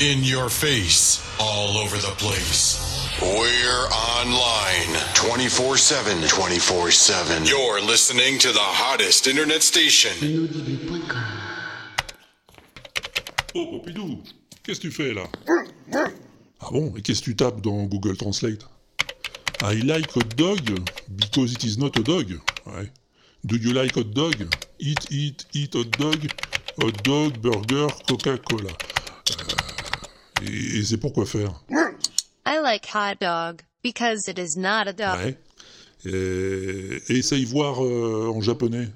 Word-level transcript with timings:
in 0.00 0.22
your 0.22 0.48
face, 0.50 1.22
all 1.40 1.78
over 1.78 1.96
the 1.96 2.14
place. 2.18 3.08
We're 3.20 3.88
online 4.20 4.94
24 5.14 5.76
7. 5.78 6.28
24 6.28 6.90
7. 6.90 7.44
You're 7.46 7.80
listening 7.80 8.38
to 8.40 8.52
the 8.52 8.58
hottest 8.60 9.26
internet 9.26 9.62
station. 9.62 10.12
Inaudible.com. 10.20 11.22
Oh, 13.54 13.66
Pompidou, 13.66 14.22
qu'est-ce 14.62 14.80
que 14.80 14.88
tu 14.88 14.90
fais 14.90 15.14
là 15.14 15.24
Ah 16.60 16.68
bon, 16.70 16.92
et 16.94 17.00
qu'est-ce 17.00 17.20
que 17.20 17.30
tu 17.30 17.36
tapes 17.36 17.62
dans 17.62 17.84
Google 17.84 18.16
Translate 18.16 18.66
I 19.62 19.76
like 19.82 20.14
hot 20.14 20.36
dog 20.36 20.60
because 21.16 21.52
it 21.54 21.64
is 21.64 21.78
not 21.78 21.96
a 21.98 22.02
dog. 22.02 22.38
Ouais. 22.66 22.90
Do 23.46 23.56
you 23.56 23.72
like 23.72 23.96
hot 23.96 24.12
dog 24.12 24.34
Eat, 24.78 25.06
eat, 25.10 25.46
eat 25.54 25.74
hot 25.74 25.90
dog. 25.98 26.18
Hot 26.82 27.02
dog, 27.02 27.38
burger, 27.38 27.86
Coca-Cola. 28.06 28.68
Euh, 28.68 29.55
et, 30.42 30.78
et 30.78 30.84
c'est 30.84 30.96
pour 30.96 31.12
quoi 31.12 31.26
faire? 31.26 31.62
I 32.46 32.58
like 32.62 32.86
hot 32.94 33.16
dog 33.20 33.62
because 33.82 34.28
it 34.28 34.38
is 34.38 34.58
not 34.58 34.86
a 34.86 34.92
dog. 34.92 35.18
Ouais. 35.18 35.38
Et, 36.04 37.02
et 37.08 37.18
essaye 37.18 37.44
voir 37.44 37.84
euh, 37.84 38.30
en 38.32 38.40
japonais. 38.40 38.88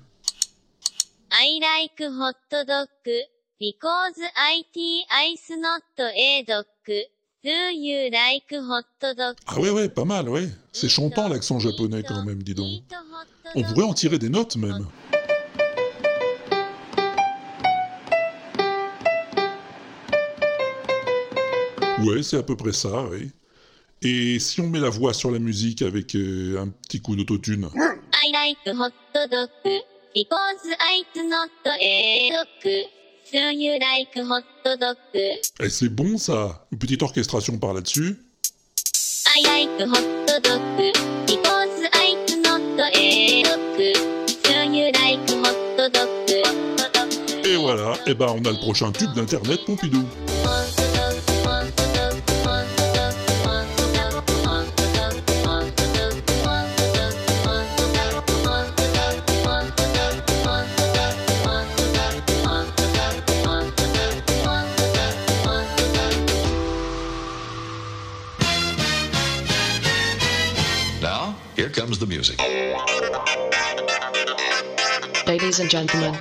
I 1.33 1.61
like 1.61 2.01
hot 2.01 2.35
dog 2.51 2.89
because 3.59 4.19
IT 4.19 4.77
is 4.77 5.57
not 5.57 5.83
a 5.99 6.45
dog. 6.47 6.67
Do 7.43 7.51
you 7.73 8.11
like 8.11 8.53
hot 8.53 8.85
dog? 9.17 9.37
Ah 9.47 9.59
ouais, 9.59 9.71
ouais, 9.71 9.89
pas 9.89 10.05
mal, 10.05 10.29
ouais. 10.29 10.49
C'est 10.73 10.89
chantant 10.89 11.29
l'accent 11.29 11.59
japonais 11.59 12.03
quand 12.07 12.23
même, 12.25 12.43
dis 12.43 12.55
donc. 12.55 12.83
On 13.55 13.63
pourrait 13.63 13.87
en 13.87 13.95
tirer 13.95 14.19
des 14.19 14.29
notes 14.29 14.57
même. 14.57 14.87
Ouais, 22.05 22.23
c'est 22.23 22.39
à 22.39 22.43
peu 22.43 22.57
près 22.57 22.73
ça, 22.73 23.05
oui. 23.11 23.31
Et 24.03 24.39
si 24.39 24.61
on 24.61 24.69
met 24.69 24.81
la 24.81 24.89
voix 24.89 25.13
sur 25.13 25.31
la 25.31 25.39
musique 25.39 25.83
avec 25.83 26.15
euh, 26.15 26.59
un 26.59 26.69
petit 26.69 27.01
coup 27.01 27.15
d'autotune? 27.17 27.69
I 27.75 28.33
like 28.33 28.59
hot 28.67 28.93
dog 29.15 29.49
because 30.15 30.65
it's 30.65 31.17
not 31.17 31.51
a 31.67 32.31
dog. 32.31 32.47
Do 33.33 33.39
you 33.39 33.79
like 33.79 34.17
hot 34.17 34.45
dog? 34.81 34.97
Eh, 35.15 35.69
c'est 35.69 35.89
bon 35.91 36.17
ça 36.17 36.67
Une 36.73 36.79
petite 36.79 37.03
orchestration 37.03 37.59
par 37.59 37.75
là-dessus. 37.75 38.17
I 39.37 39.43
like 39.43 39.89
hot 39.89 40.41
dog 40.43 40.61
because 41.27 41.89
it's 41.95 42.37
not 42.37 42.61
a 42.81 43.43
dog. 43.43 43.77
Do 43.77 44.53
you 44.73 44.91
like 44.93 45.31
hot 45.31 45.93
dog? 45.93 46.09
Et 47.45 47.57
voilà, 47.57 47.95
et 48.07 48.15
ben 48.15 48.27
on 48.29 48.45
a 48.45 48.51
le 48.51 48.59
prochain 48.59 48.93
tube 48.93 49.13
d'internet 49.15 49.65
Pompidou. 49.67 50.05
Music. 72.21 72.39
Ladies 75.27 75.59
and 75.59 75.71
gentlemen, 75.71 76.15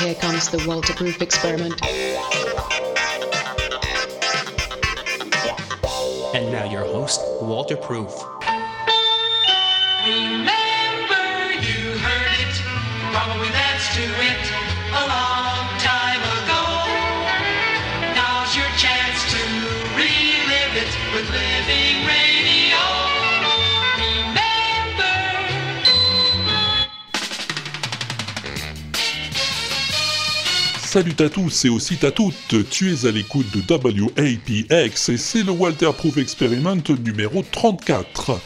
here 0.00 0.14
comes 0.16 0.50
the 0.50 0.62
Walter 0.66 0.92
Proof 0.92 1.22
experiment. 1.22 1.80
And 6.34 6.52
now 6.52 6.64
your 6.70 6.84
host, 6.84 7.22
Walter 7.40 7.76
Proof. 7.76 8.12
Salut 30.94 31.16
à 31.18 31.28
tous 31.28 31.64
et 31.64 31.68
aussi 31.70 31.98
à 32.06 32.12
toutes, 32.12 32.70
tu 32.70 32.92
es 32.92 33.04
à 33.04 33.10
l'écoute 33.10 33.46
de 33.50 33.60
WAPX 33.68 35.08
et 35.08 35.16
c'est 35.16 35.42
le 35.42 35.50
Walter 35.50 35.90
Proof 35.92 36.18
Experiment 36.18 36.76
numéro 37.04 37.42
34. 37.42 38.40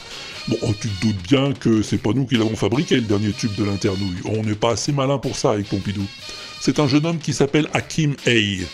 Bon, 0.48 0.56
oh, 0.62 0.72
tu 0.80 0.88
te 0.88 1.06
doutes 1.06 1.22
bien 1.28 1.52
que 1.52 1.82
c'est 1.82 1.98
pas 1.98 2.14
nous 2.14 2.24
qui 2.24 2.38
l'avons 2.38 2.56
fabriqué 2.56 2.94
le 2.94 3.02
dernier 3.02 3.32
tube 3.32 3.54
de 3.54 3.64
l'internouille, 3.64 4.22
on 4.24 4.42
n'est 4.44 4.54
pas 4.54 4.70
assez 4.70 4.92
malin 4.92 5.18
pour 5.18 5.36
ça 5.36 5.50
avec 5.50 5.68
Pompidou. 5.68 6.06
C'est 6.58 6.78
un 6.78 6.88
jeune 6.88 7.04
homme 7.04 7.18
qui 7.18 7.34
s'appelle 7.34 7.68
Hakim 7.74 8.16
Hay. 8.26 8.66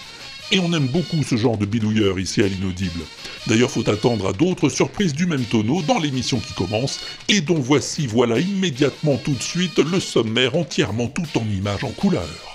Et 0.53 0.61
on 0.61 0.73
aime 0.73 0.87
beaucoup 0.87 1.25
ce 1.25 1.35
genre 1.35 1.59
de 1.59 1.67
bidouilleur 1.67 2.21
ici 2.21 2.45
à 2.45 2.47
l'inaudible. 2.47 3.01
D'ailleurs, 3.49 3.73
faut 3.73 3.91
attendre 3.91 4.29
à 4.29 4.33
d'autres 4.33 4.69
surprises 4.69 5.15
du 5.15 5.27
même 5.27 5.47
tonneau 5.47 5.83
dans 5.83 5.99
l'émission 5.99 6.39
qui 6.39 6.55
commence, 6.55 7.01
et 7.29 7.41
dont 7.41 7.59
voici, 7.59 8.07
voilà 8.07 8.39
immédiatement 8.39 9.17
tout 9.17 9.35
de 9.35 9.43
suite 9.43 9.81
le 9.81 9.99
sommaire 9.99 10.55
entièrement 10.55 11.09
tout 11.09 11.27
en 11.37 11.45
images 11.51 11.83
en 11.83 11.91
couleur. 11.91 12.54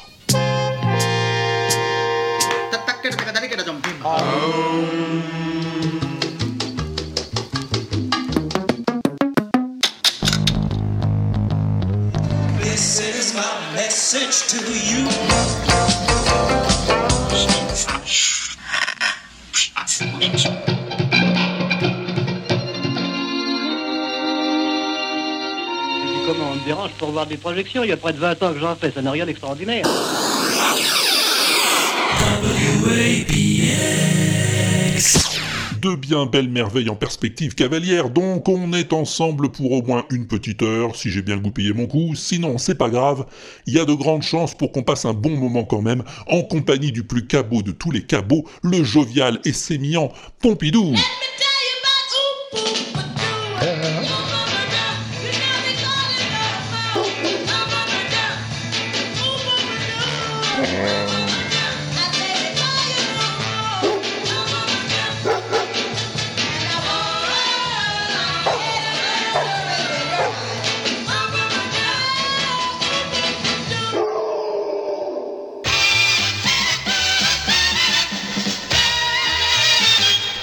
Comment 26.26 26.52
on 26.52 26.56
me 26.56 26.66
dérange 26.66 26.92
pour 26.92 27.12
voir 27.12 27.26
des 27.26 27.38
projections? 27.38 27.84
Il 27.84 27.90
y 27.90 27.94
a 27.94 27.98
près 27.98 28.14
de 28.14 28.20
20 28.20 28.44
ans 28.44 28.54
que 28.54 28.60
j'en 28.60 28.76
fais, 28.76 28.92
ça 28.92 29.02
n'a 29.02 29.12
rien 29.12 29.26
d'extraordinaire. 29.26 29.86
Deux 35.82 35.96
bien 35.96 36.26
belles 36.26 36.50
merveilles 36.50 36.90
en 36.90 36.96
perspective 36.96 37.56
cavalière, 37.56 38.10
donc 38.10 38.50
on 38.50 38.74
est 38.74 38.92
ensemble 38.92 39.50
pour 39.50 39.72
au 39.72 39.82
moins 39.82 40.04
une 40.12 40.28
petite 40.28 40.62
heure, 40.62 40.98
si 40.98 41.10
j'ai 41.10 41.22
bien 41.22 41.38
goupillé 41.38 41.72
mon 41.72 41.88
coup, 41.88 42.16
sinon 42.16 42.58
c'est 42.58 42.76
pas 42.76 42.90
grave, 42.90 43.26
il 43.66 43.76
y 43.76 43.80
a 43.80 43.86
de 43.86 43.94
grandes 43.94 44.24
chances 44.24 44.54
pour 44.56 44.74
qu'on 44.74 44.84
passe 44.84 45.06
un 45.06 45.14
bon 45.14 45.38
moment 45.38 45.64
quand 45.64 45.82
même, 45.82 46.04
en 46.28 46.42
compagnie 46.42 46.92
du 46.92 47.04
plus 47.04 47.28
cabot 47.28 47.62
de 47.62 47.72
tous 47.72 47.92
les 47.92 48.04
cabots, 48.04 48.44
le 48.62 48.84
jovial 48.84 49.40
et 49.46 49.54
sémillant 49.54 50.12
Pompidou. 50.42 50.96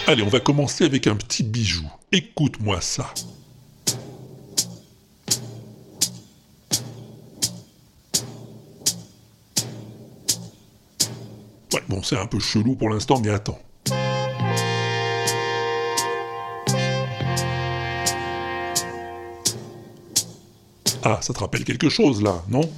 Allez, 0.09 0.23
on 0.23 0.29
va 0.29 0.39
commencer 0.39 0.85
avec 0.85 1.09
un 1.09 1.17
petit 1.17 1.43
bijou. 1.43 1.85
Écoute-moi 2.13 2.81
ça. 2.81 3.13
Ouais, 11.73 11.83
bon, 11.89 12.05
c'est 12.05 12.17
un 12.17 12.27
peu 12.27 12.39
chelou 12.39 12.77
pour 12.77 12.89
l'instant, 12.89 13.21
mais 13.21 13.31
attends. 13.31 13.59
Ah, 21.03 21.19
ça 21.21 21.35
te 21.35 21.39
rappelle 21.41 21.65
quelque 21.65 21.89
chose 21.89 22.23
là, 22.23 22.45
non? 22.49 22.71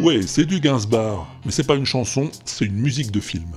Ouais, 0.00 0.22
c'est 0.22 0.44
du 0.44 0.60
Gainsbourg, 0.60 1.26
mais 1.44 1.50
c'est 1.50 1.66
pas 1.66 1.74
une 1.74 1.84
chanson, 1.84 2.30
c'est 2.44 2.64
une 2.64 2.76
musique 2.76 3.10
de 3.10 3.18
film. 3.18 3.48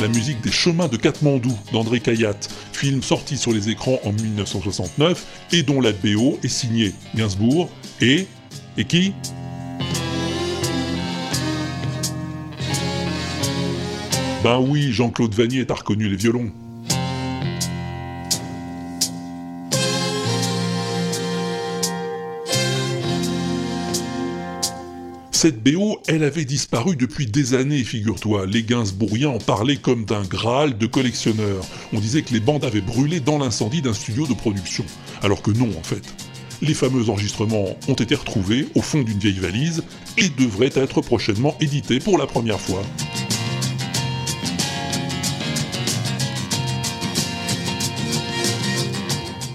la 0.00 0.08
musique 0.08 0.40
des 0.40 0.50
chemins 0.50 0.88
de 0.88 0.96
Katmandou 0.96 1.56
d'André 1.72 2.00
Kayat, 2.00 2.34
film 2.72 3.04
sorti 3.04 3.36
sur 3.38 3.52
les 3.52 3.68
écrans 3.68 4.00
en 4.02 4.12
1969 4.12 5.46
et 5.52 5.62
dont 5.62 5.80
la 5.80 5.92
BO 5.92 6.40
est 6.42 6.48
signée 6.48 6.92
Gainsbourg 7.14 7.70
et... 8.00 8.26
et 8.76 8.84
qui? 8.84 9.14
Ben 14.42 14.58
oui, 14.58 14.90
Jean-Claude 14.90 15.32
Vanier, 15.34 15.64
t'as 15.64 15.74
reconnu 15.74 16.08
les 16.08 16.16
violons. 16.16 16.50
Cette 25.30 25.62
BO, 25.62 26.00
elle 26.08 26.24
avait 26.24 26.44
disparu 26.44 26.96
depuis 26.96 27.26
des 27.26 27.54
années, 27.54 27.84
figure-toi. 27.84 28.46
Les 28.46 28.64
Gainsbourgiens 28.64 29.28
en 29.28 29.38
parlaient 29.38 29.76
comme 29.76 30.04
d'un 30.04 30.22
Graal 30.22 30.76
de 30.76 30.86
collectionneurs. 30.86 31.64
On 31.92 32.00
disait 32.00 32.22
que 32.22 32.32
les 32.32 32.40
bandes 32.40 32.64
avaient 32.64 32.80
brûlé 32.80 33.20
dans 33.20 33.38
l'incendie 33.38 33.80
d'un 33.80 33.94
studio 33.94 34.26
de 34.26 34.34
production. 34.34 34.84
Alors 35.22 35.42
que 35.42 35.52
non, 35.52 35.70
en 35.78 35.82
fait. 35.84 36.02
Les 36.62 36.74
fameux 36.74 37.10
enregistrements 37.10 37.76
ont 37.88 37.94
été 37.94 38.16
retrouvés 38.16 38.66
au 38.74 38.82
fond 38.82 39.02
d'une 39.02 39.18
vieille 39.18 39.38
valise 39.38 39.84
et 40.18 40.28
devraient 40.30 40.70
être 40.74 41.00
prochainement 41.00 41.56
édités 41.60 42.00
pour 42.00 42.18
la 42.18 42.26
première 42.26 42.60
fois. 42.60 42.82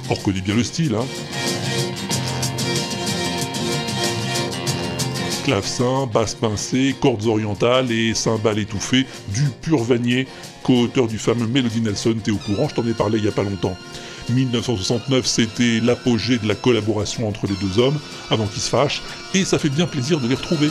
On 0.10 0.14
reconnaît 0.14 0.42
bien 0.42 0.56
le 0.56 0.64
style, 0.64 0.96
hein 0.96 1.06
Clavecin, 5.44 6.08
basse 6.14 6.36
pincée, 6.36 6.94
cordes 7.00 7.26
orientales 7.26 7.92
et 7.92 8.14
cymbales 8.14 8.60
étouffées, 8.60 9.06
du 9.34 9.44
pur 9.62 9.82
Vanier, 9.82 10.28
co-auteur 10.64 11.08
du 11.08 11.18
fameux 11.18 11.48
Melody 11.48 11.80
Nelson, 11.80 12.16
t'es 12.22 12.32
au 12.32 12.38
courant, 12.38 12.68
je 12.68 12.76
t'en 12.76 12.86
ai 12.86 12.94
parlé 12.94 13.18
il 13.18 13.24
y 13.24 13.30
a 13.30 13.32
pas 13.32 13.44
longtemps. 13.44 13.76
1969, 14.30 15.26
c'était 15.26 15.80
l'apogée 15.80 16.38
de 16.38 16.48
la 16.48 16.56
collaboration 16.56 17.28
entre 17.28 17.48
les 17.48 17.56
deux 17.56 17.80
hommes, 17.80 17.98
avant 18.30 18.46
qu'ils 18.46 18.62
se 18.62 18.70
fâchent, 18.70 19.02
et 19.34 19.46
ça 19.46 19.58
fait 19.58 19.70
bien 19.70 19.88
plaisir 19.88 20.20
de 20.20 20.28
les 20.28 20.36
retrouver. 20.36 20.70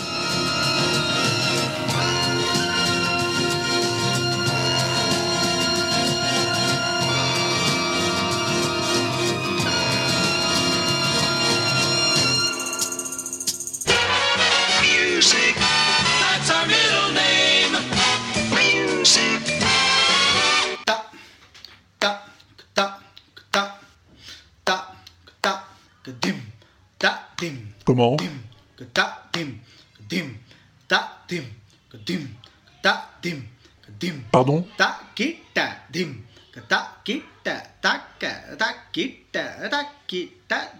Pardon 34.46 34.64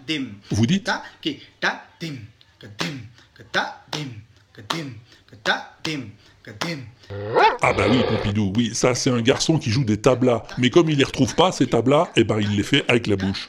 dim. 0.07 0.27
Vous 0.53 0.67
dites 0.67 0.89
dim. 1.99 2.15
Ah 7.61 7.73
bah 7.73 7.87
oui, 7.91 7.99
Pompidou, 8.09 8.53
oui, 8.57 8.73
ça 8.73 8.95
c'est 8.95 9.11
un 9.11 9.21
garçon 9.21 9.59
qui 9.59 9.71
joue 9.71 9.83
des 9.83 10.01
tablas. 10.01 10.45
Mais 10.59 10.71
comme 10.71 10.89
il 10.89 10.99
les 10.99 11.05
retrouve 11.05 11.35
pas, 11.35 11.51
ces 11.51 11.67
tablas, 11.67 12.09
eh 12.15 12.23
ben 12.23 12.39
il 12.41 12.57
les 12.57 12.63
fait 12.63 12.85
avec 12.89 13.09
la 13.09 13.17
bouche. 13.17 13.49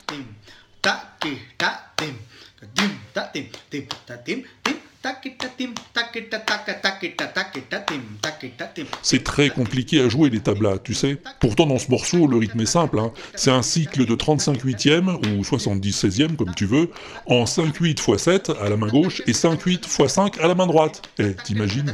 C'est 9.02 9.24
très 9.24 9.50
compliqué 9.50 10.02
à 10.02 10.10
jouer 10.10 10.30
les 10.30 10.40
tablas, 10.40 10.78
tu 10.84 10.94
sais. 10.94 11.18
Pourtant 11.40 11.66
dans 11.66 11.78
ce 11.80 11.90
morceau, 11.90 12.28
le 12.28 12.38
rythme 12.38 12.60
est 12.62 12.66
simple. 12.66 13.00
hein. 13.00 13.12
C'est 13.36 13.52
un 13.52 13.62
cycle 13.62 14.06
de 14.06 14.16
35 14.16 14.62
huitièmes, 14.62 15.10
ou 15.38 15.44
70 15.44 16.06
16e 16.06 16.36
comme 16.36 16.54
tu 16.56 16.66
veux, 16.66 16.92
en 17.26 17.44
5-8 17.46 17.92
x 17.92 18.18
7 18.18 18.52
à 18.62 18.70
la 18.70 18.78
main 18.78 18.88
gauche 18.88 19.22
et 19.28 19.34
5-8 19.34 19.74
x 19.86 20.08
5 20.08 20.40
à 20.40 20.48
la 20.48 20.56
main 20.56 20.68
droite. 20.68 21.02
Eh, 21.20 21.34
t'imagines 21.36 21.94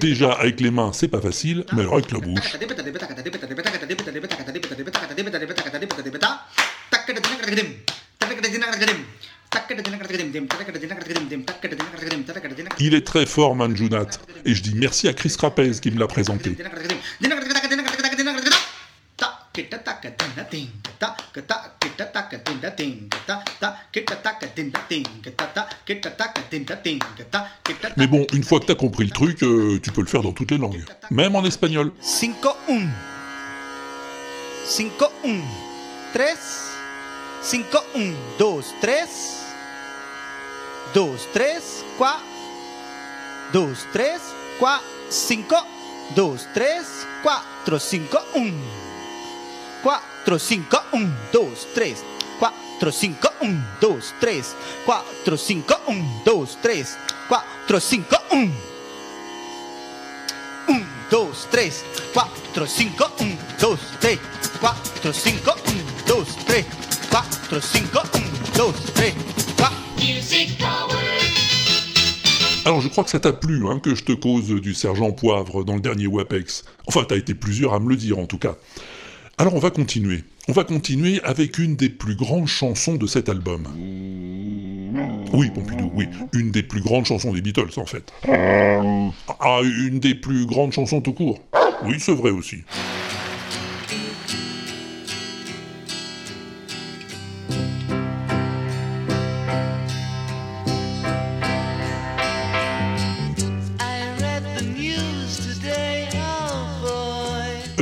Déjà 0.00 0.32
avec 0.32 0.60
les 0.60 0.70
mains, 0.70 0.92
c'est 0.92 1.08
pas 1.08 1.20
facile, 1.20 1.64
mais 1.72 1.82
alors 1.82 1.94
avec 1.94 2.10
la 2.10 2.18
bouche. 2.18 2.56
Il 12.80 12.94
est 12.94 13.06
très 13.06 13.26
fort, 13.26 13.54
Manjunat. 13.54 14.06
Et 14.44 14.54
je 14.54 14.62
dis 14.62 14.74
merci 14.74 15.08
à 15.08 15.12
Chris 15.12 15.34
Rapez 15.38 15.72
qui 15.80 15.90
me 15.90 16.00
l'a 16.00 16.06
présenté. 16.06 16.56
Mais 27.96 28.06
bon, 28.06 28.26
une 28.32 28.44
fois 28.44 28.60
que 28.60 28.66
t'as 28.66 28.74
compris 28.74 29.04
le 29.04 29.10
truc, 29.10 29.42
euh, 29.42 29.78
tu 29.82 29.90
peux 29.90 30.00
le 30.00 30.06
faire 30.06 30.22
dans 30.22 30.32
toutes 30.32 30.50
les 30.50 30.58
langues. 30.58 30.84
Même 31.10 31.34
en 31.36 31.44
espagnol. 31.44 31.92
5 32.00 32.34
1 32.68 32.88
5 34.66 34.90
1 35.24 35.28
3 36.12 36.26
5 37.42 37.64
1 37.94 38.00
2 38.38 38.44
3 38.80 38.92
2 40.94 41.10
3 41.34 41.48
4 41.98 42.20
2 43.52 43.74
3 43.92 44.04
4 44.60 44.82
5 45.10 45.38
2 46.16 46.22
3 46.54 47.42
4 47.66 47.78
5 47.78 48.00
1 48.36 48.83
4 49.84 50.38
5 50.38 50.74
1 50.92 51.08
2 51.32 51.40
3 51.74 51.94
4 52.40 52.90
5 52.90 53.26
1 53.42 53.48
2 53.80 54.00
3 54.20 55.04
4 55.24 55.36
5 55.36 55.72
1 55.88 56.24
2 56.24 56.46
3 56.62 57.44
4 57.68 57.80
5 57.80 58.02
1 58.32 58.48
1, 60.66 60.80
2, 61.10 61.18
3, 61.52 61.70
4, 62.14 62.66
5, 62.66 63.00
1, 63.20 63.26
2, 63.60 63.76
3, 64.00 64.74
4, 65.02 65.12
5, 65.12 65.34
1, 65.34 65.62
2, 66.06 66.14
3, 66.46 66.62
4, 67.10 67.60
5, 67.60 67.82
1, 67.82 68.10
2, 68.56 68.72
3, 68.94 69.12
4. 69.56 69.72
Music 69.98 70.58
power. 70.58 71.04
Alors 72.64 72.80
je 72.80 72.88
crois 72.88 73.04
que 73.04 73.10
ça 73.10 73.20
t'a 73.20 73.34
plu 73.34 73.66
hein, 73.68 73.78
que 73.78 73.94
je 73.94 74.04
te 74.04 74.12
cause 74.12 74.48
du 74.48 74.72
sergent 74.72 75.12
Poivre 75.12 75.64
dans 75.64 75.74
le 75.74 75.80
dernier 75.80 76.06
WAPEX. 76.06 76.64
Enfin, 76.86 77.04
t'as 77.06 77.16
été 77.16 77.34
plusieurs 77.34 77.74
à 77.74 77.80
me 77.80 77.90
le 77.90 77.96
dire 77.96 78.18
en 78.18 78.26
tout 78.26 78.38
cas. 78.38 78.56
Alors 79.36 79.54
on 79.54 79.58
va 79.58 79.70
continuer. 79.70 80.22
On 80.46 80.52
va 80.52 80.62
continuer 80.62 81.20
avec 81.24 81.58
une 81.58 81.74
des 81.74 81.88
plus 81.88 82.14
grandes 82.14 82.46
chansons 82.46 82.94
de 82.94 83.06
cet 83.06 83.28
album. 83.28 83.66
Oui, 85.32 85.50
Pompidou, 85.50 85.90
oui. 85.94 86.06
Une 86.32 86.52
des 86.52 86.62
plus 86.62 86.80
grandes 86.80 87.06
chansons 87.06 87.32
des 87.32 87.40
Beatles, 87.40 87.78
en 87.78 87.86
fait. 87.86 88.12
Ah, 89.40 89.60
une 89.62 89.98
des 89.98 90.14
plus 90.14 90.46
grandes 90.46 90.72
chansons 90.72 91.00
tout 91.00 91.12
court. 91.12 91.40
Oui, 91.84 91.96
c'est 91.98 92.14
vrai 92.14 92.30
aussi. 92.30 92.62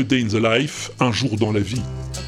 A 0.03 0.05
Day 0.05 0.21
in 0.21 0.27
the 0.27 0.35
Life, 0.43 0.91
Un 0.99 1.13
jour 1.13 1.31
dans 1.39 1.53
la 1.53 1.61
vie. 1.61 1.81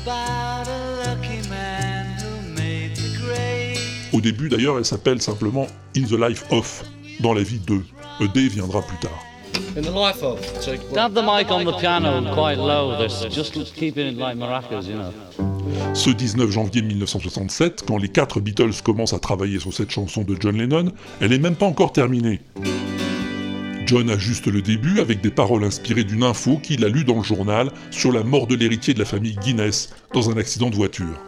about 0.07 0.69
a 0.69 1.09
lucky 1.09 1.41
man 1.49 2.07
who 2.21 2.53
made 2.55 2.95
the 2.95 3.19
grade. 3.21 3.79
Au 4.13 4.21
début, 4.21 4.49
d'ailleurs, 4.49 4.79
elle 4.79 4.85
s'appelle 4.85 5.21
simplement 5.21 5.67
In 5.97 6.03
the 6.03 6.13
Life 6.13 6.45
of, 6.53 6.85
dans 7.19 7.35
la 7.35 7.43
vie 7.43 7.59
2. 7.59 7.83
A 8.21 8.27
Day 8.29 8.47
viendra 8.47 8.81
plus 8.83 8.97
tard. 8.99 9.19
In 9.77 9.83
the 9.83 9.93
life 9.93 10.23
of. 10.23 10.39
So, 10.61 10.71
Have 10.97 11.15
the 11.15 11.23
mic 11.25 11.51
on 11.51 11.65
the 11.65 11.77
piano 11.81 12.23
quite 12.33 12.59
low. 12.59 12.97
This 12.97 13.25
just 13.35 13.75
keeping 13.75 14.07
it 14.07 14.17
like 14.17 14.37
maracas, 14.37 14.83
you 14.87 14.95
know. 14.95 15.13
Ce 15.95 16.11
19 16.11 16.49
janvier 16.53 16.83
1967, 16.83 17.83
quand 17.89 17.99
les 17.99 18.09
quatre 18.09 18.39
Beatles 18.39 18.83
commencent 18.85 19.15
à 19.15 19.19
travailler 19.19 19.59
sur 19.59 19.73
cette 19.75 19.91
chanson 19.91 20.23
de 20.23 20.37
John 20.39 20.57
Lennon, 20.57 20.93
elle 21.21 21.31
n'est 21.31 21.39
même 21.39 21.57
pas 21.57 21.67
encore 21.67 21.93
terminée. 21.93 22.41
John 23.87 24.09
ajuste 24.09 24.47
le 24.47 24.63
début 24.63 25.01
avec 25.01 25.21
des 25.21 25.31
paroles 25.31 25.65
inspirées 25.65 26.05
d'une 26.05 26.23
info 26.23 26.59
qu'il 26.59 26.85
a 26.85 26.89
lue 26.89 27.05
dans 27.05 27.19
le 27.19 27.23
journal 27.23 27.71
sur 27.91 28.13
la 28.13 28.23
mort 28.23 28.47
de 28.47 28.55
l'héritier 28.55 28.95
de 28.95 28.99
la 28.99 29.05
famille 29.05 29.37
Guinness 29.37 29.95
dans 30.15 30.31
un 30.31 30.37
accident 30.37 30.71
de 30.71 30.75
voiture. 30.75 31.21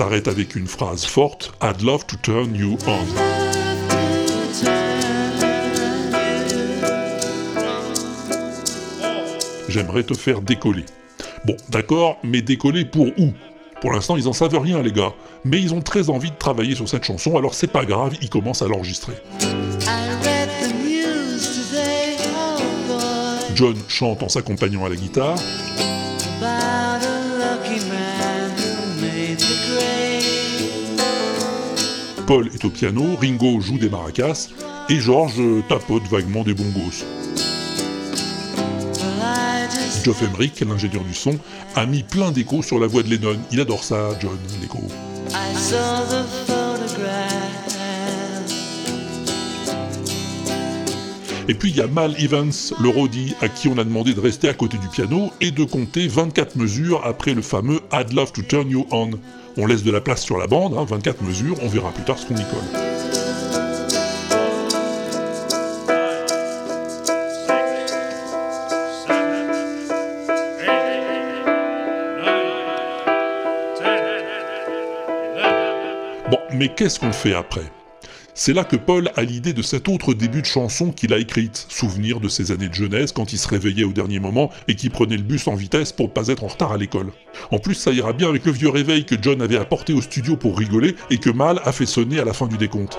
S'arrête 0.00 0.28
avec 0.28 0.56
une 0.56 0.66
phrase 0.66 1.04
forte 1.04 1.52
I'd 1.62 1.82
love 1.82 2.06
to 2.06 2.16
turn 2.22 2.54
you 2.54 2.78
on. 2.86 3.04
J'aimerais 9.68 10.02
te 10.04 10.14
faire 10.14 10.40
décoller. 10.40 10.86
Bon, 11.44 11.54
d'accord, 11.68 12.16
mais 12.24 12.40
décoller 12.40 12.86
pour 12.86 13.08
où? 13.18 13.34
Pour 13.82 13.92
l'instant, 13.92 14.16
ils 14.16 14.26
en 14.26 14.32
savent 14.32 14.58
rien, 14.58 14.80
les 14.80 14.90
gars. 14.90 15.12
Mais 15.44 15.60
ils 15.60 15.74
ont 15.74 15.82
très 15.82 16.08
envie 16.08 16.30
de 16.30 16.36
travailler 16.36 16.74
sur 16.74 16.88
cette 16.88 17.04
chanson, 17.04 17.36
alors 17.36 17.52
c'est 17.52 17.70
pas 17.70 17.84
grave, 17.84 18.16
ils 18.22 18.30
commencent 18.30 18.62
à 18.62 18.68
l'enregistrer. 18.68 19.16
Oh 19.42 19.46
John 23.54 23.76
chante 23.88 24.22
en 24.22 24.30
s'accompagnant 24.30 24.86
à 24.86 24.88
la 24.88 24.96
guitare, 24.96 25.36
Paul 32.30 32.46
est 32.54 32.64
au 32.64 32.70
piano, 32.70 33.16
Ringo 33.20 33.60
joue 33.60 33.76
des 33.76 33.88
maracas, 33.88 34.50
et 34.88 35.00
George 35.00 35.42
tapote 35.68 36.04
vaguement 36.04 36.44
des 36.44 36.54
bongos. 36.54 37.04
Geoff 40.04 40.22
Emerick, 40.22 40.60
l'ingénieur 40.60 41.02
du 41.02 41.12
son, 41.12 41.36
a 41.74 41.86
mis 41.86 42.04
plein 42.04 42.30
d'échos 42.30 42.62
sur 42.62 42.78
la 42.78 42.86
voix 42.86 43.02
de 43.02 43.10
Lennon. 43.10 43.36
Il 43.50 43.60
adore 43.60 43.82
ça, 43.82 44.10
John, 44.20 44.38
l'écho. 44.62 44.78
Et 51.48 51.54
puis 51.54 51.70
il 51.70 51.76
y 51.76 51.80
a 51.80 51.88
Mal 51.88 52.14
Evans, 52.22 52.52
le 52.80 52.88
roadie, 52.90 53.34
à 53.40 53.48
qui 53.48 53.66
on 53.66 53.76
a 53.76 53.82
demandé 53.82 54.14
de 54.14 54.20
rester 54.20 54.48
à 54.48 54.54
côté 54.54 54.78
du 54.78 54.86
piano 54.86 55.32
et 55.40 55.50
de 55.50 55.64
compter 55.64 56.06
24 56.06 56.54
mesures 56.54 57.04
après 57.04 57.34
le 57.34 57.42
fameux 57.42 57.80
I'd 57.92 58.12
love 58.12 58.30
to 58.30 58.42
turn 58.42 58.70
you 58.70 58.86
on. 58.92 59.18
On 59.56 59.66
laisse 59.66 59.82
de 59.82 59.90
la 59.90 60.00
place 60.00 60.22
sur 60.22 60.38
la 60.38 60.46
bande, 60.46 60.74
hein, 60.76 60.84
24 60.88 61.22
mesures, 61.22 61.56
on 61.62 61.68
verra 61.68 61.90
plus 61.90 62.04
tard 62.04 62.18
ce 62.18 62.26
qu'on 62.26 62.36
y 62.36 62.44
colle. 62.44 62.80
Bon, 76.30 76.38
mais 76.52 76.68
qu'est-ce 76.68 77.00
qu'on 77.00 77.12
fait 77.12 77.34
après? 77.34 77.64
C'est 78.42 78.54
là 78.54 78.64
que 78.64 78.76
Paul 78.76 79.10
a 79.16 79.22
l'idée 79.22 79.52
de 79.52 79.60
cet 79.60 79.86
autre 79.86 80.14
début 80.14 80.40
de 80.40 80.46
chanson 80.46 80.92
qu'il 80.92 81.12
a 81.12 81.18
écrite, 81.18 81.66
souvenir 81.68 82.20
de 82.20 82.28
ses 82.28 82.52
années 82.52 82.70
de 82.70 82.74
jeunesse 82.74 83.12
quand 83.12 83.34
il 83.34 83.38
se 83.38 83.46
réveillait 83.46 83.84
au 83.84 83.92
dernier 83.92 84.18
moment 84.18 84.50
et 84.66 84.76
qui 84.76 84.88
prenait 84.88 85.18
le 85.18 85.22
bus 85.22 85.46
en 85.46 85.54
vitesse 85.54 85.92
pour 85.92 86.10
pas 86.10 86.28
être 86.28 86.42
en 86.42 86.46
retard 86.46 86.72
à 86.72 86.78
l'école. 86.78 87.12
En 87.50 87.58
plus, 87.58 87.74
ça 87.74 87.92
ira 87.92 88.14
bien 88.14 88.30
avec 88.30 88.46
le 88.46 88.52
vieux 88.52 88.70
réveil 88.70 89.04
que 89.04 89.16
John 89.20 89.42
avait 89.42 89.58
apporté 89.58 89.92
au 89.92 90.00
studio 90.00 90.38
pour 90.38 90.56
rigoler 90.56 90.96
et 91.10 91.18
que 91.18 91.28
Mal 91.28 91.60
a 91.66 91.72
fait 91.72 91.84
sonner 91.84 92.18
à 92.18 92.24
la 92.24 92.32
fin 92.32 92.46
du 92.46 92.56
décompte. 92.56 92.98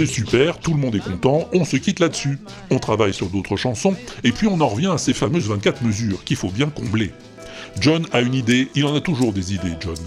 C'est 0.00 0.06
super, 0.06 0.58
tout 0.58 0.72
le 0.72 0.80
monde 0.80 0.94
est 0.94 1.04
content, 1.04 1.46
on 1.52 1.66
se 1.66 1.76
quitte 1.76 2.00
là-dessus. 2.00 2.38
On 2.70 2.78
travaille 2.78 3.12
sur 3.12 3.28
d'autres 3.28 3.56
chansons, 3.56 3.94
et 4.24 4.32
puis 4.32 4.46
on 4.46 4.58
en 4.62 4.68
revient 4.68 4.86
à 4.86 4.96
ces 4.96 5.12
fameuses 5.12 5.46
24 5.48 5.82
mesures 5.82 6.24
qu'il 6.24 6.38
faut 6.38 6.48
bien 6.48 6.70
combler. 6.70 7.12
John 7.78 8.06
a 8.12 8.22
une 8.22 8.32
idée, 8.32 8.68
il 8.74 8.86
en 8.86 8.94
a 8.94 9.02
toujours 9.02 9.34
des 9.34 9.52
idées, 9.52 9.76
John. 9.78 9.98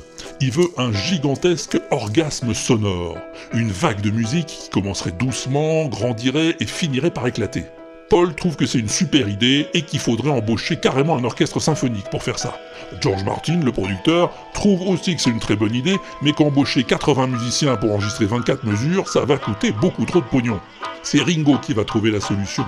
Il 0.42 0.50
veut 0.50 0.70
un 0.78 0.92
gigantesque 0.92 1.80
orgasme 1.92 2.56
sonore, 2.56 3.20
une 3.54 3.70
vague 3.70 4.02
de 4.02 4.10
musique 4.10 4.48
qui 4.48 4.70
commencerait 4.72 5.12
doucement, 5.12 5.86
grandirait 5.86 6.56
et 6.60 6.66
finirait 6.66 7.12
par 7.12 7.28
éclater. 7.28 7.66
Paul 8.14 8.36
trouve 8.36 8.56
que 8.56 8.68
c'est 8.68 8.78
une 8.78 8.90
super 8.90 9.28
idée 9.28 9.70
et 9.74 9.82
qu'il 9.82 9.98
faudrait 10.00 10.30
embaucher 10.30 10.76
carrément 10.76 11.18
un 11.18 11.24
orchestre 11.24 11.60
symphonique 11.60 12.12
pour 12.12 12.22
faire 12.22 12.38
ça. 12.38 12.60
George 13.02 13.24
Martin, 13.24 13.60
le 13.60 13.72
producteur, 13.72 14.32
trouve 14.54 14.88
aussi 14.88 15.16
que 15.16 15.22
c'est 15.24 15.32
une 15.32 15.40
très 15.40 15.56
bonne 15.56 15.74
idée, 15.74 15.98
mais 16.22 16.32
qu'embaucher 16.32 16.84
80 16.84 17.26
musiciens 17.26 17.76
pour 17.76 17.92
enregistrer 17.92 18.26
24 18.26 18.66
mesures, 18.66 19.10
ça 19.10 19.26
va 19.26 19.40
coûter 19.40 19.72
beaucoup 19.72 20.06
trop 20.06 20.20
de 20.20 20.26
pognon. 20.26 20.60
C'est 21.02 21.24
Ringo 21.24 21.58
qui 21.58 21.74
va 21.74 21.86
trouver 21.86 22.12
la 22.12 22.22
solution. 22.22 22.64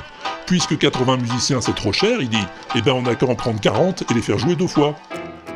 Puisque 0.47 0.79
80 0.79 1.17
musiciens 1.17 1.61
c'est 1.61 1.75
trop 1.75 1.93
cher, 1.93 2.17
il 2.21 2.29
dit, 2.29 2.43
eh 2.75 2.81
ben 2.81 2.93
on 2.93 3.05
a 3.05 3.13
qu'à 3.13 3.27
en 3.27 3.35
prendre 3.35 3.61
40 3.61 4.03
et 4.09 4.15
les 4.15 4.23
faire 4.23 4.39
jouer 4.39 4.55
deux 4.55 4.65
fois. 4.65 4.95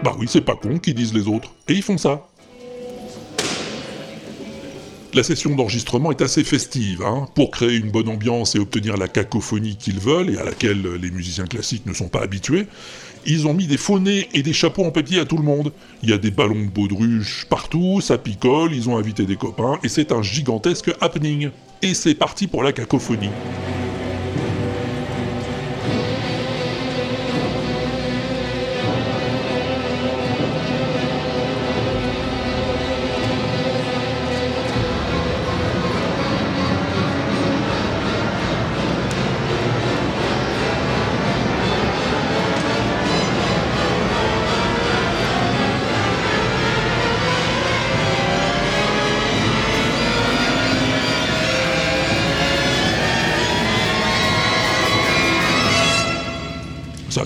Bah 0.04 0.14
oui, 0.20 0.28
c'est 0.30 0.42
pas 0.42 0.54
con, 0.54 0.78
qu'ils 0.78 0.94
disent 0.94 1.16
les 1.16 1.28
autres. 1.28 1.50
Et 1.68 1.74
ils 1.74 1.82
font 1.82 1.98
ça. 1.98 2.29
La 5.16 5.24
session 5.24 5.56
d'enregistrement 5.56 6.12
est 6.12 6.22
assez 6.22 6.44
festive, 6.44 7.02
hein, 7.02 7.28
pour 7.34 7.50
créer 7.50 7.76
une 7.78 7.90
bonne 7.90 8.10
ambiance 8.10 8.54
et 8.54 8.60
obtenir 8.60 8.96
la 8.96 9.08
cacophonie 9.08 9.76
qu'ils 9.76 10.00
veulent 10.00 10.30
et 10.30 10.38
à 10.38 10.44
laquelle 10.44 10.84
les 11.02 11.10
musiciens 11.10 11.48
classiques 11.48 11.88
ne 11.88 11.94
sont 11.94 12.10
pas 12.10 12.22
habitués. 12.22 12.68
Ils 13.26 13.48
ont 13.48 13.56
mis 13.56 13.66
des 13.66 13.78
faux 13.78 14.00
et 14.06 14.44
des 14.44 14.54
chapeaux 14.54 14.86
en 14.86 14.92
papier 14.92 15.20
à 15.20 15.26
tout 15.26 15.38
le 15.38 15.44
monde. 15.44 15.72
Il 16.04 16.12
y 16.12 16.14
a 16.14 16.20
des 16.20 16.30
ballons 16.30 16.64
de 16.64 16.70
baudruche 16.70 17.48
partout, 17.50 18.02
ça 18.02 18.20
picole, 18.20 18.72
ils 18.74 18.88
ont 18.88 18.98
invité 18.98 19.26
des 19.26 19.36
copains 19.36 19.80
et 19.84 19.90
c'est 19.90 20.12
un 20.12 20.22
gigantesque 20.22 20.92
happening. 21.02 21.50
Et 21.82 21.96
c'est 21.96 22.14
parti 22.14 22.46
pour 22.46 22.62
la 22.62 22.72
cacophonie. 22.72 23.30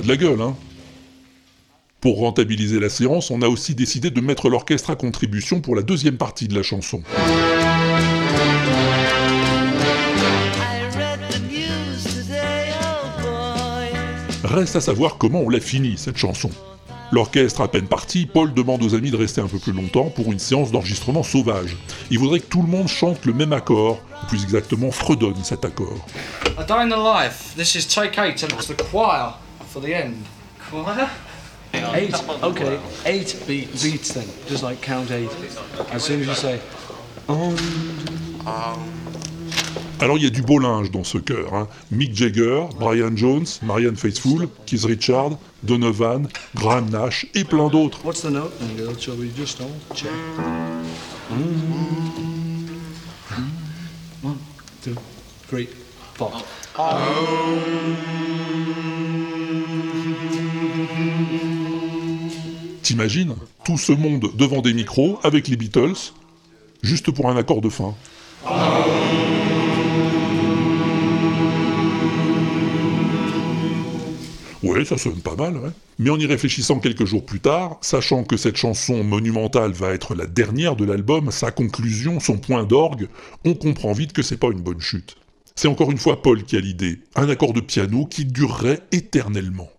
De 0.03 0.09
la 0.09 0.17
gueule, 0.17 0.41
hein 0.41 0.55
Pour 2.01 2.19
rentabiliser 2.19 2.79
la 2.79 2.89
séance, 2.89 3.31
on 3.31 3.41
a 3.41 3.47
aussi 3.47 3.73
décidé 3.73 4.11
de 4.11 4.21
mettre 4.21 4.49
l'orchestre 4.49 4.89
à 4.89 4.95
contribution 4.95 5.61
pour 5.61 5.75
la 5.75 5.81
deuxième 5.81 6.17
partie 6.17 6.47
de 6.47 6.55
la 6.55 6.63
chanson. 6.63 7.01
Reste 14.43 14.75
à 14.75 14.81
savoir 14.81 15.17
comment 15.17 15.39
on 15.39 15.49
l'a 15.49 15.61
fini, 15.61 15.97
cette 15.97 16.17
chanson. 16.17 16.49
L'orchestre 17.11 17.61
à 17.61 17.67
peine 17.67 17.87
parti, 17.87 18.25
Paul 18.25 18.53
demande 18.53 18.83
aux 18.83 18.95
amis 18.95 19.11
de 19.11 19.17
rester 19.17 19.39
un 19.39 19.47
peu 19.47 19.59
plus 19.59 19.71
longtemps 19.71 20.09
pour 20.09 20.31
une 20.31 20.39
séance 20.39 20.71
d'enregistrement 20.71 21.23
sauvage. 21.23 21.77
Il 22.11 22.19
voudrait 22.19 22.39
que 22.39 22.47
tout 22.47 22.61
le 22.61 22.67
monde 22.67 22.87
chante 22.87 23.25
le 23.25 23.33
même 23.33 23.53
accord, 23.53 24.01
ou 24.23 24.25
plus 24.27 24.43
exactement 24.43 24.91
fredonne 24.91 25.43
cet 25.43 25.63
accord. 25.63 26.05
For 29.73 29.81
the 29.81 29.93
end. 29.93 30.15
Choir? 30.69 31.09
Eight. 31.95 32.13
Okay, 32.43 32.79
eight 33.05 33.35
beat, 33.47 33.71
beats 33.81 34.13
then, 34.13 34.27
just 34.47 34.61
like 34.61 34.79
count 34.81 35.09
eight. 35.09 35.31
As 35.91 36.03
soon 36.03 36.21
as 36.21 36.27
you 36.27 36.35
say, 36.35 36.59
um, 37.27 37.55
Alors 39.99 40.17
il 40.17 40.23
y 40.23 40.27
a 40.27 40.29
du 40.29 40.43
beau 40.43 40.59
linge 40.59 40.91
dans 40.91 41.03
ce 41.03 41.17
chœur. 41.17 41.51
hein. 41.53 41.67
Mick 41.89 42.13
Jagger, 42.15 42.65
Brian 42.79 43.15
Jones, 43.15 43.45
Marianne 43.63 43.95
Faithfull, 43.95 44.47
Keith 44.67 44.83
Richard, 44.85 45.37
Donovan, 45.63 46.27
Graham 46.55 46.89
Nash 46.91 47.25
et 47.33 47.43
plein 47.43 47.69
d'autres. 47.69 47.99
what's 48.03 48.23
T'imagines 62.83 63.35
Tout 63.63 63.77
ce 63.77 63.93
monde 63.93 64.31
devant 64.35 64.61
des 64.61 64.73
micros, 64.73 65.17
avec 65.23 65.47
les 65.47 65.55
Beatles, 65.55 66.11
juste 66.81 67.11
pour 67.11 67.29
un 67.29 67.37
accord 67.37 67.61
de 67.61 67.69
fin. 67.69 67.95
Ouais, 74.61 74.83
ça 74.83 74.97
sonne 74.97 75.21
pas 75.21 75.37
mal. 75.37 75.71
Mais 75.97 76.09
en 76.09 76.19
y 76.19 76.25
réfléchissant 76.25 76.79
quelques 76.79 77.05
jours 77.05 77.25
plus 77.25 77.39
tard, 77.39 77.77
sachant 77.79 78.25
que 78.25 78.35
cette 78.35 78.57
chanson 78.57 79.01
monumentale 79.01 79.71
va 79.71 79.93
être 79.93 80.13
la 80.13 80.25
dernière 80.25 80.75
de 80.75 80.83
l'album, 80.83 81.31
sa 81.31 81.51
conclusion, 81.51 82.19
son 82.19 82.37
point 82.37 82.65
d'orgue, 82.65 83.07
on 83.45 83.53
comprend 83.53 83.93
vite 83.93 84.11
que 84.11 84.21
c'est 84.21 84.35
pas 84.35 84.51
une 84.51 84.61
bonne 84.61 84.81
chute. 84.81 85.15
C'est 85.55 85.69
encore 85.69 85.91
une 85.91 85.97
fois 85.97 86.21
Paul 86.21 86.43
qui 86.43 86.57
a 86.57 86.59
l'idée, 86.59 86.99
un 87.15 87.29
accord 87.29 87.53
de 87.53 87.61
piano 87.61 88.05
qui 88.05 88.25
durerait 88.25 88.81
éternellement. 88.91 89.69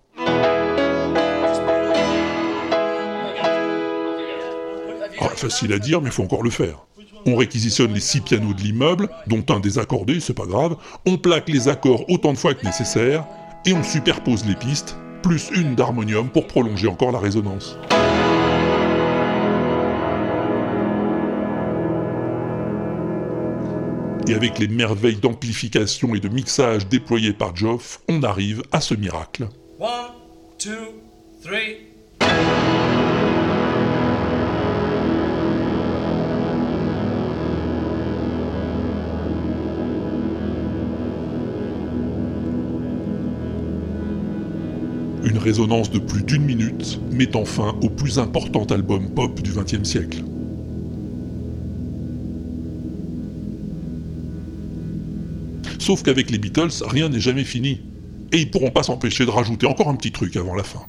Ah, 5.20 5.28
facile 5.28 5.72
à 5.72 5.78
dire, 5.78 6.00
mais 6.00 6.10
faut 6.10 6.22
encore 6.22 6.42
le 6.42 6.50
faire. 6.50 6.86
On 7.26 7.36
réquisitionne 7.36 7.92
les 7.92 8.00
six 8.00 8.20
pianos 8.20 8.52
de 8.52 8.60
l'immeuble, 8.60 9.08
dont 9.26 9.44
un 9.48 9.60
désaccordé, 9.60 10.20
c'est 10.20 10.34
pas 10.34 10.46
grave, 10.46 10.76
on 11.06 11.16
plaque 11.16 11.48
les 11.48 11.68
accords 11.68 12.04
autant 12.10 12.32
de 12.32 12.38
fois 12.38 12.54
que 12.54 12.66
nécessaire, 12.66 13.24
et 13.64 13.72
on 13.72 13.82
superpose 13.82 14.44
les 14.44 14.56
pistes, 14.56 14.96
plus 15.22 15.50
une 15.54 15.74
d'harmonium 15.74 16.28
pour 16.28 16.46
prolonger 16.46 16.88
encore 16.88 17.12
la 17.12 17.18
résonance. 17.18 17.78
Et 24.26 24.34
avec 24.34 24.58
les 24.58 24.68
merveilles 24.68 25.16
d'amplification 25.16 26.14
et 26.14 26.20
de 26.20 26.28
mixage 26.28 26.88
déployées 26.88 27.34
par 27.34 27.54
Geoff, 27.54 28.00
on 28.08 28.22
arrive 28.22 28.62
à 28.72 28.80
ce 28.80 28.94
miracle. 28.94 29.48
One, 29.78 29.88
two, 30.58 30.72
three. 31.42 31.88
Une 45.34 45.40
résonance 45.40 45.90
de 45.90 45.98
plus 45.98 46.22
d'une 46.22 46.44
minute 46.44 47.00
mettant 47.10 47.44
fin 47.44 47.74
au 47.82 47.88
plus 47.88 48.20
important 48.20 48.62
album 48.66 49.10
pop 49.10 49.42
du 49.42 49.50
XXe 49.50 49.82
siècle. 49.82 50.22
Sauf 55.80 56.04
qu'avec 56.04 56.30
les 56.30 56.38
Beatles, 56.38 56.84
rien 56.86 57.08
n'est 57.08 57.18
jamais 57.18 57.42
fini. 57.42 57.80
Et 58.30 58.42
ils 58.42 58.50
pourront 58.52 58.70
pas 58.70 58.84
s'empêcher 58.84 59.26
de 59.26 59.30
rajouter 59.30 59.66
encore 59.66 59.88
un 59.88 59.96
petit 59.96 60.12
truc 60.12 60.36
avant 60.36 60.54
la 60.54 60.62
fin. 60.62 60.86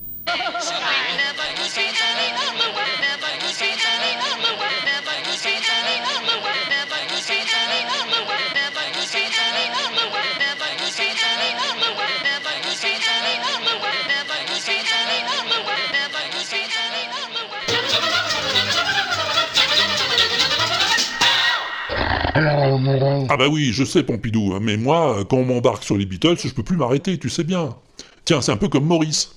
Ah 23.35 23.37
bah 23.37 23.49
oui, 23.49 23.73
je 23.73 23.83
sais 23.83 24.01
Pompidou, 24.01 24.53
hein, 24.53 24.59
mais 24.61 24.77
moi, 24.77 25.25
quand 25.29 25.35
on 25.35 25.43
m'embarque 25.43 25.83
sur 25.83 25.97
les 25.97 26.05
Beatles, 26.05 26.37
je 26.41 26.53
peux 26.53 26.63
plus 26.63 26.77
m'arrêter, 26.77 27.17
tu 27.17 27.29
sais 27.29 27.43
bien. 27.43 27.75
Tiens, 28.23 28.39
c'est 28.39 28.53
un 28.53 28.55
peu 28.55 28.69
comme 28.69 28.85
Maurice. 28.85 29.35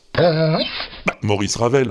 Bah, 1.05 1.19
Maurice 1.23 1.57
Ravel. 1.57 1.91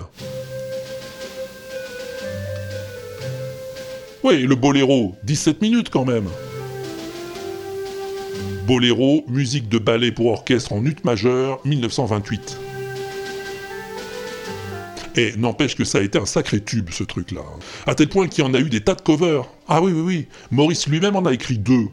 Oui, 4.23 4.43
le 4.43 4.55
boléro, 4.55 5.17
17 5.25 5.61
minutes 5.61 5.89
quand 5.89 6.05
même. 6.05 6.29
Boléro, 8.65 9.25
musique 9.27 9.67
de 9.67 9.77
ballet 9.77 10.13
pour 10.13 10.27
orchestre 10.27 10.71
en 10.71 10.85
ut 10.85 10.95
majeur, 11.03 11.59
1928. 11.65 12.57
Et 15.17 15.33
n'empêche 15.35 15.75
que 15.75 15.83
ça 15.83 15.97
a 15.97 16.01
été 16.01 16.19
un 16.19 16.27
sacré 16.27 16.61
tube 16.61 16.89
ce 16.91 17.03
truc-là. 17.03 17.41
À 17.87 17.95
tel 17.95 18.07
point 18.07 18.27
qu'il 18.27 18.43
y 18.43 18.47
en 18.47 18.53
a 18.53 18.59
eu 18.59 18.69
des 18.69 18.81
tas 18.81 18.93
de 18.93 19.01
covers. 19.01 19.49
Ah 19.67 19.81
oui, 19.81 19.91
oui, 19.91 20.01
oui. 20.01 20.27
Maurice 20.51 20.87
lui-même 20.87 21.15
en 21.15 21.25
a 21.25 21.33
écrit 21.33 21.57
deux. 21.57 21.87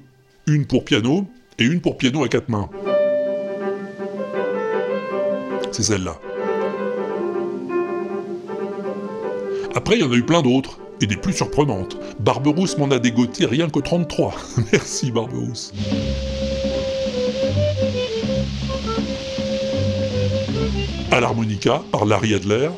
Une 0.46 0.66
pour 0.66 0.84
piano 0.84 1.26
et 1.58 1.64
une 1.64 1.80
pour 1.80 1.96
piano 1.96 2.22
à 2.22 2.28
quatre 2.28 2.50
mains. 2.50 2.68
C'est 5.72 5.84
celle-là. 5.84 6.20
Après, 9.74 9.96
il 9.96 10.02
y 10.02 10.04
en 10.04 10.12
a 10.12 10.16
eu 10.16 10.22
plein 10.22 10.42
d'autres, 10.42 10.78
et 11.00 11.06
des 11.06 11.16
plus 11.16 11.32
surprenantes. 11.32 11.98
Barberousse 12.20 12.78
m'en 12.78 12.90
a 12.90 12.98
dégoté 12.98 13.46
rien 13.46 13.68
que 13.68 13.80
33. 13.80 14.34
Merci 14.72 15.10
Barberousse. 15.10 15.72
À 21.10 21.20
l'harmonica, 21.20 21.82
par 21.90 22.04
Larry 22.04 22.34
Adler. 22.34 22.70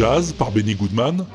Jazz 0.00 0.32
par 0.32 0.50
Benny 0.50 0.74
Goodman. 0.74 1.26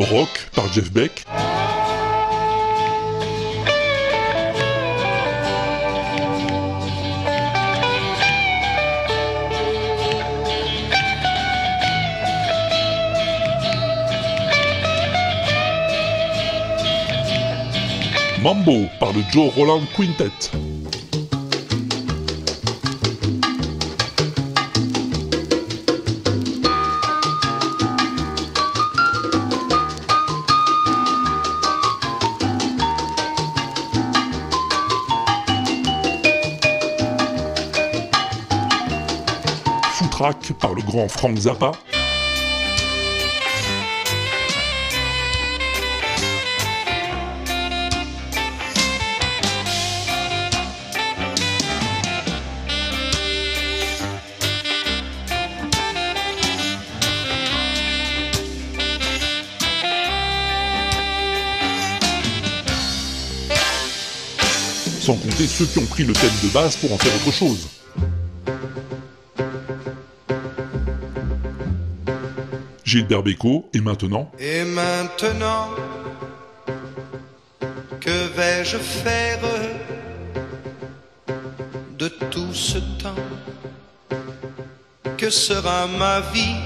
Rock 0.00 0.28
par 0.56 0.72
Jeff 0.72 0.90
Beck. 0.90 1.11
Joe 19.32 19.48
Roland 19.56 19.80
Quintet. 19.96 20.30
Foutraque 39.94 40.52
par 40.60 40.74
le 40.74 40.82
grand 40.82 41.08
Frank 41.08 41.38
Zappa. 41.38 41.72
Ceux 65.52 65.66
qui 65.66 65.78
ont 65.80 65.86
pris 65.86 66.04
le 66.04 66.14
thème 66.14 66.30
de 66.42 66.48
base 66.48 66.76
pour 66.76 66.92
en 66.92 66.98
faire 66.98 67.14
autre 67.14 67.30
chose. 67.30 67.68
Gilbert 72.84 73.22
Bécaud, 73.22 73.68
et 73.74 73.80
maintenant 73.80 74.30
Et 74.38 74.64
maintenant, 74.64 75.68
que 78.00 78.28
vais-je 78.36 78.78
faire 78.78 79.38
de 81.98 82.08
tout 82.30 82.52
ce 82.52 82.78
temps 83.02 83.14
Que 85.16 85.30
sera 85.30 85.86
ma 85.86 86.20
vie? 86.32 86.56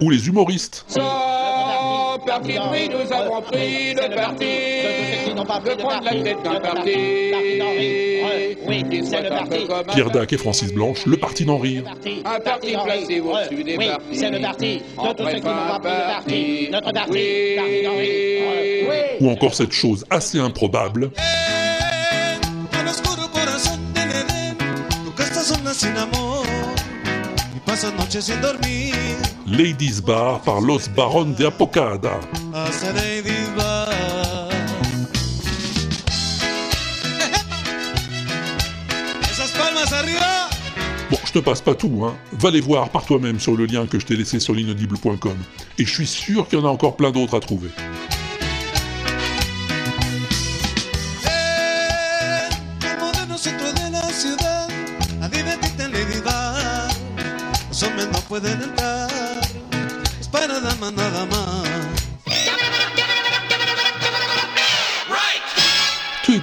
Ou 0.00 0.10
les 0.10 0.26
humoristes 0.28 0.86
parti 2.32 2.52
pris, 2.70 2.88
nous 2.88 3.12
avons 3.12 3.42
pris 3.42 3.94
le 3.94 4.14
parti 4.14 4.46
de 5.34 5.74
prendre 5.82 6.04
la 6.04 6.10
tête 6.10 6.42
d'un 6.42 6.60
parti. 6.60 6.96
Pierre 9.92 10.10
Dac 10.10 10.32
et 10.32 10.38
Francis 10.38 10.72
Blanche, 10.72 11.04
le 11.06 11.16
parti 11.16 11.44
d'en 11.44 11.58
rire. 11.58 11.84
Un 12.24 12.40
parti 12.40 12.72
placé 12.84 13.20
au-dessus 13.20 13.64
des 13.64 13.76
Oui, 13.76 13.88
partis. 13.88 14.18
c'est 14.18 14.30
le 14.30 14.40
parti 14.40 14.78
de 14.78 15.12
tous 15.12 15.28
ceux 15.28 15.34
qui 15.36 15.46
n'ont 15.46 15.68
pas 15.68 15.80
pris 15.80 15.90
le 15.92 16.12
parti. 16.14 16.68
Notre 16.70 16.92
parti, 16.92 17.10
Oui. 17.12 17.54
parti 17.56 17.82
d'Henri. 17.82 18.08
Oui. 18.88 18.96
Ou 19.20 19.30
encore 19.30 19.54
cette 19.54 19.72
chose 19.72 20.04
assez 20.10 20.38
improbable, 20.38 21.10
sin 25.74 25.96
amor 25.96 26.44
y 27.56 27.60
pasas 27.60 27.92
noches 27.96 28.20
sin 28.20 28.40
dormir. 28.42 28.94
Ladies 29.46 30.00
Bar 30.00 30.40
par 30.40 30.60
Los 30.60 30.88
Baron 30.94 31.34
de 31.36 31.46
Apocada. 31.46 32.20
Bon, 41.10 41.18
je 41.24 41.32
te 41.32 41.38
passe 41.40 41.60
pas 41.60 41.74
tout, 41.74 42.04
hein. 42.04 42.14
Va 42.32 42.50
les 42.50 42.60
voir 42.60 42.88
par 42.90 43.04
toi-même 43.04 43.40
sur 43.40 43.56
le 43.56 43.66
lien 43.66 43.86
que 43.86 43.98
je 43.98 44.06
t'ai 44.06 44.16
laissé 44.16 44.38
sur 44.38 44.54
l'inaudible.com. 44.54 45.36
Et 45.78 45.84
je 45.84 45.90
suis 45.90 46.06
sûr 46.06 46.48
qu'il 46.48 46.58
y 46.58 46.62
en 46.62 46.64
a 46.64 46.70
encore 46.70 46.96
plein 46.96 47.10
d'autres 47.10 47.36
à 47.36 47.40
trouver. 47.40 47.68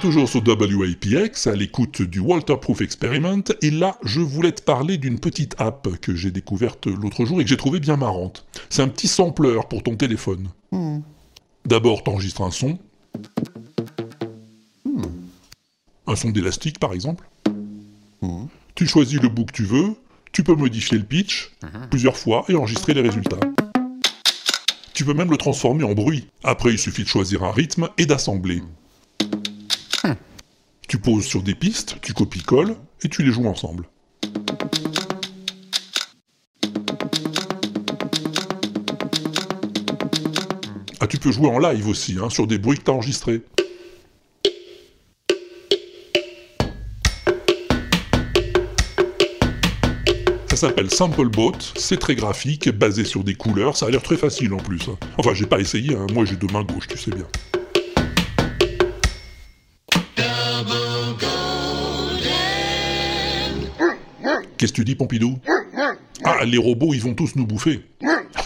Toujours 0.00 0.30
sur 0.30 0.42
WAPX 0.42 1.46
à 1.46 1.54
l'écoute 1.54 2.00
du 2.00 2.20
Walterproof 2.20 2.80
Experiment 2.80 3.42
et 3.60 3.70
là 3.70 3.98
je 4.02 4.20
voulais 4.20 4.52
te 4.52 4.62
parler 4.62 4.96
d'une 4.96 5.20
petite 5.20 5.54
app 5.58 5.88
que 6.00 6.14
j'ai 6.14 6.30
découverte 6.30 6.86
l'autre 6.86 7.26
jour 7.26 7.40
et 7.40 7.44
que 7.44 7.50
j'ai 7.50 7.58
trouvé 7.58 7.80
bien 7.80 7.96
marrante. 7.96 8.46
C'est 8.70 8.80
un 8.80 8.88
petit 8.88 9.08
sampler 9.08 9.58
pour 9.68 9.82
ton 9.82 9.96
téléphone. 9.96 10.48
D'abord 11.66 12.02
t'enregistres 12.02 12.40
un 12.40 12.50
son. 12.50 12.78
Un 16.06 16.16
son 16.16 16.30
d'élastique 16.30 16.78
par 16.78 16.94
exemple. 16.94 17.28
Tu 18.74 18.86
choisis 18.86 19.20
le 19.20 19.28
bout 19.28 19.44
que 19.44 19.52
tu 19.52 19.64
veux, 19.64 19.94
tu 20.32 20.42
peux 20.42 20.54
modifier 20.54 20.96
le 20.96 21.04
pitch 21.04 21.52
plusieurs 21.90 22.16
fois 22.16 22.46
et 22.48 22.54
enregistrer 22.54 22.94
les 22.94 23.02
résultats. 23.02 23.40
Tu 24.94 25.04
peux 25.04 25.14
même 25.14 25.30
le 25.30 25.36
transformer 25.36 25.84
en 25.84 25.92
bruit. 25.92 26.26
Après 26.42 26.70
il 26.70 26.78
suffit 26.78 27.04
de 27.04 27.08
choisir 27.08 27.44
un 27.44 27.52
rythme 27.52 27.90
et 27.98 28.06
d'assembler. 28.06 28.62
Tu 30.88 30.98
poses 30.98 31.24
sur 31.24 31.42
des 31.42 31.54
pistes, 31.54 31.96
tu 32.02 32.12
copies-colles 32.14 32.76
et 33.02 33.08
tu 33.08 33.22
les 33.22 33.30
joues 33.30 33.46
ensemble. 33.46 33.84
Ah, 40.98 41.06
tu 41.06 41.18
peux 41.18 41.30
jouer 41.30 41.48
en 41.48 41.58
live 41.58 41.86
aussi, 41.88 42.16
hein, 42.20 42.28
sur 42.28 42.46
des 42.46 42.58
bruits 42.58 42.78
que 42.78 42.82
t'as 42.84 42.92
enregistrés. 42.92 43.42
Ça 50.48 50.56
s'appelle 50.56 50.90
Samplebot, 50.90 51.52
c'est 51.76 51.98
très 51.98 52.14
graphique, 52.16 52.68
basé 52.68 53.04
sur 53.04 53.24
des 53.24 53.34
couleurs, 53.34 53.76
ça 53.76 53.86
a 53.86 53.90
l'air 53.90 54.02
très 54.02 54.16
facile 54.16 54.52
en 54.52 54.58
plus. 54.58 54.82
hein. 54.88 54.98
Enfin, 55.16 55.32
j'ai 55.32 55.46
pas 55.46 55.58
essayé, 55.60 55.94
hein, 55.96 56.06
moi 56.12 56.24
j'ai 56.26 56.36
deux 56.36 56.48
mains 56.52 56.64
gauches, 56.64 56.88
tu 56.88 56.98
sais 56.98 57.12
bien. 57.12 57.26
Qu'est-ce 64.60 64.72
que 64.72 64.76
tu 64.76 64.84
dis, 64.84 64.94
Pompidou? 64.94 65.38
Ah, 66.22 66.44
les 66.44 66.58
robots, 66.58 66.92
ils 66.92 67.00
vont 67.00 67.14
tous 67.14 67.34
nous 67.34 67.46
bouffer. 67.46 67.80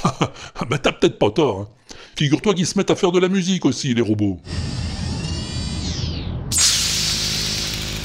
Ah, 0.04 0.30
bah 0.70 0.78
t'as 0.78 0.92
peut-être 0.92 1.18
pas 1.18 1.32
tort. 1.32 1.62
hein. 1.62 1.68
Figure-toi 2.16 2.54
qu'ils 2.54 2.68
se 2.68 2.78
mettent 2.78 2.92
à 2.92 2.94
faire 2.94 3.10
de 3.10 3.18
la 3.18 3.28
musique 3.28 3.64
aussi, 3.64 3.94
les 3.94 4.00
robots. 4.00 4.38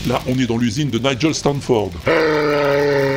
Là, 0.07 0.23
on 0.27 0.39
est 0.39 0.47
dans 0.47 0.57
l'usine 0.57 0.89
de 0.89 0.97
Nigel 0.97 1.35
Stanford. 1.35 1.91
Oui, 2.07 2.11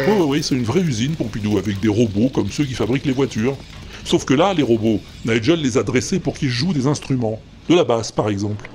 oui, 0.09 0.25
oui, 0.27 0.43
c'est 0.43 0.57
une 0.57 0.65
vraie 0.65 0.83
usine, 0.83 1.15
Pompidou, 1.15 1.57
avec 1.57 1.81
des 1.81 1.89
robots 1.89 2.29
comme 2.29 2.51
ceux 2.51 2.65
qui 2.67 2.75
fabriquent 2.75 3.07
les 3.07 3.13
voitures. 3.13 3.57
Sauf 4.05 4.27
que 4.27 4.35
là, 4.35 4.53
les 4.53 4.63
robots, 4.63 5.01
Nigel 5.25 5.63
les 5.63 5.79
a 5.79 5.83
dressés 5.85 6.21
pour 6.21 6.35
qu'ils 6.35 6.51
jouent 6.51 6.75
des 6.75 6.87
instruments. 6.87 7.41
De 7.71 7.75
la 7.77 7.85
basse, 7.85 8.13
par 8.13 8.29
exemple. 8.29 8.69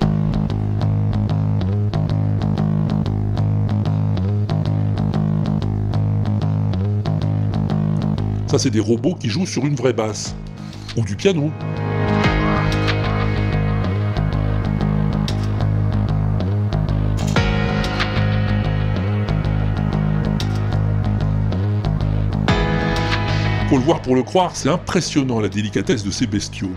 Ça, 8.48 8.58
c'est 8.58 8.70
des 8.70 8.80
robots 8.80 9.14
qui 9.14 9.28
jouent 9.28 9.46
sur 9.46 9.66
une 9.66 9.74
vraie 9.74 9.92
basse. 9.92 10.34
Ou 10.96 11.04
du 11.04 11.16
piano. 11.16 11.52
Faut 23.68 23.76
le 23.76 23.82
voir 23.82 24.00
pour 24.00 24.14
le 24.14 24.22
croire, 24.22 24.52
c'est 24.54 24.70
impressionnant 24.70 25.40
la 25.40 25.50
délicatesse 25.50 26.02
de 26.02 26.10
ces 26.10 26.26
bestiaux. 26.26 26.70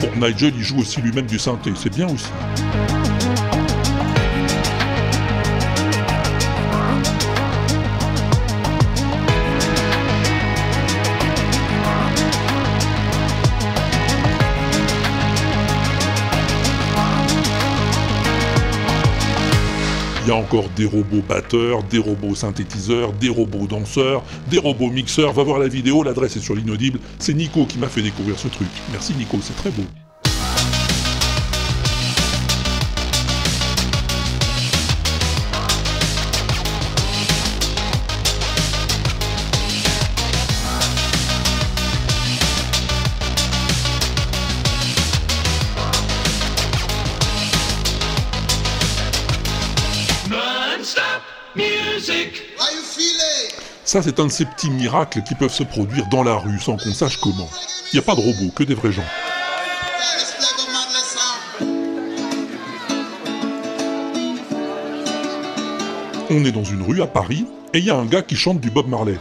Bon, 0.00 0.26
Nigel, 0.26 0.54
il 0.56 0.62
joue 0.62 0.78
aussi 0.78 1.02
lui-même 1.02 1.26
du 1.26 1.38
synthé, 1.38 1.70
c'est 1.76 1.94
bien 1.94 2.06
aussi. 2.06 2.30
Y 20.30 20.32
a 20.32 20.36
encore 20.36 20.68
des 20.76 20.86
robots 20.86 21.22
batteurs, 21.28 21.82
des 21.82 21.98
robots 21.98 22.36
synthétiseurs, 22.36 23.12
des 23.12 23.28
robots 23.28 23.66
danseurs, 23.66 24.22
des 24.48 24.58
robots 24.58 24.90
mixeurs. 24.90 25.32
Va 25.32 25.42
voir 25.42 25.58
la 25.58 25.66
vidéo, 25.68 26.04
l'adresse 26.04 26.36
est 26.36 26.40
sur 26.40 26.54
l'inaudible. 26.54 27.00
C'est 27.18 27.34
Nico 27.34 27.66
qui 27.66 27.78
m'a 27.78 27.88
fait 27.88 28.02
découvrir 28.02 28.38
ce 28.38 28.48
truc. 28.48 28.68
Merci 28.92 29.14
Nico, 29.14 29.38
c'est 29.42 29.56
très 29.56 29.70
beau. 29.70 29.82
Music. 51.54 52.42
How 52.58 52.70
you 52.74 52.82
feeling? 52.82 53.52
Ça, 53.84 54.02
c'est 54.02 54.20
un 54.20 54.26
de 54.26 54.30
ces 54.30 54.44
petits 54.44 54.70
miracles 54.70 55.22
qui 55.22 55.34
peuvent 55.34 55.52
se 55.52 55.64
produire 55.64 56.06
dans 56.06 56.22
la 56.22 56.34
rue 56.34 56.60
sans 56.60 56.76
qu'on 56.76 56.92
sache 56.92 57.16
comment. 57.16 57.48
Il 57.92 57.96
n'y 57.96 57.98
a 57.98 58.02
pas 58.02 58.14
de 58.14 58.20
robots, 58.20 58.52
que 58.54 58.62
des 58.62 58.74
vrais 58.74 58.92
gens. 58.92 59.04
On 66.32 66.44
est 66.44 66.52
dans 66.52 66.62
une 66.62 66.82
rue 66.82 67.02
à 67.02 67.08
Paris 67.08 67.44
et 67.74 67.78
il 67.78 67.84
y 67.84 67.90
a 67.90 67.96
un 67.96 68.06
gars 68.06 68.22
qui 68.22 68.36
chante 68.36 68.60
du 68.60 68.70
Bob 68.70 68.86
Marley. 68.86 69.18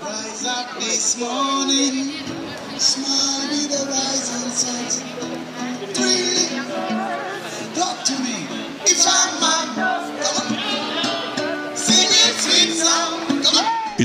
Rise 0.00 0.46
up 0.46 0.78
this 0.78 1.18
morning, 1.18 2.12
smile 2.78 3.19
be 3.19 3.19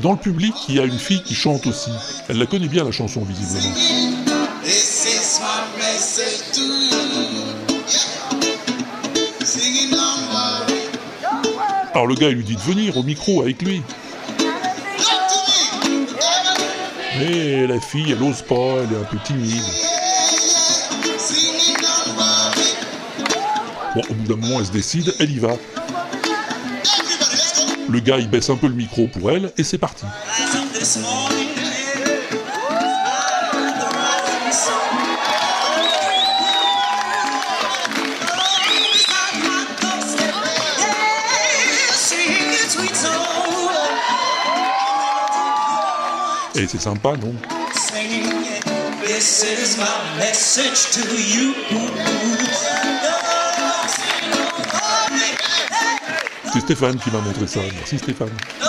dans 0.06 0.12
le 0.12 0.18
public, 0.20 0.54
il 0.70 0.76
y 0.76 0.80
a 0.80 0.84
une 0.84 1.00
fille 1.00 1.24
qui 1.24 1.34
chante 1.34 1.66
aussi. 1.66 1.90
Elle 2.30 2.38
la 2.38 2.46
connaît 2.46 2.68
bien 2.68 2.84
la 2.84 2.92
chanson 2.92 3.24
visiblement. 3.24 3.74
Alors 11.92 12.06
le 12.06 12.14
gars, 12.14 12.30
lui 12.30 12.44
dit 12.44 12.56
de 12.56 12.62
venir 12.62 12.96
au 12.98 13.02
micro 13.02 13.42
avec 13.42 13.64
lui. 13.64 13.82
Mais 17.18 17.66
la 17.66 17.80
fille, 17.80 18.12
elle 18.12 18.22
ose 18.22 18.44
pas, 18.44 18.84
elle 18.84 18.96
est 18.96 19.02
un 19.02 19.06
peu 19.06 19.18
timide. 19.26 19.64
Bon, 23.96 24.02
au 24.08 24.14
bout 24.14 24.36
d'un 24.36 24.40
moment, 24.40 24.60
elle 24.60 24.68
se 24.68 24.72
décide, 24.72 25.16
elle 25.20 25.32
y 25.32 25.40
va. 25.40 25.56
Le 27.90 28.00
gars 28.00 28.18
il 28.18 28.30
baisse 28.30 28.50
un 28.50 28.56
peu 28.56 28.68
le 28.68 28.74
micro 28.74 29.08
pour 29.08 29.32
elle 29.32 29.52
et 29.58 29.64
c'est 29.64 29.78
parti. 29.78 30.06
Et 46.58 46.68
c'est 46.68 46.82
sympa, 46.82 47.18
non? 47.18 47.34
Stéphane 56.66 56.98
qui 56.98 57.12
m'a 57.12 57.20
montré 57.20 57.46
ça. 57.46 57.60
Merci 57.76 58.00
Stéphane. 58.00 58.65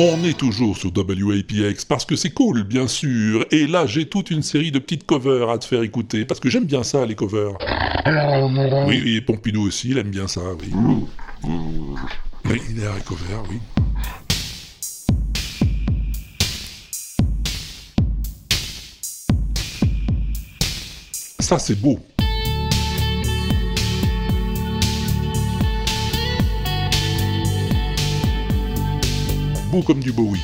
On 0.00 0.22
est 0.22 0.38
toujours 0.38 0.76
sur 0.76 0.92
WAPX 0.96 1.84
parce 1.84 2.04
que 2.04 2.14
c'est 2.14 2.30
cool, 2.30 2.62
bien 2.62 2.86
sûr. 2.86 3.44
Et 3.50 3.66
là, 3.66 3.84
j'ai 3.84 4.08
toute 4.08 4.30
une 4.30 4.42
série 4.42 4.70
de 4.70 4.78
petites 4.78 5.04
covers 5.04 5.50
à 5.50 5.58
te 5.58 5.64
faire 5.64 5.82
écouter 5.82 6.24
parce 6.24 6.38
que 6.38 6.48
j'aime 6.48 6.66
bien 6.66 6.84
ça, 6.84 7.04
les 7.04 7.16
covers. 7.16 7.58
Oui, 8.86 9.02
oui, 9.04 9.20
Pompidou 9.20 9.66
aussi, 9.66 9.88
il 9.90 9.98
aime 9.98 10.10
bien 10.10 10.28
ça, 10.28 10.40
oui. 10.60 10.70
Il 12.70 12.80
est 12.80 12.86
à 12.86 13.00
cover, 13.04 13.24
oui. 13.50 13.58
Ça, 21.40 21.58
c'est 21.58 21.74
beau. 21.74 21.98
Beau 29.70 29.82
comme 29.82 30.00
du 30.00 30.12
Bowie. 30.12 30.40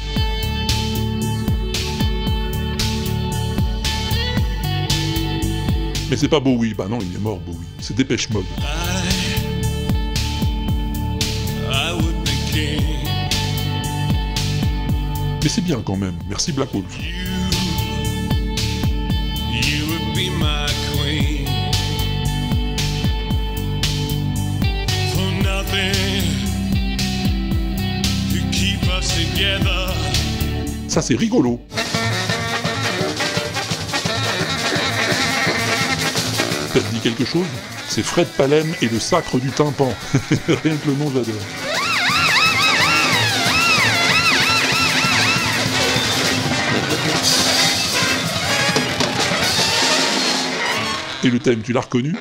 Mais 6.10 6.16
c'est 6.16 6.28
pas 6.28 6.40
Bowie, 6.40 6.74
bah 6.74 6.86
non, 6.88 6.98
il 7.00 7.16
est 7.16 7.20
mort 7.20 7.38
Bowie. 7.38 7.56
C'est 7.80 7.96
Dépêche 7.96 8.28
Mode. 8.30 8.44
Mais 15.42 15.48
c'est 15.48 15.62
bien 15.62 15.82
quand 15.84 15.96
même. 15.96 16.14
Merci 16.28 16.52
Black 16.52 16.72
Wolf. 16.72 16.98
Nothing 25.42 26.13
Ça, 30.94 31.02
c'est 31.02 31.16
rigolo. 31.16 31.60
Ça 36.72 36.80
te 36.80 36.94
dit 36.94 37.00
quelque 37.00 37.24
chose 37.24 37.46
C'est 37.88 38.04
Fred 38.04 38.28
Palem 38.36 38.72
et 38.80 38.88
le 38.88 39.00
sacre 39.00 39.40
du 39.40 39.50
tympan. 39.50 39.92
Rien 40.48 40.76
que 40.76 40.88
le 40.88 40.94
nom, 40.94 41.10
j'adore. 41.12 41.34
Et 51.24 51.30
le 51.30 51.38
thème, 51.40 51.62
tu 51.62 51.72
l'as 51.72 51.80
reconnu 51.80 52.14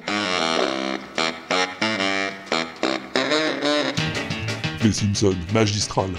Les 4.82 4.91
Simpsons, 4.91 5.36
magistral. 5.54 6.10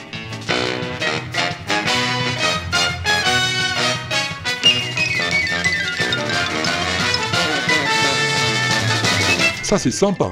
Ça, 9.75 9.79
c'est 9.79 9.91
sympa. 9.91 10.31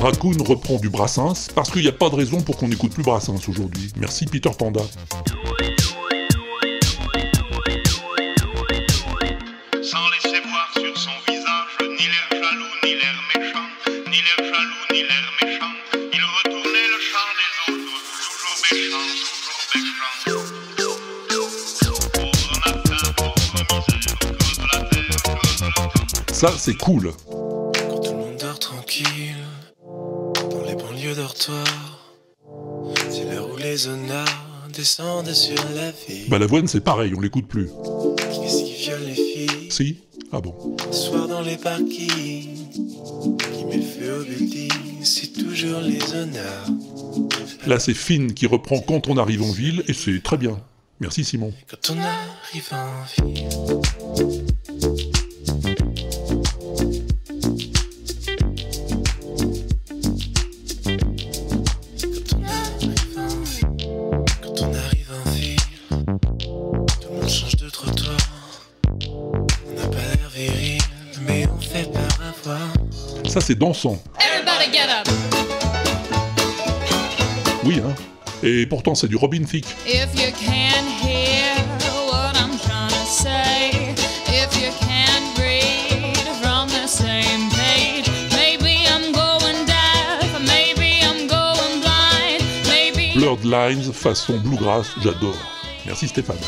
Raccoon 0.00 0.32
reprend 0.42 0.78
du 0.78 0.88
Brassens 0.88 1.48
parce 1.54 1.70
qu'il 1.70 1.82
n'y 1.82 1.88
a 1.88 1.92
pas 1.92 2.08
de 2.08 2.14
raison 2.14 2.40
pour 2.40 2.56
qu'on 2.56 2.68
n'écoute 2.68 2.94
plus 2.94 3.02
Brassens 3.02 3.46
aujourd'hui. 3.46 3.92
Merci 3.98 4.24
Peter 4.24 4.48
Panda. 4.58 4.80
Ça, 26.44 26.52
c'est 26.58 26.76
cool. 26.76 27.10
Quand 27.30 28.00
tout 28.00 28.12
le 28.12 28.18
monde 28.18 28.36
dort 28.38 28.58
tranquille, 28.58 29.34
dans 30.50 30.62
les 30.66 30.74
banlieues 30.74 31.14
dortoirs, 31.14 32.12
c'est 33.08 33.24
l'heure 33.24 33.48
où 33.50 33.56
les 33.56 33.88
honneurs 33.88 34.68
descendent 34.70 35.32
sur 35.32 35.56
la 35.74 35.90
ville. 35.90 36.28
Bah 36.28 36.38
l'avoine, 36.38 36.68
c'est 36.68 36.82
pareil, 36.82 37.14
on 37.16 37.20
l'écoute 37.22 37.48
plus. 37.48 37.70
Qu'est-ce 38.18 38.62
qui 38.62 38.74
viole 38.74 39.04
les 39.06 39.14
filles? 39.14 39.70
Si 39.70 39.96
Ah 40.32 40.42
bon 40.42 40.54
soir 40.90 41.28
dans 41.28 41.40
les 41.40 41.56
parkings, 41.56 42.68
qui 42.70 43.64
met 43.64 43.78
le 43.78 43.82
feu 43.82 44.20
au 44.20 44.24
building, 44.24 44.70
c'est 45.02 45.32
toujours 45.32 45.80
les 45.80 46.12
honneurs. 46.12 46.66
Là, 47.66 47.78
c'est 47.78 47.94
Finn 47.94 48.34
qui 48.34 48.46
reprend 48.46 48.80
quand 48.80 49.08
on 49.08 49.16
arrive 49.16 49.42
en 49.42 49.50
ville 49.50 49.82
et 49.88 49.94
c'est 49.94 50.22
très 50.22 50.36
bien. 50.36 50.60
Merci 51.00 51.24
Simon. 51.24 51.54
Quand 51.70 51.94
on 51.94 51.98
arrive 52.00 52.68
en 52.70 53.24
ville. 53.24 55.13
Ça, 73.34 73.40
c'est 73.40 73.56
dansant. 73.56 74.00
Everybody 74.20 74.70
get 74.70 74.88
up. 74.88 75.08
Oui, 77.64 77.80
hein. 77.84 77.92
Et 78.44 78.64
pourtant, 78.64 78.94
c'est 78.94 79.08
du 79.08 79.16
Robin 79.16 79.42
Thicke. 79.42 79.66
If 79.84 80.14
you 80.14 80.30
can 80.38 80.86
hear 81.02 81.52
what 82.06 82.36
I'm 82.36 82.56
trying 82.60 82.90
to 82.90 83.04
say, 83.04 83.72
if 84.28 84.54
you 84.56 84.70
can't 84.78 85.36
read 85.36 86.16
from 86.40 86.68
the 86.68 86.86
same 86.86 87.50
page, 87.50 88.08
maybe 88.30 88.86
I'm 88.86 89.10
going 89.10 89.66
deaf, 89.66 90.40
maybe 90.40 91.00
I'm 91.02 91.26
going 91.26 91.80
blind, 91.80 92.44
maybe 92.68 93.18
Blurred 93.18 93.44
Lines 93.44 93.90
façon 93.90 94.38
bluegrass, 94.38 94.86
j'adore. 95.02 95.34
Merci 95.84 96.06
Stéphane. 96.06 96.38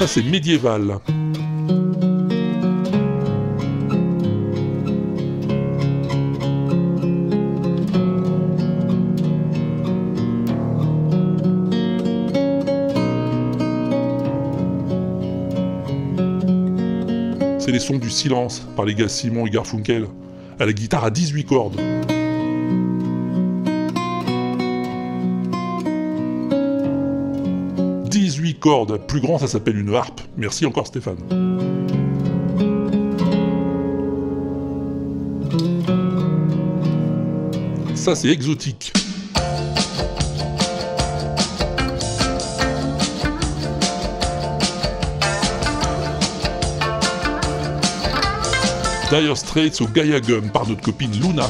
Ça, 0.00 0.06
c'est 0.06 0.22
médiéval. 0.22 0.98
C'est 17.58 17.70
les 17.70 17.78
sons 17.78 17.98
du 17.98 18.08
silence 18.08 18.66
par 18.74 18.86
les 18.86 18.94
gars 18.94 19.06
Simon 19.06 19.46
et 19.46 19.50
Garfunkel. 19.50 20.06
À 20.58 20.64
la 20.64 20.72
guitare 20.72 21.04
à 21.04 21.10
18 21.10 21.44
cordes. 21.44 21.78
«18 28.60 28.62
cordes, 28.62 29.06
plus 29.06 29.20
grand 29.20 29.38
ça 29.38 29.46
s'appelle 29.46 29.78
une 29.78 29.94
harpe. 29.94 30.20
Merci 30.36 30.66
encore 30.66 30.86
Stéphane. 30.86 31.16
Ça 37.94 38.14
c'est 38.14 38.28
exotique. 38.28 38.92
Dire 49.10 49.36
Straits 49.36 49.80
au 49.80 49.86
Gaia 49.86 50.20
Gum 50.20 50.50
par 50.50 50.68
notre 50.68 50.82
copine 50.82 51.10
Luna. 51.12 51.48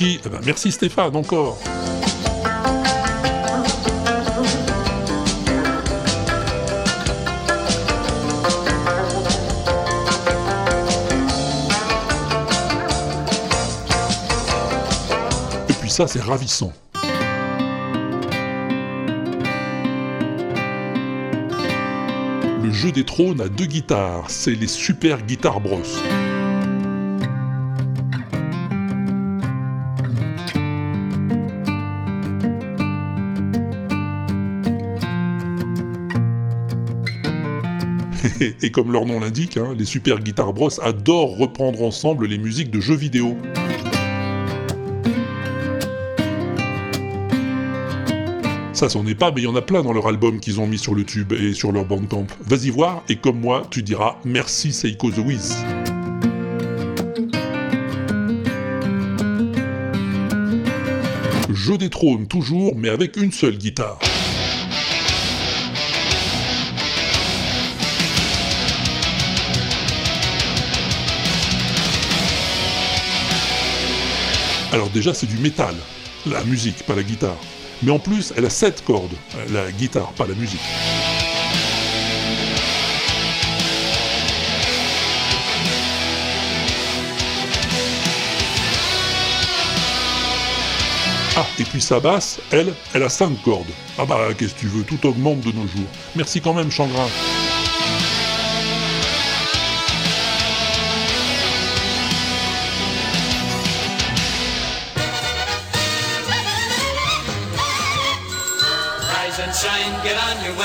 Eh 0.00 0.20
ben, 0.30 0.38
Merci 0.46 0.70
Stéphane 0.70 1.16
encore. 1.16 1.58
Et 15.68 15.72
puis 15.72 15.90
ça, 15.90 16.06
c'est 16.06 16.20
ravissant. 16.20 16.72
Le 22.62 22.70
jeu 22.70 22.92
des 22.92 23.04
trônes 23.04 23.40
a 23.40 23.48
deux 23.48 23.66
guitares, 23.66 24.26
c'est 24.28 24.54
les 24.54 24.68
Super 24.68 25.22
Guitar 25.22 25.58
Bros. 25.60 25.82
Et 38.40 38.70
comme 38.70 38.92
leur 38.92 39.04
nom 39.04 39.20
l'indique, 39.20 39.56
hein, 39.56 39.74
les 39.76 39.84
Super 39.84 40.20
Guitar 40.20 40.52
Bros 40.52 40.70
adorent 40.82 41.36
reprendre 41.36 41.82
ensemble 41.82 42.26
les 42.26 42.38
musiques 42.38 42.70
de 42.70 42.80
jeux 42.80 42.94
vidéo. 42.94 43.36
Ça, 48.72 48.88
c'en 48.88 49.04
est 49.08 49.16
pas, 49.16 49.32
mais 49.32 49.40
il 49.40 49.44
y 49.44 49.48
en 49.48 49.56
a 49.56 49.62
plein 49.62 49.82
dans 49.82 49.92
leur 49.92 50.06
album 50.06 50.38
qu'ils 50.38 50.60
ont 50.60 50.68
mis 50.68 50.78
sur 50.78 50.94
le 50.94 51.02
tube 51.02 51.32
et 51.32 51.52
sur 51.52 51.72
leur 51.72 51.84
bandcamp. 51.84 52.28
Vas-y 52.46 52.70
voir, 52.70 53.02
et 53.08 53.16
comme 53.16 53.40
moi, 53.40 53.66
tu 53.70 53.82
diras 53.82 54.18
merci 54.24 54.72
Seiko 54.72 55.10
The 55.10 55.18
Wiz. 55.18 55.56
Jeu 61.52 61.76
des 61.76 61.90
toujours, 61.90 62.76
mais 62.76 62.88
avec 62.88 63.16
une 63.16 63.32
seule 63.32 63.58
guitare. 63.58 63.98
Alors 74.70 74.90
déjà, 74.90 75.14
c'est 75.14 75.26
du 75.26 75.38
métal, 75.38 75.74
la 76.26 76.44
musique, 76.44 76.82
pas 76.84 76.94
la 76.94 77.02
guitare. 77.02 77.36
Mais 77.82 77.90
en 77.90 77.98
plus, 77.98 78.34
elle 78.36 78.44
a 78.44 78.50
7 78.50 78.84
cordes, 78.84 79.14
la 79.50 79.70
guitare, 79.72 80.12
pas 80.12 80.26
la 80.26 80.34
musique. 80.34 80.60
Ah, 91.36 91.46
et 91.58 91.64
puis 91.64 91.80
sa 91.80 92.00
basse, 92.00 92.40
elle, 92.50 92.74
elle 92.92 93.04
a 93.04 93.08
5 93.08 93.40
cordes. 93.42 93.64
Ah 93.96 94.04
bah, 94.04 94.18
qu'est-ce 94.36 94.54
que 94.54 94.60
tu 94.60 94.66
veux, 94.66 94.82
tout 94.82 95.06
augmente 95.06 95.40
de 95.40 95.52
nos 95.52 95.66
jours. 95.68 95.88
Merci 96.16 96.40
quand 96.40 96.52
même, 96.52 96.70
Changrin. 96.70 97.06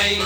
Way. 0.03 0.17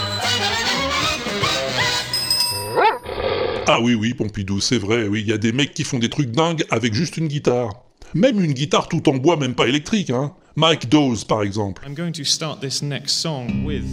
Ah 3.67 3.81
oui, 3.81 3.95
oui, 3.95 4.13
Pompidou, 4.13 4.59
c'est 4.61 4.77
vrai, 4.77 5.07
oui, 5.07 5.21
il 5.21 5.27
y 5.27 5.33
a 5.33 5.37
des 5.37 5.51
mecs 5.51 5.73
qui 5.73 5.83
font 5.83 5.99
des 5.99 6.09
trucs 6.09 6.31
dingues 6.31 6.63
avec 6.69 6.93
juste 6.93 7.17
une 7.17 7.27
guitare. 7.27 7.83
Même 8.13 8.41
une 8.41 8.53
guitare 8.53 8.87
tout 8.87 9.09
en 9.09 9.17
bois, 9.17 9.35
même 9.35 9.55
pas 9.55 9.67
électrique, 9.67 10.09
hein. 10.09 10.33
Mike 10.55 10.89
Dawes, 10.89 11.25
par 11.27 11.43
exemple. 11.43 11.83
I'm 11.85 11.93
going 11.93 12.13
to 12.13 12.23
start 12.23 12.61
this 12.61 12.81
next 12.81 13.15
song 13.15 13.65
with 13.65 13.83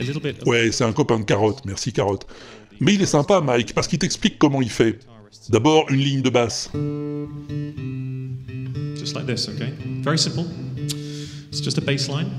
a 0.00 0.02
little 0.02 0.22
bit 0.22 0.40
of 0.40 0.48
Ouais, 0.48 0.72
c'est 0.72 0.84
un 0.84 0.92
copain 0.92 1.18
de 1.18 1.24
Carotte, 1.24 1.64
merci 1.66 1.92
Carotte. 1.92 2.26
Mais 2.80 2.94
il 2.94 3.02
est 3.02 3.06
sympa, 3.06 3.40
Mike, 3.40 3.74
parce 3.74 3.86
qu'il 3.86 3.98
t'explique 3.98 4.38
comment 4.38 4.62
il 4.62 4.70
fait. 4.70 4.98
D'abord, 5.50 5.90
une 5.90 6.00
ligne 6.00 6.22
de 6.22 6.30
basse. 6.30 6.70
just 8.98 9.14
like 9.14 9.26
this, 9.26 9.48
okay? 9.48 9.72
Very 10.02 10.18
simple. 10.18 10.46
It's 11.48 11.60
just 11.60 11.78
a 11.78 11.80
bass 11.80 12.08
line. 12.08 12.30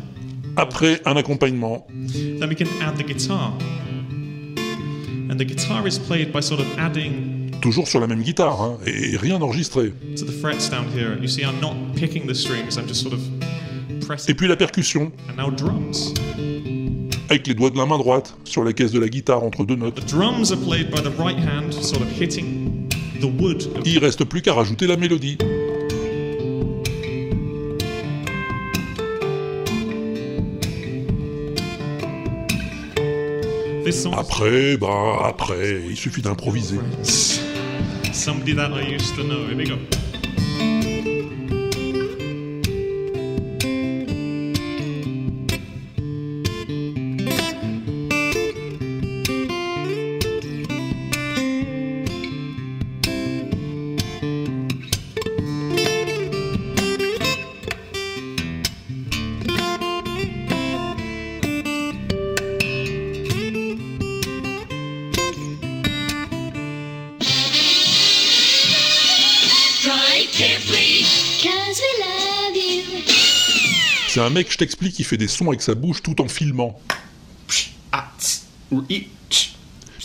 Après, 0.56 1.02
un 1.06 1.16
accompagnement. 1.16 1.88
Then 2.40 2.50
we 2.50 2.56
can 2.56 2.68
add 2.82 2.98
the 2.98 3.04
guitar. 3.06 3.54
And 5.30 5.38
the 5.38 5.46
guitar 5.46 5.88
is 5.88 5.98
played 6.00 6.32
by 6.32 6.42
sort 6.42 6.60
of 6.60 6.68
adding 6.78 7.52
Toujours 7.62 7.88
sur 7.88 8.00
la 8.00 8.08
même 8.08 8.22
guitare, 8.24 8.60
hein, 8.62 8.78
et 8.86 9.18
rien 9.18 9.42
enregistré. 9.42 9.92
to 10.16 10.26
the 10.26 10.32
frets 10.32 10.70
down 10.70 10.86
here. 10.96 11.18
You 11.22 11.28
see, 11.28 11.42
I'm 11.44 11.60
not 11.62 11.76
picking 11.96 12.26
the 12.26 12.34
strings, 12.34 12.78
I'm 12.78 12.88
just 12.88 13.02
sort 13.02 13.14
of 13.14 13.20
pressing. 14.06 14.32
Et 14.32 14.34
puis 14.34 14.48
la 14.48 14.56
percussion, 14.56 15.12
And 15.30 15.36
now 15.38 15.52
drums. 15.52 16.14
avec 17.30 17.46
les 17.48 17.54
doigts 17.54 17.70
de 17.70 17.78
la 17.78 17.86
main 17.86 17.98
droite, 17.98 18.34
sur 18.46 18.64
la 18.64 18.72
caisse 18.74 18.92
de 18.92 19.00
la 19.00 19.08
guitare 19.10 19.44
entre 19.44 19.66
deux 19.66 19.76
notes. 19.76 20.04
Drums 20.08 20.52
are 20.52 20.58
played 20.60 20.90
by 20.90 21.02
the 21.02 21.12
right 21.20 21.38
hand, 21.38 21.74
sort 21.74 22.02
of 22.02 22.08
hitting 22.20 22.88
the 23.22 23.26
wood. 23.40 23.68
of- 23.78 23.86
Il 23.86 24.00
reste 24.00 24.24
plus 24.24 24.42
qu'à 24.42 24.54
rajouter 24.54 24.88
la 24.88 24.96
mélodie. 24.98 25.38
This 33.90 34.06
Après, 34.16 34.78
bah 34.78 35.24
après, 35.26 35.82
il 35.90 35.98
suffit 35.98 36.22
d'improviser. 36.22 36.78
somebody 38.14 38.54
that 38.54 38.72
I 38.72 38.82
used 38.82 39.16
to 39.16 39.24
know. 39.24 39.48
Here 39.48 39.58
we 39.58 39.66
go. 39.66 39.80
Un 74.30 74.32
mec, 74.32 74.52
je 74.52 74.58
t'explique, 74.58 74.94
qui 74.94 75.04
fait 75.04 75.18
des 75.18 75.28
sons 75.28 75.48
avec 75.48 75.62
sa 75.62 75.74
bouche 75.74 76.04
tout 76.04 76.22
en 76.22 76.28
filmant. 76.28 76.80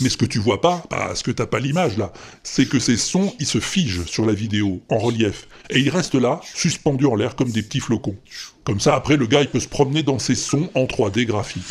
Mais 0.01 0.09
ce 0.09 0.17
que 0.17 0.25
tu 0.25 0.39
vois 0.39 0.61
pas, 0.61 0.83
bah, 0.89 1.11
ce 1.13 1.21
que 1.21 1.29
t'as 1.29 1.45
pas 1.45 1.59
l'image 1.59 1.95
là, 1.97 2.11
c'est 2.41 2.67
que 2.67 2.79
ces 2.79 2.97
sons, 2.97 3.35
ils 3.39 3.45
se 3.45 3.59
figent 3.59 4.05
sur 4.07 4.25
la 4.25 4.33
vidéo, 4.33 4.81
en 4.89 4.97
relief. 4.97 5.47
Et 5.69 5.79
ils 5.79 5.89
restent 5.89 6.15
là, 6.15 6.41
suspendus 6.55 7.05
en 7.05 7.15
l'air 7.15 7.35
comme 7.35 7.51
des 7.51 7.61
petits 7.61 7.79
flocons. 7.79 8.15
Comme 8.63 8.79
ça, 8.79 8.95
après, 8.95 9.15
le 9.15 9.27
gars, 9.27 9.41
il 9.41 9.47
peut 9.47 9.59
se 9.59 9.67
promener 9.67 10.01
dans 10.01 10.17
ses 10.17 10.35
sons 10.35 10.71
en 10.73 10.85
3D 10.85 11.25
graphique. 11.25 11.63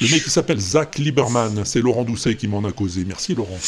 Le 0.00 0.08
mec, 0.08 0.22
il 0.24 0.30
s'appelle 0.30 0.60
Zach 0.60 0.96
Lieberman. 0.96 1.62
C'est 1.66 1.82
Laurent 1.82 2.04
Doucet 2.04 2.36
qui 2.36 2.48
m'en 2.48 2.64
a 2.64 2.72
causé. 2.72 3.04
Merci, 3.04 3.34
Laurent. 3.34 3.58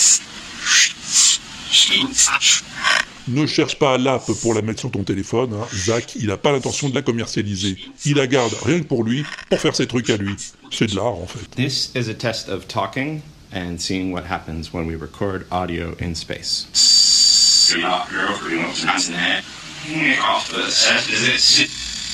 Ne 3.29 3.47
cherche 3.47 3.79
pas 3.79 3.99
l'app 3.99 4.31
pour 4.43 4.53
la 4.55 4.62
mettre 4.62 4.81
sur 4.81 4.91
ton 4.91 5.05
téléphone. 5.05 5.55
hein. 5.55 5.66
Zach, 5.73 6.16
il 6.16 6.27
n'a 6.27 6.37
pas 6.37 6.51
l'intention 6.53 6.89
de 6.89 6.95
la 6.95 7.03
commercialiser. 7.03 7.77
Il 8.05 8.16
la 8.16 8.27
garde 8.27 8.53
rien 8.64 8.81
que 8.81 8.85
pour 8.87 9.05
lui, 9.05 9.25
pour 9.49 9.61
faire 9.61 9.77
ses 9.77 9.87
trucs 9.87 10.11
à 10.11 10.16
lui. 10.16 10.35
C'est 10.70 10.89
de 10.91 10.97
l'art 10.97 11.14
en 11.14 11.27
fait. 11.27 11.49
This 11.57 11.93
is 11.95 12.09
a 12.11 12.14
test 12.14 12.49
of 12.49 12.66
talking 12.66 13.20
and 13.55 13.77
seeing 13.79 14.12
what 14.12 14.25
happens 14.29 14.73
when 14.73 14.87
we 14.87 14.97
record 14.97 15.47
audio 15.51 15.95
in 16.01 16.14
space. 16.16 16.66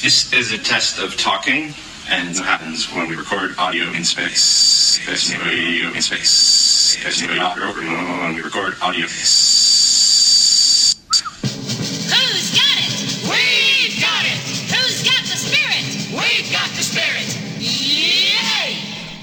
This 0.02 0.32
is 0.32 0.52
a 0.52 0.58
test 0.58 0.98
of 0.98 1.16
talking 1.16 1.74
and 2.10 2.34
what 2.36 2.44
happens 2.46 2.86
when 2.94 3.08
we 3.08 3.16
record 3.16 3.54
audio 3.58 3.90
in 3.92 4.04
space. 4.04 5.00
Audio 5.34 5.92
in 5.94 6.02
space. 6.02 6.67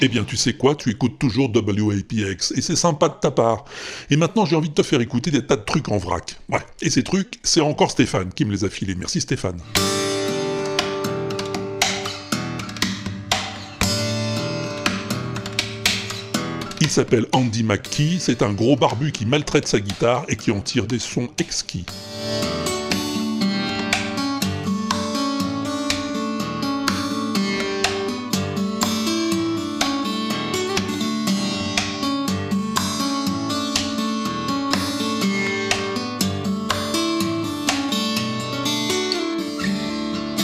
Eh 0.02 0.08
bien, 0.08 0.24
tu 0.24 0.38
sais 0.38 0.54
quoi, 0.54 0.76
tu 0.76 0.92
écoutes 0.92 1.18
toujours 1.18 1.52
WAPX, 1.52 2.52
et 2.56 2.62
c'est 2.62 2.76
sympa 2.76 3.10
de 3.10 3.16
ta 3.20 3.32
part. 3.32 3.66
Et 4.12 4.18
maintenant, 4.18 4.46
j'ai 4.46 4.56
envie 4.56 4.70
de 4.70 4.76
te 4.76 4.84
faire 4.84 5.02
écouter 5.02 5.32
des 5.32 5.44
tas 5.44 5.56
de 5.56 5.64
trucs 5.64 5.90
en 5.90 5.98
vrac. 5.98 6.36
Ouais, 6.50 6.60
et 6.84 6.92
ces 6.92 7.02
trucs, 7.02 7.40
c'est 7.42 7.62
encore 7.62 7.90
Stéphane 7.90 8.32
qui 8.32 8.46
me 8.46 8.52
les 8.52 8.64
a 8.64 8.70
filés. 8.70 8.94
Merci 8.94 9.22
Stéphane. 9.22 9.60
S'appelle 16.96 17.26
Andy 17.34 17.62
McKee, 17.62 18.20
c'est 18.22 18.42
un 18.42 18.54
gros 18.54 18.78
barbu 18.78 19.12
qui 19.12 19.26
maltraite 19.26 19.68
sa 19.68 19.82
guitare 19.82 20.24
et 20.30 20.38
qui 20.38 20.50
en 20.52 20.62
tire 20.62 20.88
des 20.88 20.98
sons 20.98 21.28
exquis. 21.40 21.86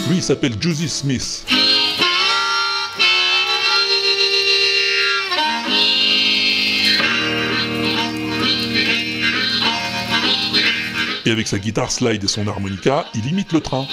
Lui, 0.10 0.18
il 0.18 0.22
s'appelle 0.22 0.62
Juicy 0.62 0.90
Smith. 0.90 1.61
Et 11.32 11.34
avec 11.34 11.48
sa 11.48 11.60
guitare 11.60 11.94
slide 11.94 12.22
et 12.22 12.28
son 12.28 12.46
harmonica, 12.46 13.06
il 13.16 13.26
imite 13.26 13.54
le 13.54 13.62
train. 13.62 13.88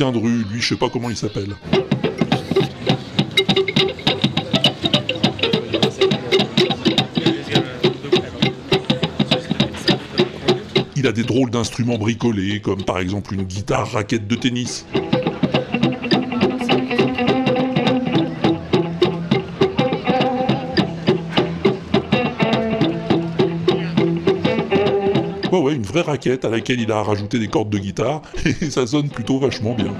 Lui, 0.00 0.60
je 0.60 0.68
sais 0.68 0.76
pas 0.76 0.88
comment 0.88 1.10
il 1.10 1.16
s'appelle. 1.16 1.54
Il 10.96 11.06
a 11.06 11.12
des 11.12 11.24
drôles 11.24 11.50
d'instruments 11.50 11.98
bricolés, 11.98 12.60
comme 12.60 12.84
par 12.84 13.00
exemple 13.00 13.34
une 13.34 13.42
guitare 13.42 13.90
raquette 13.92 14.26
de 14.26 14.34
tennis. 14.34 14.86
Vraie 25.92 26.00
raquette 26.00 26.46
à 26.46 26.48
laquelle 26.48 26.80
il 26.80 26.90
a 26.90 27.02
rajouté 27.02 27.38
des 27.38 27.48
cordes 27.48 27.68
de 27.68 27.78
guitare, 27.78 28.22
et 28.62 28.70
ça 28.70 28.86
sonne 28.86 29.10
plutôt 29.10 29.38
vachement 29.38 29.74
bien. 29.74 29.92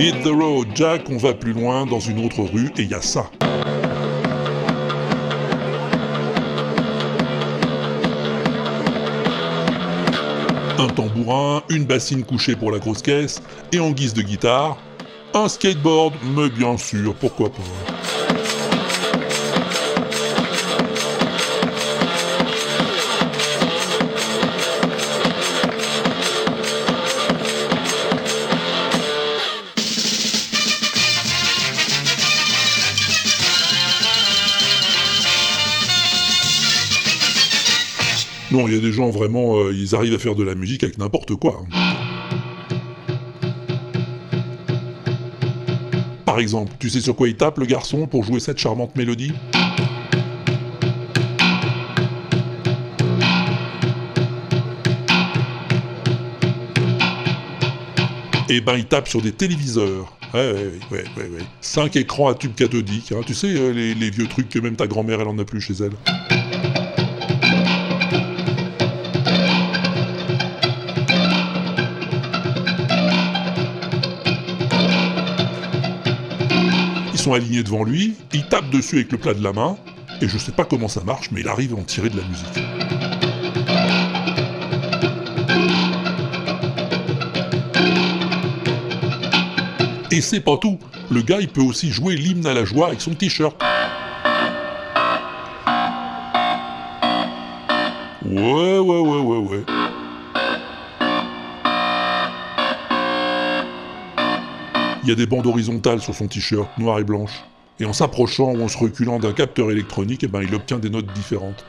Hit 0.00 0.22
the 0.22 0.28
road, 0.28 0.68
Jack, 0.74 1.08
on 1.10 1.16
va 1.16 1.34
plus 1.34 1.52
loin 1.52 1.86
dans 1.86 2.00
une 2.00 2.24
autre 2.24 2.42
rue, 2.42 2.72
et 2.76 2.82
il 2.82 2.90
y 2.90 2.94
a 2.94 3.02
ça. 3.02 3.30
Un 10.78 10.88
tambourin, 10.88 11.62
une 11.68 11.84
bassine 11.84 12.24
couchée 12.24 12.56
pour 12.56 12.70
la 12.70 12.78
grosse 12.78 13.02
caisse, 13.02 13.42
et 13.72 13.80
en 13.80 13.90
guise 13.90 14.14
de 14.14 14.22
guitare, 14.22 14.78
un 15.34 15.48
skateboard, 15.48 16.14
mais 16.36 16.48
bien 16.48 16.76
sûr, 16.76 17.14
pourquoi 17.14 17.50
pas. 17.50 17.97
Il 38.66 38.74
y 38.74 38.76
a 38.76 38.80
des 38.80 38.92
gens 38.92 39.10
vraiment, 39.10 39.58
euh, 39.58 39.72
ils 39.72 39.94
arrivent 39.94 40.14
à 40.14 40.18
faire 40.18 40.34
de 40.34 40.42
la 40.42 40.54
musique 40.54 40.82
avec 40.82 40.98
n'importe 40.98 41.36
quoi. 41.36 41.64
Par 46.24 46.40
exemple, 46.40 46.72
tu 46.78 46.90
sais 46.90 47.00
sur 47.00 47.14
quoi 47.14 47.28
il 47.28 47.36
tape 47.36 47.58
le 47.58 47.66
garçon 47.66 48.06
pour 48.06 48.24
jouer 48.24 48.40
cette 48.40 48.58
charmante 48.58 48.96
mélodie? 48.96 49.32
Eh 58.50 58.60
ben, 58.60 58.76
il 58.76 58.86
tape 58.86 59.08
sur 59.08 59.20
des 59.20 59.32
téléviseurs. 59.32 60.12
Ouais, 60.34 60.52
ouais, 60.52 60.70
ouais, 60.90 61.04
ouais, 61.16 61.22
ouais. 61.22 61.44
Cinq 61.60 61.96
écrans 61.96 62.28
à 62.28 62.34
tube 62.34 62.54
cathodique, 62.54 63.12
hein. 63.12 63.20
tu 63.26 63.34
sais, 63.34 63.48
euh, 63.48 63.72
les, 63.72 63.94
les 63.94 64.10
vieux 64.10 64.26
trucs 64.26 64.48
que 64.48 64.58
même 64.58 64.76
ta 64.76 64.86
grand-mère, 64.86 65.20
elle 65.20 65.28
en 65.28 65.38
a 65.38 65.44
plus 65.44 65.60
chez 65.60 65.74
elle. 65.80 66.37
Ils 77.18 77.22
sont 77.22 77.32
alignés 77.32 77.64
devant 77.64 77.82
lui, 77.82 78.14
il 78.32 78.46
tape 78.46 78.70
dessus 78.70 78.94
avec 78.94 79.10
le 79.10 79.18
plat 79.18 79.34
de 79.34 79.42
la 79.42 79.52
main, 79.52 79.76
et 80.20 80.28
je 80.28 80.38
sais 80.38 80.52
pas 80.52 80.64
comment 80.64 80.86
ça 80.86 81.02
marche, 81.02 81.32
mais 81.32 81.40
il 81.40 81.48
arrive 81.48 81.74
à 81.74 81.76
en 81.76 81.82
tirer 81.82 82.10
de 82.10 82.16
la 82.16 82.22
musique. 82.22 82.46
Et 90.12 90.20
c'est 90.20 90.38
pas 90.38 90.56
tout, 90.58 90.78
le 91.10 91.20
gars 91.22 91.38
il 91.40 91.48
peut 91.48 91.60
aussi 91.60 91.90
jouer 91.90 92.14
l'hymne 92.14 92.46
à 92.46 92.54
la 92.54 92.64
joie 92.64 92.86
avec 92.86 93.00
son 93.00 93.14
t-shirt. 93.14 93.60
Ouais, 98.24 98.78
ouais, 98.78 99.00
ouais, 99.00 99.20
ouais, 99.20 99.38
ouais. 99.38 99.87
Il 105.04 105.08
y 105.08 105.12
a 105.12 105.14
des 105.14 105.26
bandes 105.26 105.46
horizontales 105.46 106.00
sur 106.00 106.14
son 106.14 106.26
t-shirt, 106.26 106.68
noir 106.76 106.98
et 106.98 107.04
blanche. 107.04 107.44
Et 107.78 107.84
en 107.84 107.92
s'approchant 107.92 108.52
ou 108.52 108.62
en 108.62 108.68
se 108.68 108.76
reculant 108.76 109.20
d'un 109.20 109.32
capteur 109.32 109.70
électronique, 109.70 110.24
eh 110.24 110.26
ben, 110.26 110.42
il 110.42 110.52
obtient 110.54 110.78
des 110.78 110.90
notes 110.90 111.12
différentes. 111.14 111.64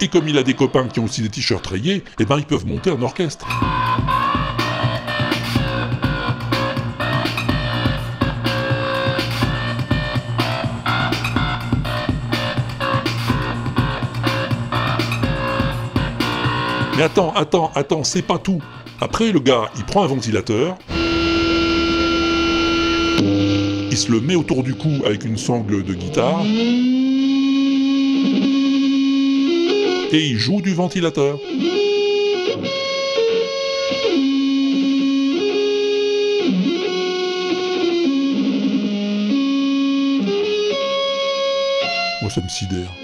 Et 0.00 0.06
comme 0.06 0.28
il 0.28 0.38
a 0.38 0.44
des 0.44 0.54
copains 0.54 0.86
qui 0.86 1.00
ont 1.00 1.04
aussi 1.04 1.22
des 1.22 1.28
t-shirts 1.28 1.66
rayés, 1.66 2.04
eh 2.20 2.24
ben, 2.24 2.38
ils 2.38 2.46
peuvent 2.46 2.66
monter 2.66 2.90
un 2.90 3.02
orchestre. 3.02 3.46
Mais 16.98 17.04
attends, 17.04 17.32
attends, 17.34 17.70
attends, 17.76 18.02
c'est 18.02 18.22
pas 18.22 18.38
tout. 18.38 18.60
Après, 19.00 19.30
le 19.30 19.38
gars, 19.38 19.70
il 19.76 19.84
prend 19.84 20.02
un 20.02 20.08
ventilateur, 20.08 20.76
il 23.20 23.96
se 23.96 24.10
le 24.10 24.20
met 24.20 24.34
autour 24.34 24.64
du 24.64 24.74
cou 24.74 24.90
avec 25.06 25.24
une 25.24 25.38
sangle 25.38 25.84
de 25.84 25.94
guitare, 25.94 26.42
et 30.10 30.26
il 30.26 30.36
joue 30.38 30.60
du 30.60 30.74
ventilateur. 30.74 31.38
Moi, 42.20 42.30
ça 42.32 42.40
me 42.40 42.48
sidère. 42.48 42.97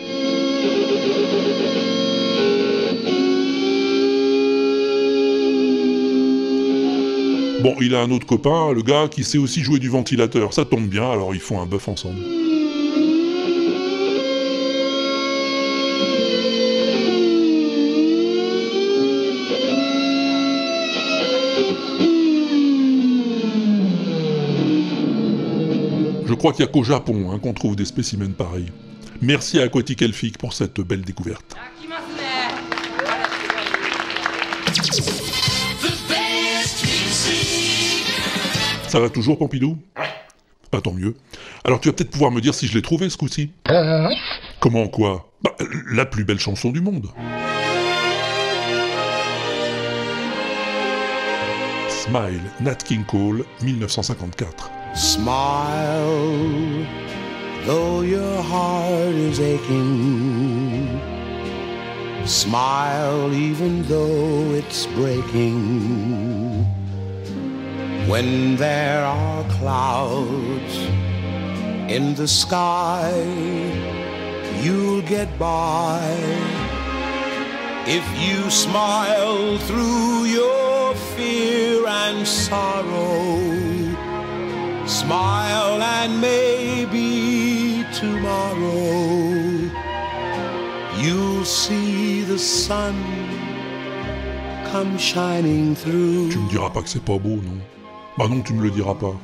Bon, 7.65 7.75
il 7.81 7.95
a 7.95 8.03
un 8.03 8.11
autre 8.11 8.27
copain, 8.27 8.75
le 8.75 8.83
gars, 8.83 9.09
qui 9.11 9.25
sait 9.25 9.39
aussi 9.39 9.63
jouer 9.63 9.79
du 9.79 9.89
ventilateur. 9.89 10.53
Ça 10.53 10.67
tombe 10.67 10.87
bien, 10.87 11.11
alors 11.11 11.35
ils 11.35 11.41
font 11.41 11.63
un 11.63 11.65
bœuf 11.65 11.89
ensemble. 11.89 12.19
Je 26.27 26.35
crois 26.35 26.53
qu'il 26.53 26.67
n'y 26.67 26.69
a 26.69 26.71
qu'au 26.71 26.85
Japon 26.85 27.31
hein, 27.33 27.39
qu'on 27.39 27.55
trouve 27.55 27.77
des 27.77 27.87
spécimens 27.87 28.35
pareils. 28.37 28.71
Merci 29.23 29.59
à 29.59 29.63
Aquatic 29.63 30.03
Elfic 30.03 30.37
pour 30.37 30.53
cette 30.53 30.83
belle 30.83 31.01
découverte. 31.01 31.54
Ça 38.95 39.01
va 39.01 39.11
toujours, 39.11 39.37
Pompidou 39.37 39.77
Pas 40.71 40.81
tant 40.81 40.93
mieux. 40.93 41.17
Alors 41.65 41.81
tu 41.81 41.89
vas 41.89 41.95
peut-être 41.95 42.13
pouvoir 42.13 42.31
me 42.31 42.41
dire 42.41 42.55
si 42.55 42.69
je 42.69 42.75
l'ai 42.75 42.81
trouvé 42.81 43.11
ce 43.11 43.17
coup-ci. 43.17 43.51
Comment 44.61 44.87
quoi? 44.87 45.33
Bah, 45.43 45.51
la 45.91 46.07
plus 46.07 46.23
belle 46.23 46.39
chanson 46.39 46.71
du 46.71 46.81
monde. 46.81 47.09
Smile, 51.89 52.41
Nat 52.61 52.77
King 52.77 53.05
Cole, 53.05 53.45
1954. 53.63 54.71
Smile, 54.95 55.27
though 57.67 58.05
your 58.05 58.41
heart 58.45 59.13
is 59.17 59.41
aching. 59.41 61.01
Smile, 62.27 63.35
even 63.35 63.83
though 63.89 64.55
it's 64.57 64.87
breaking. 64.95 66.54
When 68.07 68.57
there 68.57 69.03
are 69.03 69.45
clouds 69.59 70.77
in 71.89 72.15
the 72.15 72.29
sky, 72.29 73.11
you'll 74.61 75.01
get 75.03 75.39
by. 75.39 76.03
If 77.87 78.05
you 78.21 78.51
smile 78.51 79.57
through 79.59 80.25
your 80.25 80.95
fear 81.17 81.87
and 81.87 82.29
sorrow, 82.29 83.41
smile 84.87 85.83
and 85.83 86.21
maybe 86.21 87.87
tomorrow 87.95 89.33
you'll 90.99 91.45
see 91.47 92.23
the 92.23 92.39
sun 92.39 92.95
come 94.71 94.99
shining 94.99 95.75
through. 95.75 96.31
Tu 96.31 96.39
me 96.39 96.51
diras 96.51 96.71
pas 96.71 96.83
que 96.83 96.89
c'est 96.89 97.05
pas 97.05 97.19
beau, 97.19 97.41
non 97.41 97.74
Bah 98.17 98.29
non, 98.29 98.43
tu 98.43 98.53
me 98.55 98.63
le 98.63 98.71
diras 98.71 98.95
pas. 98.95 99.15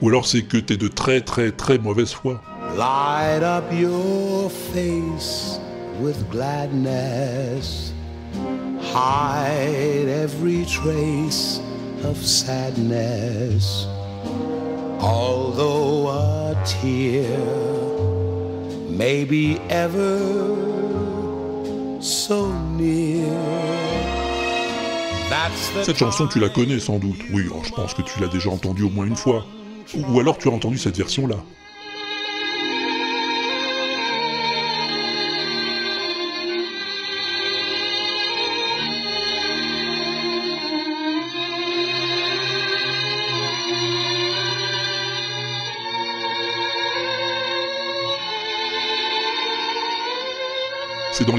Ou 0.00 0.08
alors 0.08 0.26
c'est 0.26 0.42
que 0.42 0.56
t'es 0.56 0.78
de 0.78 0.88
très 0.88 1.20
très 1.20 1.52
très 1.52 1.76
mauvaise 1.76 2.12
foi. 2.12 2.40
Light 2.76 3.42
up 3.42 3.64
your 3.70 4.50
face 4.50 5.60
with 6.00 6.16
gladness. 6.30 7.92
Hide 8.80 10.08
every 10.08 10.64
trace 10.64 11.60
of 12.02 12.16
sadness. 12.16 13.86
Although 15.00 16.08
a 16.08 16.56
tear 16.64 17.28
may 18.88 19.24
be 19.24 19.58
ever 19.68 20.18
so 22.00 22.50
near. 22.78 23.89
Cette 25.82 25.98
chanson, 25.98 26.26
tu 26.26 26.40
la 26.40 26.48
connais 26.48 26.80
sans 26.80 26.98
doute. 26.98 27.20
Oui, 27.32 27.44
oh, 27.52 27.60
je 27.64 27.70
pense 27.70 27.94
que 27.94 28.02
tu 28.02 28.20
l'as 28.20 28.28
déjà 28.28 28.50
entendue 28.50 28.82
au 28.82 28.90
moins 28.90 29.06
une 29.06 29.16
fois. 29.16 29.46
Ou 29.94 30.20
alors 30.20 30.38
tu 30.38 30.48
as 30.48 30.52
entendu 30.52 30.78
cette 30.78 30.96
version-là. 30.96 31.36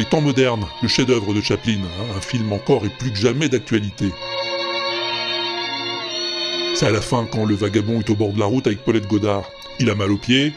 Les 0.02 0.06
temps 0.06 0.20
modernes, 0.20 0.66
le 0.82 0.88
chef-d'œuvre 0.88 1.32
de 1.32 1.42
Chaplin, 1.42 1.78
hein, 1.84 2.06
un 2.18 2.22
film 2.22 2.52
encore 2.54 2.84
et 2.86 2.90
plus 2.90 3.12
que 3.12 3.18
jamais 3.18 3.50
d'actualité. 3.50 4.12
C'est 6.74 6.88
à 6.88 6.90
la 6.90 7.02
fin 7.02 7.28
quand 7.32 7.46
le 7.46 7.54
vagabond 7.54 8.00
est 8.00 8.10
au 8.10 8.16
bord 8.16 8.34
de 8.34 8.40
la 8.40 8.46
route 8.46 8.66
avec 8.66 8.84
Paulette 8.84 9.06
Godard. 9.06 9.44
Il 9.80 9.92
a 9.92 9.96
mal 9.96 10.12
aux 10.12 10.18
pieds, 10.18 10.54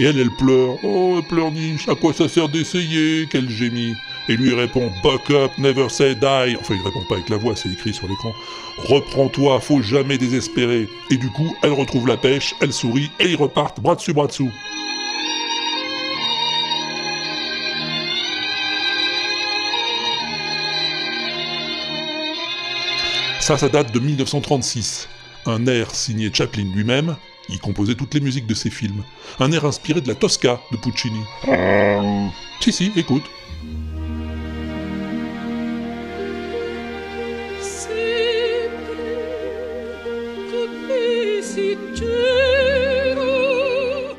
et 0.00 0.04
elle, 0.04 0.18
elle 0.18 0.30
pleure. 0.38 0.78
Oh, 0.82 1.16
elle 1.18 1.28
pleurniche, 1.28 1.86
à 1.90 1.94
quoi 1.94 2.14
ça 2.14 2.26
sert 2.26 2.48
d'essayer? 2.48 3.26
Qu'elle 3.26 3.50
gémit. 3.50 3.92
Et 4.30 4.36
lui 4.36 4.54
répond 4.54 4.90
Buck 5.02 5.28
up, 5.30 5.50
never 5.58 5.90
say 5.90 6.14
die. 6.14 6.56
Enfin, 6.58 6.74
il 6.74 6.82
répond 6.82 7.04
pas 7.06 7.16
avec 7.16 7.28
la 7.28 7.36
voix, 7.36 7.54
c'est 7.54 7.68
écrit 7.68 7.92
sur 7.92 8.08
l'écran. 8.08 8.32
Reprends-toi, 8.78 9.60
faut 9.60 9.82
jamais 9.82 10.16
désespérer. 10.16 10.88
Et 11.10 11.18
du 11.18 11.28
coup, 11.32 11.54
elle 11.62 11.72
retrouve 11.72 12.08
la 12.08 12.16
pêche, 12.16 12.54
elle 12.62 12.72
sourit, 12.72 13.10
et 13.20 13.28
ils 13.28 13.36
repartent 13.36 13.78
bras 13.78 13.94
dessus, 13.94 14.14
bras 14.14 14.26
dessous. 14.26 14.50
Ça, 23.46 23.56
ça 23.56 23.68
date 23.68 23.94
de 23.94 24.00
1936. 24.00 25.08
Un 25.46 25.68
air 25.68 25.94
signé 25.94 26.32
Chaplin 26.34 26.64
lui-même, 26.74 27.14
il 27.48 27.60
composait 27.60 27.94
toutes 27.94 28.12
les 28.14 28.18
musiques 28.18 28.48
de 28.48 28.54
ses 28.54 28.70
films. 28.70 29.04
Un 29.38 29.52
air 29.52 29.64
inspiré 29.64 30.00
de 30.00 30.08
la 30.08 30.16
Tosca 30.16 30.60
de 30.72 30.76
Puccini. 30.76 31.20
Si, 32.58 32.72
si, 32.72 32.90
écoute. 32.96 33.22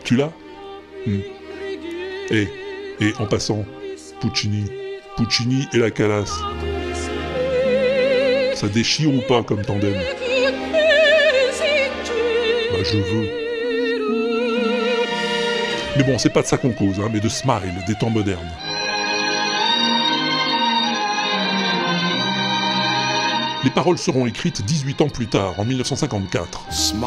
Tu 0.06 0.16
l'as? 0.16 0.32
Hmm. 1.06 1.20
Et, 2.30 2.48
et 3.02 3.14
en 3.20 3.26
passant, 3.26 3.66
Puccini, 4.22 4.72
Puccini 5.18 5.68
et 5.74 5.80
la 5.80 5.92
calasse. 5.92 6.40
Ça 8.58 8.68
déchire 8.68 9.14
ou 9.14 9.22
pas 9.22 9.44
comme 9.44 9.62
tandem 9.62 9.94
Bah 12.72 12.78
je 12.84 12.98
veux. 12.98 13.30
Mais 15.96 16.04
bon, 16.04 16.18
c'est 16.18 16.32
pas 16.32 16.42
de 16.42 16.48
ça 16.48 16.58
qu'on 16.58 16.72
cause, 16.72 17.00
hein, 17.00 17.10
mais 17.14 17.20
de 17.20 17.30
Smile, 17.30 17.84
des 17.86 17.94
temps 17.94 18.10
modernes. 18.10 18.50
Les 23.64 23.70
paroles 23.70 24.00
seront 24.00 24.26
écrites 24.26 24.66
18 24.66 25.02
ans 25.02 25.10
plus 25.10 25.28
tard, 25.28 25.60
en 25.60 25.66
1954. 25.66 26.72
Smile, 26.72 27.02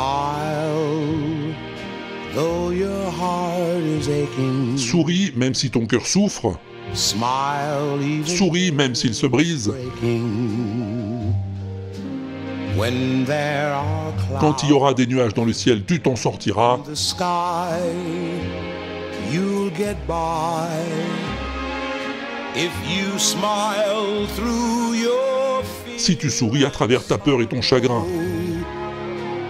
though 2.32 2.70
your 2.72 3.09
heart 3.09 3.80
is 3.82 4.09
aching. 4.09 4.78
Souris 4.78 5.32
même 5.34 5.55
si 5.55 5.70
ton 5.70 5.86
cœur 5.86 6.07
souffre, 6.07 6.57
Smile, 6.92 8.26
souris 8.26 8.72
même 8.72 8.96
s'il 8.96 9.14
se 9.14 9.26
brise. 9.26 9.68
breaking. 9.68 10.79
Quand 14.40 14.62
il 14.62 14.70
y 14.70 14.72
aura 14.72 14.94
des 14.94 15.06
nuages 15.06 15.34
dans 15.34 15.44
le 15.44 15.52
ciel, 15.52 15.84
tu 15.84 16.00
t'en 16.00 16.16
sortiras. 16.16 16.78
Si 25.96 26.16
tu 26.16 26.30
souris 26.30 26.64
à 26.64 26.70
travers 26.70 27.06
ta 27.06 27.18
peur 27.18 27.42
et 27.42 27.46
ton 27.46 27.60
chagrin, 27.60 28.04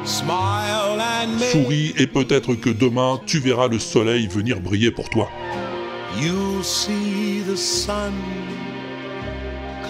smile 0.04 1.00
and 1.00 1.38
make 1.38 1.50
souris 1.50 1.94
et 1.96 2.06
peut-être 2.06 2.54
que 2.54 2.70
demain 2.70 3.20
tu 3.26 3.38
verras 3.38 3.68
le 3.68 3.78
soleil 3.78 4.26
venir 4.26 4.60
briller 4.60 4.90
pour 4.90 5.08
toi. 5.08 5.28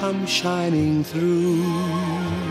come 0.01 0.27
shining 0.27 1.05
through. 1.05 2.50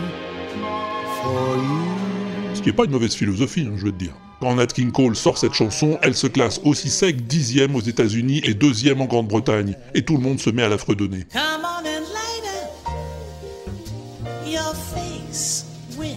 Ce 2.54 2.60
qui 2.60 2.68
n'est 2.68 2.74
pas 2.74 2.84
une 2.84 2.90
mauvaise 2.90 3.14
philosophie, 3.14 3.66
hein, 3.66 3.74
je 3.76 3.86
veux 3.86 3.92
te 3.92 3.98
dire. 3.98 4.12
Quand 4.40 4.54
Nat 4.54 4.66
King 4.68 4.90
Cole 4.90 5.16
sort 5.16 5.38
cette 5.38 5.52
chanson, 5.52 5.98
elle 6.02 6.14
se 6.14 6.26
classe 6.26 6.60
aussi 6.64 6.88
sec 6.88 7.26
dixième 7.26 7.76
aux 7.76 7.80
États-Unis 7.80 8.40
et 8.44 8.54
deuxième 8.54 9.00
en 9.00 9.06
Grande-Bretagne, 9.06 9.76
et 9.94 10.02
tout 10.02 10.16
le 10.16 10.22
monde 10.22 10.40
se 10.40 10.50
met 10.50 10.62
à 10.62 10.68
la 10.68 10.78
fredonner. 10.78 11.26
Come 11.32 11.62
on 11.62 11.80
and 11.86 12.04
light 12.12 12.44
up 12.46 12.90
your 14.46 14.74
face 14.94 15.66
with 15.98 16.16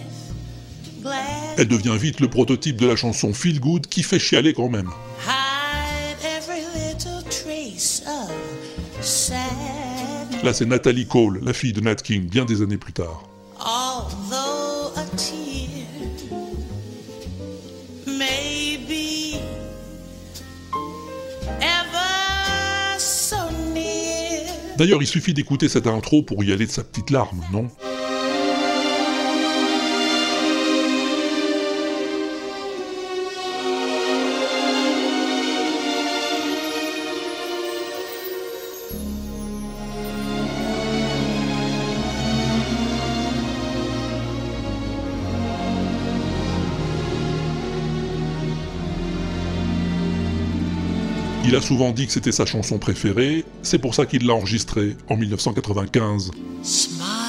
glass. 1.02 1.54
Elle 1.58 1.68
devient 1.68 1.96
vite 1.98 2.20
le 2.20 2.28
prototype 2.28 2.76
de 2.76 2.86
la 2.86 2.96
chanson 2.96 3.34
Feel 3.34 3.60
Good 3.60 3.86
qui 3.86 4.02
fait 4.02 4.18
chialer 4.18 4.54
quand 4.54 4.70
même. 4.70 4.90
Hide 5.26 6.16
every 6.24 6.62
little 6.74 7.22
trace 7.28 8.02
of 8.06 8.30
sadness. 9.02 10.42
Là, 10.42 10.52
c'est 10.54 10.66
Natalie 10.66 11.06
Cole, 11.06 11.40
la 11.42 11.52
fille 11.52 11.72
de 11.72 11.80
Nat 11.80 11.96
King, 11.96 12.26
bien 12.28 12.44
des 12.44 12.62
années 12.62 12.78
plus 12.78 12.92
tard. 12.92 13.22
D'ailleurs, 24.76 25.02
il 25.02 25.06
suffit 25.06 25.34
d'écouter 25.34 25.68
cette 25.68 25.86
intro 25.86 26.22
pour 26.22 26.42
y 26.42 26.52
aller 26.52 26.66
de 26.66 26.70
sa 26.70 26.82
petite 26.82 27.10
larme, 27.10 27.40
non? 27.52 27.70
Il 51.54 51.58
a 51.58 51.60
souvent 51.60 51.92
dit 51.92 52.08
que 52.08 52.12
c'était 52.12 52.32
sa 52.32 52.46
chanson 52.46 52.78
préférée, 52.78 53.44
c'est 53.62 53.78
pour 53.78 53.94
ça 53.94 54.06
qu'il 54.06 54.26
l'a 54.26 54.34
enregistrée 54.34 54.96
en 55.08 55.16
1995. 55.16 56.32
Smile 56.64 57.23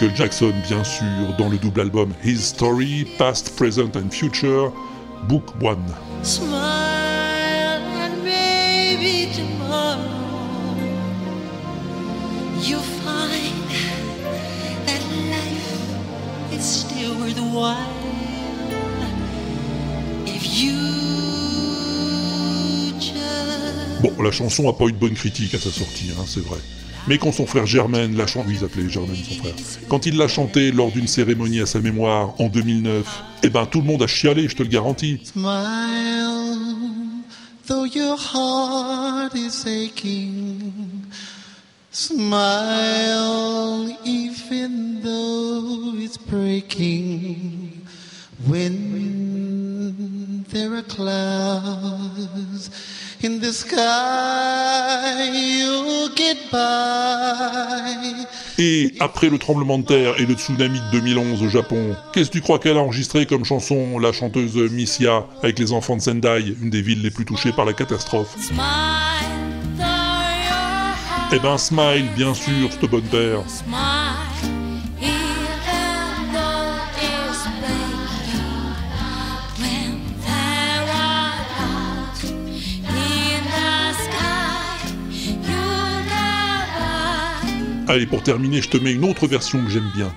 Michael 0.00 0.16
Jackson, 0.16 0.52
bien 0.68 0.84
sûr, 0.84 1.34
dans 1.38 1.48
le 1.48 1.58
double 1.58 1.80
album 1.80 2.12
His 2.24 2.36
Story, 2.36 3.04
Past, 3.18 3.56
Present 3.56 3.96
and 3.96 4.10
Future, 4.12 4.70
Book 5.28 5.42
One. 5.60 5.82
Smile 6.22 6.52
and 7.96 8.22
maybe 8.22 9.28
tomorrow 9.34 9.98
you'll 12.60 12.78
find 12.78 13.68
that 14.86 15.02
life 15.32 16.52
is 16.52 16.62
still 16.62 17.18
worthwhile 17.18 17.76
if 20.26 20.62
you 20.62 20.78
just 23.00 24.00
Bon, 24.00 24.22
la 24.22 24.30
chanson 24.30 24.68
a 24.68 24.72
pas 24.72 24.84
eu 24.84 24.92
de 24.92 24.98
bonne 24.98 25.14
critique 25.14 25.54
à 25.54 25.58
sa 25.58 25.72
sortie, 25.72 26.12
hein, 26.16 26.22
c'est 26.24 26.44
vrai. 26.44 26.58
Mais 27.08 27.16
quand 27.16 27.32
son 27.32 27.46
frère 27.46 27.64
Germaine 27.64 28.14
l'a 28.16 28.26
chanté, 28.26 28.50
il 28.50 28.58
s'appelait 28.58 28.90
Germaine 28.90 29.16
son 29.16 29.34
frère, 29.36 29.54
quand 29.88 30.04
il 30.04 30.18
l'a 30.18 30.28
chanté 30.28 30.70
lors 30.72 30.92
d'une 30.92 31.06
cérémonie 31.06 31.60
à 31.60 31.66
sa 31.66 31.80
mémoire 31.80 32.34
en 32.38 32.48
2009, 32.48 33.22
eh 33.44 33.48
ben 33.48 33.64
tout 33.64 33.80
le 33.80 33.86
monde 33.86 34.02
a 34.02 34.06
chialé, 34.06 34.46
je 34.46 34.54
te 34.54 34.62
le 34.62 34.68
garantis. 34.68 35.18
Smile, 35.24 36.58
though 37.66 37.86
your 37.86 38.18
heart 38.18 39.34
is 39.34 39.64
aching. 39.66 40.70
Smile, 41.90 42.28
even 44.04 45.00
though 45.02 45.94
it's 45.98 46.18
breaking. 46.18 47.72
When 48.46 50.44
there 50.50 50.74
are 50.74 50.82
clouds 50.82 52.70
in 53.24 53.38
the 53.40 53.52
sky, 53.52 55.30
you'll 55.32 56.08
get 56.16 56.36
by. 56.52 58.26
Et 58.58 58.94
après 59.00 59.28
le 59.28 59.38
tremblement 59.38 59.78
de 59.78 59.84
terre 59.84 60.14
et 60.20 60.26
le 60.26 60.34
tsunami 60.34 60.80
de 60.80 60.98
2011 60.98 61.42
au 61.42 61.48
Japon, 61.48 61.94
qu'est-ce 62.12 62.28
que 62.28 62.34
tu 62.34 62.40
crois 62.40 62.58
qu'elle 62.58 62.76
a 62.76 62.80
enregistré 62.80 63.26
comme 63.26 63.44
chanson, 63.44 63.98
la 63.98 64.12
chanteuse 64.12 64.56
Missia, 64.56 65.26
avec 65.42 65.58
les 65.58 65.72
enfants 65.72 65.96
de 65.96 66.02
Sendai, 66.02 66.54
une 66.60 66.70
des 66.70 66.82
villes 66.82 67.02
les 67.02 67.10
plus 67.10 67.24
touchées 67.24 67.52
par 67.52 67.64
la 67.64 67.72
catastrophe? 67.72 68.34
Smile 68.40 68.58
Eh 71.32 71.38
ben 71.38 71.58
Smile, 71.58 72.06
bien 72.16 72.34
sûr, 72.34 72.70
cette 72.72 72.90
bonne 72.90 73.02
père. 73.02 73.42
smile 73.48 74.47
Allez, 87.88 88.04
pour 88.04 88.22
terminer, 88.22 88.60
je 88.60 88.68
te 88.68 88.76
mets 88.76 88.92
une 88.92 89.04
autre 89.04 89.26
version 89.26 89.64
que 89.64 89.70
j'aime 89.70 89.90
bien. 89.94 90.12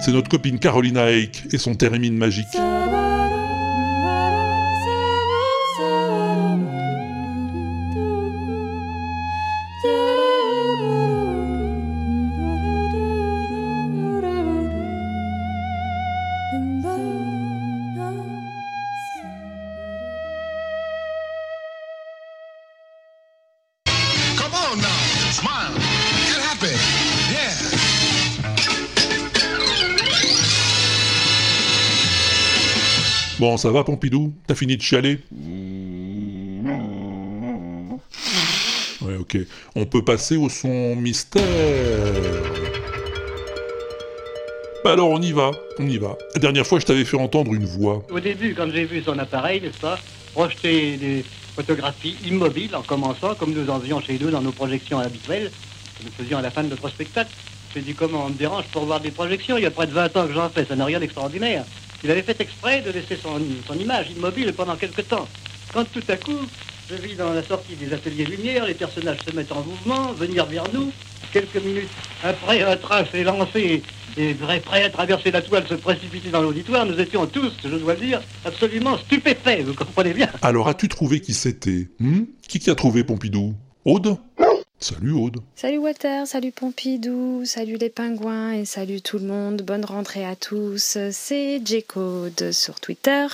C'est 0.00 0.10
notre 0.10 0.28
copine 0.28 0.58
Carolina 0.58 1.04
Hake 1.04 1.44
et 1.52 1.58
son 1.58 1.76
thérémine 1.76 2.16
magique. 2.16 2.56
Ça 33.62 33.70
va 33.70 33.84
Pompidou? 33.84 34.32
T'as 34.48 34.56
fini 34.56 34.76
de 34.76 34.82
chialer? 34.82 35.20
Ouais, 39.00 39.16
ok. 39.16 39.36
On 39.76 39.84
peut 39.84 40.04
passer 40.04 40.36
au 40.36 40.48
son 40.48 40.96
mystère. 40.96 41.44
Bah 44.82 44.94
alors 44.94 45.10
on 45.10 45.22
y 45.22 45.30
va, 45.30 45.52
on 45.78 45.88
y 45.88 45.96
va. 45.96 46.18
La 46.34 46.40
dernière 46.40 46.66
fois, 46.66 46.80
je 46.80 46.86
t'avais 46.86 47.04
fait 47.04 47.16
entendre 47.16 47.54
une 47.54 47.64
voix. 47.64 48.04
Au 48.10 48.18
début, 48.18 48.52
quand 48.52 48.68
j'ai 48.68 48.84
vu 48.84 49.00
son 49.00 49.16
appareil, 49.16 49.60
n'est-ce 49.60 49.78
pas, 49.78 49.96
projeter 50.32 50.96
des 50.96 51.24
photographies 51.54 52.16
immobiles 52.26 52.74
en 52.74 52.82
commençant, 52.82 53.36
comme 53.36 53.54
nous 53.54 53.70
en 53.70 53.78
faisions 53.78 54.00
chez 54.00 54.18
nous 54.20 54.30
dans 54.32 54.42
nos 54.42 54.50
projections 54.50 54.98
habituelles, 54.98 55.52
que 56.00 56.04
nous 56.04 56.10
faisions 56.10 56.38
à 56.38 56.42
la 56.42 56.50
fin 56.50 56.64
de 56.64 56.68
notre 56.68 56.88
spectacle. 56.88 57.30
J'ai 57.72 57.82
dit 57.82 57.94
comment 57.94 58.24
on 58.26 58.30
me 58.30 58.34
dérange 58.34 58.64
pour 58.72 58.86
voir 58.86 58.98
des 58.98 59.12
projections, 59.12 59.56
il 59.56 59.62
y 59.62 59.66
a 59.66 59.70
près 59.70 59.86
de 59.86 59.92
20 59.92 60.16
ans 60.16 60.26
que 60.26 60.32
j'en 60.32 60.48
fais, 60.48 60.64
ça 60.64 60.74
n'a 60.74 60.84
rien 60.84 60.98
d'extraordinaire. 60.98 61.64
Il 62.04 62.10
avait 62.10 62.22
fait 62.22 62.40
exprès 62.40 62.82
de 62.82 62.90
laisser 62.90 63.16
son, 63.16 63.38
image 63.74 64.10
immobile 64.10 64.52
pendant 64.52 64.76
quelque 64.76 65.02
temps. 65.02 65.28
Quand 65.72 65.84
tout 65.84 66.02
à 66.08 66.16
coup, 66.16 66.38
je 66.90 66.96
vis 66.96 67.14
dans 67.14 67.32
la 67.32 67.42
sortie 67.42 67.76
des 67.76 67.92
ateliers 67.92 68.24
lumière, 68.24 68.66
les 68.66 68.74
personnages 68.74 69.18
se 69.26 69.34
mettent 69.34 69.52
en 69.52 69.62
mouvement, 69.62 70.12
venir 70.12 70.46
vers 70.46 70.64
nous. 70.72 70.92
Quelques 71.32 71.62
minutes 71.64 71.88
après, 72.22 72.62
un 72.62 72.76
train 72.76 73.04
s'est 73.06 73.22
lancé 73.22 73.82
et 74.16 74.34
prêt 74.34 74.82
à 74.82 74.90
traverser 74.90 75.30
la 75.30 75.40
toile, 75.40 75.66
se 75.66 75.74
précipiter 75.74 76.30
dans 76.30 76.42
l'auditoire. 76.42 76.84
Nous 76.84 76.98
étions 77.00 77.26
tous, 77.26 77.52
je 77.64 77.76
dois 77.76 77.94
le 77.94 78.00
dire, 78.00 78.20
absolument 78.44 78.98
stupéfaits, 78.98 79.62
vous 79.64 79.74
comprenez 79.74 80.12
bien 80.12 80.28
Alors 80.42 80.68
as-tu 80.68 80.88
trouvé 80.88 81.20
qui 81.20 81.32
c'était 81.32 81.88
hmm? 82.00 82.24
Qui 82.46 82.58
qui 82.58 82.70
a 82.70 82.74
trouvé 82.74 83.04
Pompidou? 83.04 83.54
Aude? 83.84 84.16
Salut 84.82 85.12
Aude. 85.12 85.36
Salut 85.54 85.78
Walter, 85.78 86.24
salut 86.26 86.50
Pompidou, 86.50 87.42
salut 87.44 87.76
les 87.76 87.88
pingouins 87.88 88.50
et 88.50 88.64
salut 88.64 89.00
tout 89.00 89.16
le 89.18 89.26
monde. 89.26 89.62
Bonne 89.62 89.84
rentrée 89.84 90.26
à 90.26 90.34
tous. 90.34 90.98
C'est 91.12 91.64
J-Code 91.64 92.50
sur 92.50 92.80
Twitter. 92.80 93.28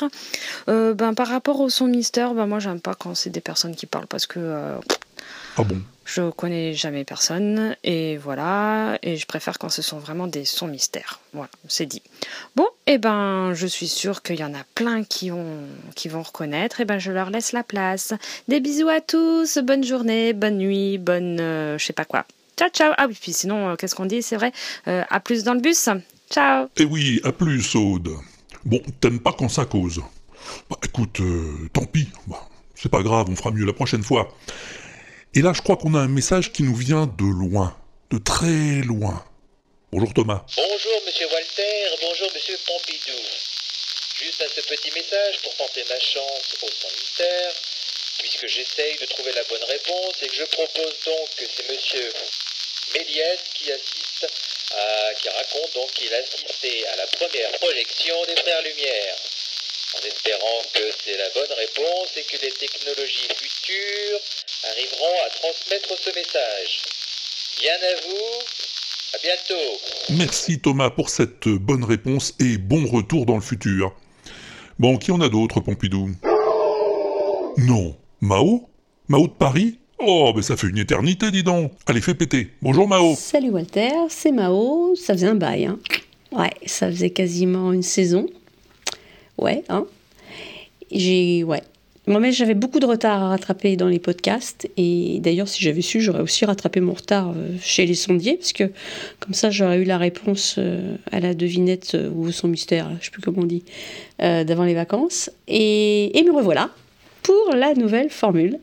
Euh, 0.69 0.93
ben, 0.93 1.15
par 1.15 1.29
rapport 1.29 1.59
au 1.61 1.71
son 1.71 1.87
mystère, 1.87 2.35
ben, 2.35 2.47
moi 2.47 2.59
j'aime 2.59 2.81
pas 2.81 2.95
quand 2.95 3.15
c'est 3.15 3.31
des 3.31 3.41
personnes 3.41 3.75
qui 3.75 3.87
parlent 3.87 4.07
parce 4.07 4.27
que 4.27 4.39
euh, 4.39 4.77
Ah 5.57 5.65
bon? 5.65 5.81
Je 6.09 6.31
connais 6.31 6.73
jamais 6.73 7.05
personne 7.05 7.77
et 7.85 8.17
voilà. 8.17 8.99
Et 9.03 9.17
je 9.17 9.27
préfère 9.27 9.59
quand 9.59 9.69
ce 9.69 9.83
sont 9.83 9.99
vraiment 9.99 10.27
des 10.27 10.47
sons 10.47 10.67
mystères. 10.67 11.21
Voilà, 11.35 11.51
c'est 11.69 11.85
dit. 11.85 12.03
Bon, 12.57 12.67
et 12.87 12.97
ben 12.97 13.53
je 13.53 13.67
suis 13.67 13.89
sûre 13.89 14.23
qu'il 14.23 14.37
y 14.37 14.45
en 14.45 14.55
a 14.55 14.65
plein 14.75 15.05
qui, 15.05 15.31
ont, 15.31 15.67
qui 15.95 16.09
vont 16.09 16.23
reconnaître. 16.23 16.81
Et 16.81 16.87
ben 16.87 16.99
je 16.99 17.13
leur 17.13 17.29
laisse 17.29 17.53
la 17.53 17.63
place. 17.63 18.15
Des 18.49 18.61
bisous 18.61 18.89
à 18.89 19.03
tous, 19.03 19.59
bonne 19.59 19.85
journée, 19.85 20.33
bonne 20.33 20.57
nuit, 20.57 20.97
bonne 20.97 21.41
euh, 21.41 21.77
je 21.77 21.85
sais 21.85 21.93
pas 21.93 22.07
quoi. 22.07 22.25
Ciao 22.57 22.71
ciao. 22.71 22.95
Ah 22.97 23.07
oui, 23.07 23.17
puis 23.21 23.35
sinon, 23.35 23.69
euh, 23.69 23.77
qu'est-ce 23.77 23.95
qu'on 23.95 24.07
dit 24.07 24.23
C'est 24.23 24.37
vrai. 24.37 24.53
Euh, 24.89 25.05
à 25.11 25.21
plus 25.21 25.45
dans 25.45 25.55
le 25.55 25.61
bus. 25.61 25.91
Ciao. 26.31 26.69
Eh 26.79 26.85
oui, 26.85 27.21
à 27.23 27.33
plus 27.33 27.77
Aude. 27.77 28.09
Bon, 28.65 28.81
t'aimes 29.01 29.21
pas 29.21 29.35
quand 29.39 29.51
ça 29.51 29.67
cause. 29.67 30.01
Bah 30.71 30.79
écoute, 30.83 31.21
euh, 31.21 31.69
tant 31.75 31.85
pis. 31.85 32.09
Bah, 32.27 32.49
c'est 32.75 32.89
pas 32.89 33.03
grave, 33.03 33.27
on 33.29 33.37
fera 33.37 33.51
mieux 33.51 33.67
la 33.67 33.75
prochaine 33.75 34.03
fois. 34.03 34.35
Et 35.35 35.43
là, 35.43 35.53
je 35.55 35.61
crois 35.61 35.77
qu'on 35.77 35.95
a 35.95 36.01
un 36.01 36.09
message 36.09 36.53
qui 36.53 36.63
nous 36.63 36.75
vient 36.75 37.05
de 37.05 37.29
loin, 37.29 37.77
de 38.11 38.17
très 38.17 38.81
loin. 38.81 39.23
Bonjour 39.93 40.13
Thomas. 40.15 40.43
Bonjour 40.57 41.03
Monsieur 41.05 41.27
Walter, 41.29 41.85
bonjour 42.01 42.29
Monsieur 42.35 42.57
Pompidou. 42.67 43.23
Juste 44.21 44.41
un 44.41 44.49
ce 44.49 44.61
petit 44.63 44.91
message 44.93 45.39
pour 45.43 45.55
tenter 45.57 45.85
ma 45.91 46.01
chance 46.01 46.57
au 46.63 46.69
son 46.69 46.89
mystère, 46.97 47.53
puisque 48.19 48.47
j'essaye 48.47 48.97
de 48.97 49.05
trouver 49.05 49.33
la 49.33 49.45
bonne 49.45 49.65
réponse 49.65 50.15
et 50.23 50.29
que 50.29 50.35
je 50.35 50.45
propose 50.45 50.95
donc 51.05 51.29
que 51.37 51.45
c'est 51.45 51.69
Monsieur 51.71 52.13
Méliès 52.95 53.39
qui 53.53 53.71
assiste 53.71 54.27
à, 54.73 55.15
qui 55.21 55.29
raconte 55.29 55.75
donc 55.75 55.93
qu'il 55.93 56.13
assistait 56.15 56.87
à 56.87 56.97
la 56.97 57.07
première 57.07 57.53
projection 57.53 58.17
des 58.25 58.37
Frères 58.37 58.63
Lumière, 58.63 59.17
en 59.95 60.07
espérant 60.07 60.63
que 60.73 60.91
c'est 61.05 61.17
la 61.19 61.29
bonne 61.31 61.53
réponse 61.53 62.17
et 62.17 62.23
que 62.25 62.37
les 62.39 62.53
technologies 62.53 63.29
futures 63.37 64.21
arriveront 64.65 65.17
à 65.27 65.31
transmettre 65.31 65.89
ce 65.99 66.11
message. 66.11 66.83
Bien 67.61 67.73
à 67.73 67.95
vous, 68.07 68.39
à 69.15 69.19
bientôt. 69.23 69.79
Merci 70.11 70.61
Thomas 70.61 70.91
pour 70.91 71.11
cette 71.11 71.49
bonne 71.49 71.85
réponse 71.85 72.35
et 72.41 72.59
bon 72.59 72.87
retour 72.87 73.27
dans 73.27 73.37
le 73.37 73.41
futur. 73.41 73.95
Bon, 74.79 74.97
qui 74.97 75.11
en 75.11 75.21
a 75.21 75.29
d'autres, 75.29 75.61
Pompidou? 75.61 76.11
Non. 77.59 77.97
Mao? 78.21 78.69
Mao 79.09 79.27
de 79.27 79.33
Paris? 79.33 79.79
Oh, 79.99 80.33
mais 80.35 80.43
ça 80.43 80.57
fait 80.57 80.69
une 80.69 80.79
éternité, 80.79 81.31
dis 81.31 81.43
donc. 81.43 81.73
Allez, 81.87 82.01
fais 82.01 82.15
péter. 82.15 82.53
Bonjour 82.63 82.87
Mao. 82.87 83.17
Salut 83.17 83.51
Walter, 83.51 83.91
c'est 84.09 84.31
Mao. 84.31 84.95
Ça 84.95 85.15
faisait 85.15 85.27
un 85.27 85.35
bail, 85.35 85.67
hein. 85.67 85.79
Ouais, 86.31 86.53
ça 86.67 86.89
faisait 86.89 87.11
quasiment 87.11 87.73
une 87.73 87.83
saison. 87.83 88.27
Ouais, 89.37 89.65
hein. 89.69 89.87
J'ai, 90.93 91.43
ouais. 91.43 91.63
Moi-même, 92.09 92.33
j'avais 92.33 92.55
beaucoup 92.55 92.81
de 92.81 92.87
retard 92.87 93.23
à 93.23 93.29
rattraper 93.29 93.77
dans 93.77 93.87
les 93.87 93.99
podcasts. 93.99 94.67
Et 94.79 95.19
d'ailleurs, 95.21 95.47
si 95.47 95.63
j'avais 95.63 95.83
su, 95.83 96.01
j'aurais 96.01 96.23
aussi 96.23 96.47
rattrapé 96.47 96.81
mon 96.81 96.95
retard 96.95 97.35
euh, 97.37 97.51
chez 97.61 97.85
les 97.85 97.95
sondiers. 97.95 98.37
Parce 98.37 98.55
que 98.55 98.65
comme 99.21 99.35
ça, 99.35 99.51
j'aurais 99.51 99.83
eu 99.83 99.85
la 99.85 99.99
réponse 99.99 100.55
euh, 100.57 100.97
à 101.13 101.21
la 101.21 101.35
devinette 101.35 101.95
euh, 101.95 102.09
ou 102.09 102.33
son 102.33 102.49
mystère, 102.49 102.91
je 103.01 103.05
sais 103.05 103.11
plus 103.11 103.21
comment 103.21 103.43
on 103.43 103.47
dit, 103.47 103.63
d'avant 104.19 104.65
les 104.65 104.73
vacances. 104.73 105.31
Et, 105.49 106.11
me 106.27 106.33
revoilà 106.33 106.71
pour 107.23 107.55
la 107.55 107.75
nouvelle 107.75 108.09
formule. 108.09 108.59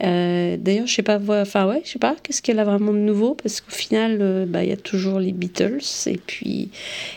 D'ailleurs, 0.00 0.88
je 0.88 0.94
sais 0.94 1.02
pas, 1.02 1.20
enfin 1.40 1.68
ouais, 1.68 1.82
je 1.84 1.92
sais 1.92 1.98
pas, 2.00 2.16
qu'est-ce 2.22 2.42
qu'elle 2.42 2.58
a 2.58 2.64
vraiment 2.64 2.92
de 2.92 2.98
nouveau? 2.98 3.34
Parce 3.34 3.60
qu'au 3.60 3.70
final, 3.70 4.46
bah, 4.48 4.64
il 4.64 4.70
y 4.70 4.72
a 4.72 4.76
toujours 4.76 5.20
les 5.20 5.32
Beatles 5.32 5.80
et 6.06 6.18
puis 6.18 6.70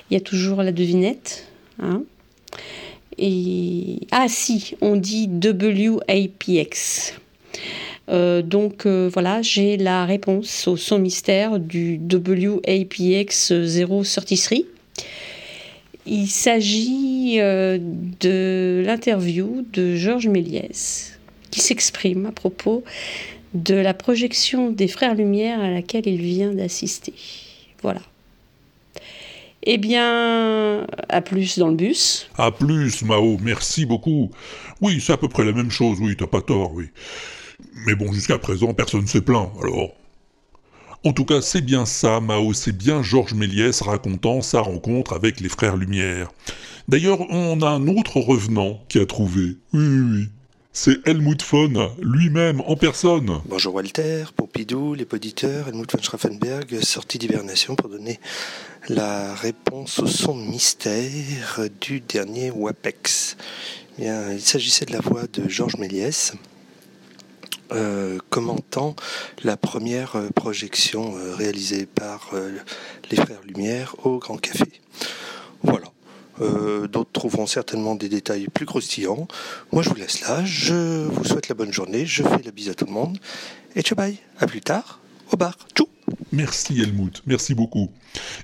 il 0.09 0.13
y 0.13 0.17
a 0.17 0.21
toujours 0.21 0.61
la 0.61 0.71
devinette. 0.71 1.47
Hein 1.79 2.03
ah 4.11 4.27
si, 4.27 4.75
on 4.81 4.95
dit 4.95 5.29
WAPX. 5.29 7.13
Euh, 8.09 8.41
donc 8.41 8.85
euh, 8.85 9.09
voilà, 9.11 9.41
j'ai 9.41 9.77
la 9.77 10.05
réponse 10.05 10.67
au 10.67 10.77
son 10.77 10.99
mystère 10.99 11.59
du 11.59 11.99
WAPX 11.99 13.51
033. 13.51 14.59
Il 16.05 16.27
s'agit 16.27 17.37
euh, 17.39 17.79
de 18.21 18.81
l'interview 18.85 19.65
de 19.73 19.95
Georges 19.95 20.29
Méliès 20.29 21.19
qui 21.51 21.59
s'exprime 21.59 22.27
à 22.27 22.31
propos 22.31 22.83
de 23.53 23.75
la 23.75 23.93
projection 23.93 24.69
des 24.69 24.87
Frères 24.87 25.15
Lumière 25.15 25.59
à 25.59 25.69
laquelle 25.69 26.07
il 26.07 26.21
vient 26.21 26.53
d'assister. 26.53 27.13
Voilà. 27.81 28.01
Eh 29.69 29.77
bien, 29.77 30.87
à 31.09 31.19
plus 31.19 31.59
dans 31.59 31.67
le 31.67 31.75
bus. 31.75 32.29
À 32.37 32.51
plus, 32.51 33.03
Mao, 33.03 33.37
merci 33.41 33.85
beaucoup. 33.85 34.31
Oui, 34.79 35.01
c'est 35.01 35.11
à 35.11 35.17
peu 35.17 35.27
près 35.27 35.43
la 35.43 35.51
même 35.51 35.71
chose, 35.71 35.97
oui, 35.99 36.15
t'as 36.15 36.25
pas 36.25 36.39
tort, 36.39 36.71
oui. 36.71 36.85
Mais 37.85 37.93
bon, 37.93 38.13
jusqu'à 38.13 38.37
présent, 38.37 38.73
personne 38.73 39.01
ne 39.01 39.07
s'est 39.07 39.19
plaint, 39.19 39.51
alors. 39.61 39.89
En 41.03 41.11
tout 41.11 41.25
cas, 41.25 41.41
c'est 41.41 41.59
bien 41.59 41.85
ça, 41.85 42.21
Mao, 42.21 42.53
c'est 42.53 42.71
bien 42.77 43.03
Georges 43.03 43.33
Méliès 43.33 43.81
racontant 43.81 44.41
sa 44.41 44.61
rencontre 44.61 45.11
avec 45.11 45.41
les 45.41 45.49
frères 45.49 45.75
Lumière. 45.75 46.29
D'ailleurs, 46.87 47.19
on 47.29 47.59
a 47.61 47.67
un 47.67 47.89
autre 47.89 48.21
revenant 48.21 48.79
qui 48.87 48.99
a 48.99 49.05
trouvé. 49.05 49.57
Oui, 49.73 49.85
oui, 49.85 50.01
oui. 50.13 50.27
C'est 50.79 51.07
Helmut 51.07 51.43
Von, 51.43 51.91
lui-même, 51.99 52.61
en 52.61 52.75
personne. 52.75 53.41
Bonjour 53.45 53.73
Walter, 53.73 54.25
Pompidou, 54.35 54.93
les 54.93 55.07
auditeurs, 55.11 55.69
Helmut 55.69 55.91
von 55.91 56.03
Schraffenberg, 56.03 56.79
sorti 56.83 57.17
d'hibernation 57.17 57.75
pour 57.75 57.89
donner 57.89 58.19
la 58.87 59.33
réponse 59.33 59.97
au 59.97 60.05
son 60.05 60.35
mystère 60.35 61.61
du 61.81 61.99
dernier 61.99 62.51
WAPEX. 62.51 63.37
Eh 63.97 64.03
Bien, 64.03 64.31
il 64.31 64.39
s'agissait 64.39 64.85
de 64.85 64.93
la 64.93 64.99
voix 64.99 65.23
de 65.33 65.49
Georges 65.49 65.77
Méliès, 65.77 66.33
euh, 67.71 68.19
commentant 68.29 68.95
la 69.43 69.57
première 69.57 70.15
euh, 70.15 70.29
projection 70.29 71.17
euh, 71.17 71.33
réalisée 71.33 71.87
par 71.87 72.35
les 73.09 73.17
Frères 73.17 73.41
Lumière 73.47 73.95
au 74.05 74.19
Grand 74.19 74.37
Café. 74.37 74.71
Voilà. 75.63 75.87
Euh, 76.41 76.87
D'autres 76.87 77.11
trouveront 77.11 77.47
certainement 77.47 77.95
des 77.95 78.09
détails 78.09 78.47
plus 78.53 78.65
croustillants. 78.65 79.27
Moi, 79.71 79.83
je 79.83 79.89
vous 79.89 79.95
laisse 79.95 80.21
là. 80.21 80.43
Je 80.45 81.05
vous 81.07 81.23
souhaite 81.23 81.49
la 81.49 81.55
bonne 81.55 81.73
journée. 81.73 82.05
Je 82.05 82.23
fais 82.23 82.43
la 82.43 82.51
bise 82.51 82.69
à 82.69 82.73
tout 82.73 82.85
le 82.85 82.91
monde. 82.91 83.17
Et 83.75 83.81
ciao 83.81 83.95
bye. 83.95 84.17
À 84.39 84.47
plus 84.47 84.61
tard. 84.61 84.99
Au 85.31 85.37
bar. 85.37 85.57
Tchou. 85.75 85.87
Merci 86.31 86.81
Helmut, 86.81 87.21
merci 87.25 87.53
beaucoup. 87.53 87.89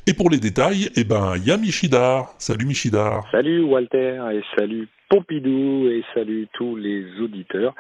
Et 0.06 0.14
pour 0.14 0.30
les 0.30 0.38
détails, 0.38 0.90
eh 0.96 1.04
ben, 1.04 1.34
il 1.38 1.46
y 1.46 1.52
a 1.52 1.58
Michidar. 1.58 2.34
Salut 2.38 2.66
Michidar. 2.66 3.26
Salut 3.32 3.64
Walter 3.64 4.20
et 4.34 4.42
salut 4.58 4.90
Pompidou 5.14 5.90
et 5.92 6.04
salut 6.16 6.48
tous 6.54 6.76
les 6.76 7.06
auditeurs. 7.22 7.76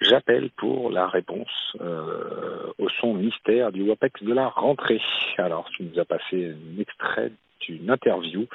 J'appelle 0.00 0.48
pour 0.56 0.92
la 0.92 1.08
réponse 1.08 1.76
euh, 1.80 2.72
au 2.78 2.88
son 3.00 3.14
mystère 3.14 3.72
du 3.72 3.82
WAPEX 3.82 4.22
de 4.22 4.32
la 4.32 4.46
rentrée. 4.46 5.00
Alors, 5.38 5.68
tu 5.70 5.82
nous 5.82 5.98
as 5.98 6.04
passé 6.04 6.54
un 6.54 6.80
extrait 6.80 7.32
d'une 7.62 7.90
interview 7.90 8.46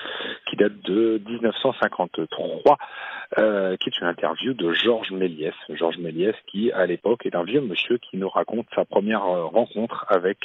qui 0.50 0.56
date 0.56 0.80
de 0.86 1.22
1953, 1.28 2.78
euh, 3.40 3.76
qui 3.76 3.90
est 3.90 4.00
une 4.00 4.08
interview 4.08 4.54
de 4.54 4.72
Georges 4.72 5.12
Méliès. 5.12 5.54
Georges 5.72 5.98
Méliès 5.98 6.36
qui, 6.48 6.72
à 6.72 6.86
l'époque, 6.86 7.26
est 7.26 7.36
un 7.36 7.44
vieux 7.44 7.60
monsieur 7.60 7.98
qui 7.98 8.16
nous 8.16 8.30
raconte 8.30 8.68
sa 8.74 8.86
première 8.86 9.26
euh, 9.26 9.44
rencontre 9.48 10.06
avec 10.08 10.38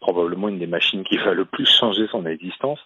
probablement 0.00 0.48
une 0.48 0.58
des 0.58 0.66
machines 0.66 1.04
qui 1.04 1.18
va 1.18 1.34
le 1.34 1.44
plus 1.44 1.66
changer 1.66 2.06
son 2.10 2.24
existence, 2.24 2.80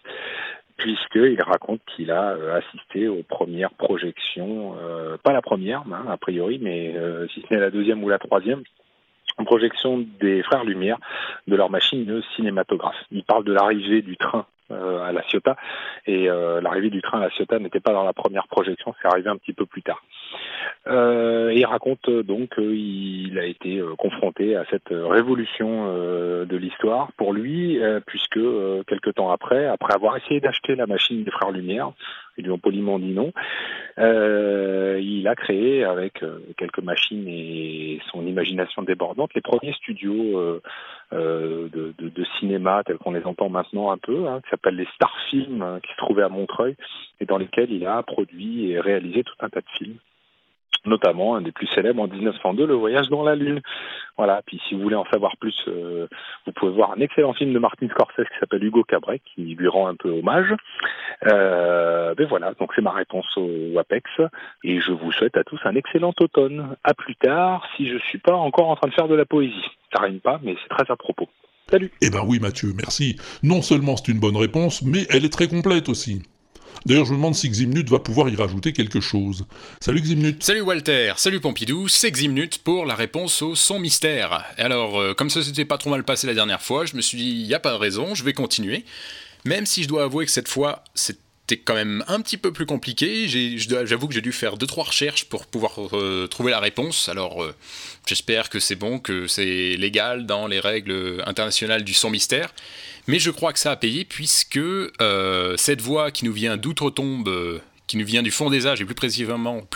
puisqu'il 0.77 1.41
raconte 1.41 1.81
qu'il 1.95 2.11
a 2.11 2.31
euh, 2.31 2.57
assisté 2.57 3.07
aux 3.07 3.23
premières 3.23 3.71
projections, 3.71 4.75
euh, 4.81 5.17
pas 5.17 5.33
la 5.33 5.41
première, 5.41 5.83
hein, 5.91 6.05
a 6.09 6.17
priori, 6.17 6.59
mais 6.61 6.93
euh, 6.95 7.27
si 7.29 7.41
ce 7.41 7.53
n'est 7.53 7.59
la 7.59 7.71
deuxième 7.71 8.03
ou 8.03 8.09
la 8.09 8.19
troisième, 8.19 8.63
en 9.37 9.43
projection 9.43 10.05
des 10.19 10.43
Frères 10.43 10.63
Lumière 10.63 10.97
de 11.47 11.55
leur 11.55 11.69
machine 11.69 12.21
cinématographe. 12.35 12.95
Il 13.11 13.23
parle 13.23 13.43
de 13.43 13.53
l'arrivée 13.53 14.01
du 14.01 14.15
train 14.17 14.45
à 14.69 15.11
La 15.11 15.21
Ciotat, 15.23 15.55
et 16.05 16.29
euh, 16.29 16.61
l'arrivée 16.61 16.89
du 16.89 17.01
train 17.01 17.19
à 17.19 17.21
La 17.21 17.29
Ciotat 17.31 17.59
n'était 17.59 17.79
pas 17.79 17.93
dans 17.93 18.03
la 18.03 18.13
première 18.13 18.47
projection, 18.47 18.93
c'est 19.01 19.07
arrivé 19.07 19.29
un 19.29 19.37
petit 19.37 19.53
peu 19.53 19.65
plus 19.65 19.81
tard. 19.81 20.01
Euh, 20.87 21.51
il 21.53 21.65
raconte 21.65 22.09
euh, 22.09 22.23
donc 22.23 22.55
qu'il 22.55 23.37
a 23.39 23.45
été 23.45 23.79
euh, 23.79 23.95
confronté 23.95 24.55
à 24.55 24.65
cette 24.69 24.91
euh, 24.91 25.07
révolution 25.07 25.85
euh, 25.87 26.45
de 26.45 26.57
l'histoire 26.57 27.11
pour 27.17 27.33
lui, 27.33 27.81
euh, 27.81 27.99
puisque 28.05 28.37
euh, 28.37 28.83
quelque 28.87 29.09
temps 29.09 29.31
après, 29.31 29.65
après 29.65 29.93
avoir 29.93 30.17
essayé 30.17 30.39
d'acheter 30.39 30.75
la 30.75 30.85
machine 30.85 31.23
des 31.23 31.31
Frères 31.31 31.51
Lumière, 31.51 31.91
ils 32.37 32.45
lui 32.45 32.51
ont 32.51 32.57
poliment 32.57 32.99
dit 32.99 33.13
non, 33.13 33.31
euh, 33.97 34.99
il 35.01 35.27
a 35.27 35.35
créé 35.35 35.83
avec 35.83 36.21
euh, 36.23 36.39
quelques 36.57 36.79
machines 36.79 37.27
et 37.27 37.99
son 38.11 38.25
imagination 38.25 38.81
débordante 38.83 39.33
les 39.33 39.41
premiers 39.41 39.73
studios 39.73 40.61
euh, 41.13 41.69
de 41.71 42.25
cinéma 42.39 42.83
tels 42.85 42.97
qu'on 42.97 43.11
les 43.11 43.25
entend 43.25 43.49
maintenant 43.49 43.91
un 43.91 43.97
peu, 43.97 44.27
hein, 44.27 44.41
qui 44.43 44.49
s'appellent 44.49 44.75
les 44.75 44.87
Star 44.95 45.13
Films, 45.29 45.61
hein, 45.61 45.79
qui 45.81 45.91
se 45.91 45.97
trouvaient 45.97 46.23
à 46.23 46.29
Montreuil 46.29 46.75
et 47.19 47.25
dans 47.25 47.37
lesquels 47.37 47.71
il 47.71 47.85
a 47.85 48.01
produit 48.03 48.71
et 48.71 48.79
réalisé 48.79 49.23
tout 49.23 49.35
un 49.39 49.49
tas 49.49 49.61
de 49.61 49.69
films. 49.77 49.97
Notamment 50.85 51.35
un 51.35 51.41
des 51.41 51.51
plus 51.51 51.67
célèbres 51.67 52.01
en 52.01 52.07
1902, 52.07 52.65
Le 52.65 52.73
Voyage 52.73 53.09
dans 53.09 53.23
la 53.23 53.35
Lune. 53.35 53.61
Voilà, 54.17 54.41
puis 54.45 54.61
si 54.67 54.75
vous 54.75 54.81
voulez 54.81 54.95
en 54.95 55.05
savoir 55.05 55.35
plus, 55.37 55.55
euh, 55.67 56.07
vous 56.45 56.51
pouvez 56.53 56.71
voir 56.71 56.91
un 56.91 57.01
excellent 57.01 57.33
film 57.33 57.53
de 57.53 57.59
Martin 57.59 57.87
Scorsese 57.89 58.29
qui 58.29 58.39
s'appelle 58.39 58.63
Hugo 58.63 58.83
Cabret, 58.83 59.19
qui 59.33 59.55
lui 59.55 59.67
rend 59.67 59.87
un 59.87 59.95
peu 59.95 60.09
hommage. 60.09 60.53
Euh, 61.27 62.13
ben 62.15 62.27
voilà, 62.27 62.53
donc 62.53 62.71
c'est 62.75 62.81
ma 62.81 62.91
réponse 62.91 63.25
au 63.37 63.77
Apex, 63.77 64.09
et 64.63 64.79
je 64.79 64.91
vous 64.91 65.11
souhaite 65.11 65.37
à 65.37 65.43
tous 65.43 65.59
un 65.65 65.75
excellent 65.75 66.13
automne. 66.19 66.75
À 66.83 66.93
plus 66.93 67.15
tard, 67.15 67.65
si 67.75 67.87
je 67.87 67.97
suis 67.97 68.19
pas 68.19 68.35
encore 68.35 68.69
en 68.69 68.75
train 68.75 68.87
de 68.87 68.93
faire 68.93 69.07
de 69.07 69.15
la 69.15 69.25
poésie. 69.25 69.53
Ça 69.93 70.01
rime 70.01 70.19
pas, 70.19 70.39
mais 70.43 70.55
c'est 70.61 70.69
très 70.69 70.91
à 70.91 70.95
propos. 70.95 71.27
Salut 71.69 71.91
Eh 72.01 72.11
ben 72.11 72.21
oui 72.25 72.39
Mathieu, 72.39 72.73
merci. 72.75 73.17
Non 73.41 73.61
seulement 73.61 73.97
c'est 73.97 74.11
une 74.11 74.19
bonne 74.19 74.37
réponse, 74.37 74.83
mais 74.83 75.05
elle 75.09 75.25
est 75.25 75.33
très 75.33 75.47
complète 75.47 75.89
aussi. 75.89 76.21
D'ailleurs, 76.85 77.05
je 77.05 77.11
me 77.11 77.17
demande 77.17 77.35
si 77.35 77.49
Ximnut 77.49 77.89
va 77.89 77.99
pouvoir 77.99 78.29
y 78.29 78.35
rajouter 78.35 78.73
quelque 78.73 78.99
chose. 78.99 79.45
Salut 79.79 80.01
Ximnut 80.01 80.43
Salut 80.43 80.61
Walter, 80.61 81.13
salut 81.17 81.39
Pompidou, 81.39 81.87
c'est 81.87 82.11
Ximnut 82.11 82.59
pour 82.59 82.85
la 82.85 82.95
réponse 82.95 83.41
au 83.41 83.55
son 83.55 83.79
mystère. 83.79 84.43
Alors, 84.57 84.99
euh, 84.99 85.13
comme 85.13 85.29
ça 85.29 85.41
s'était 85.41 85.65
pas 85.65 85.77
trop 85.77 85.89
mal 85.89 86.03
passé 86.03 86.27
la 86.27 86.33
dernière 86.33 86.61
fois, 86.61 86.85
je 86.85 86.95
me 86.95 87.01
suis 87.01 87.17
dit, 87.17 87.31
y 87.43 87.53
a 87.53 87.59
pas 87.59 87.71
de 87.71 87.77
raison, 87.77 88.15
je 88.15 88.23
vais 88.23 88.33
continuer. 88.33 88.85
Même 89.45 89.65
si 89.65 89.83
je 89.83 89.87
dois 89.87 90.03
avouer 90.03 90.25
que 90.25 90.31
cette 90.31 90.47
fois, 90.47 90.83
c'était 91.47 91.61
quand 91.61 91.75
même 91.75 92.03
un 92.07 92.21
petit 92.21 92.37
peu 92.37 92.51
plus 92.51 92.65
compliqué. 92.65 93.27
J'avoue 93.57 94.07
que 94.07 94.13
j'ai 94.15 94.21
dû 94.21 94.31
faire 94.31 94.57
deux 94.57 94.65
trois 94.65 94.85
recherches 94.85 95.25
pour 95.25 95.45
pouvoir 95.45 95.73
euh, 95.95 96.25
trouver 96.27 96.49
la 96.49 96.59
réponse. 96.59 97.07
Alors, 97.07 97.43
euh, 97.43 97.53
j'espère 98.07 98.49
que 98.49 98.59
c'est 98.59 98.75
bon, 98.75 98.97
que 98.97 99.27
c'est 99.27 99.75
légal 99.77 100.25
dans 100.25 100.47
les 100.47 100.59
règles 100.59 101.21
internationales 101.27 101.83
du 101.83 101.93
son 101.93 102.09
mystère. 102.09 102.51
Mais 103.05 103.19
je 103.19 103.29
crois 103.29 103.53
que 103.53 103.59
ça 103.59 103.71
a 103.71 103.75
payé 103.75 104.05
puisque 104.05 104.57
euh, 104.57 105.55
cette 105.55 105.81
voix 105.81 106.09
qui 106.09 106.25
nous 106.25 106.33
vient 106.33 106.57
d'outre-tombe, 106.57 107.61
qui 107.87 107.97
nous 107.97 108.05
vient 108.05 108.23
du 108.23 108.31
fond 108.31 108.49
des 108.49 108.67
âges 108.67 108.81
et 108.81 108.85
plus 108.85 108.95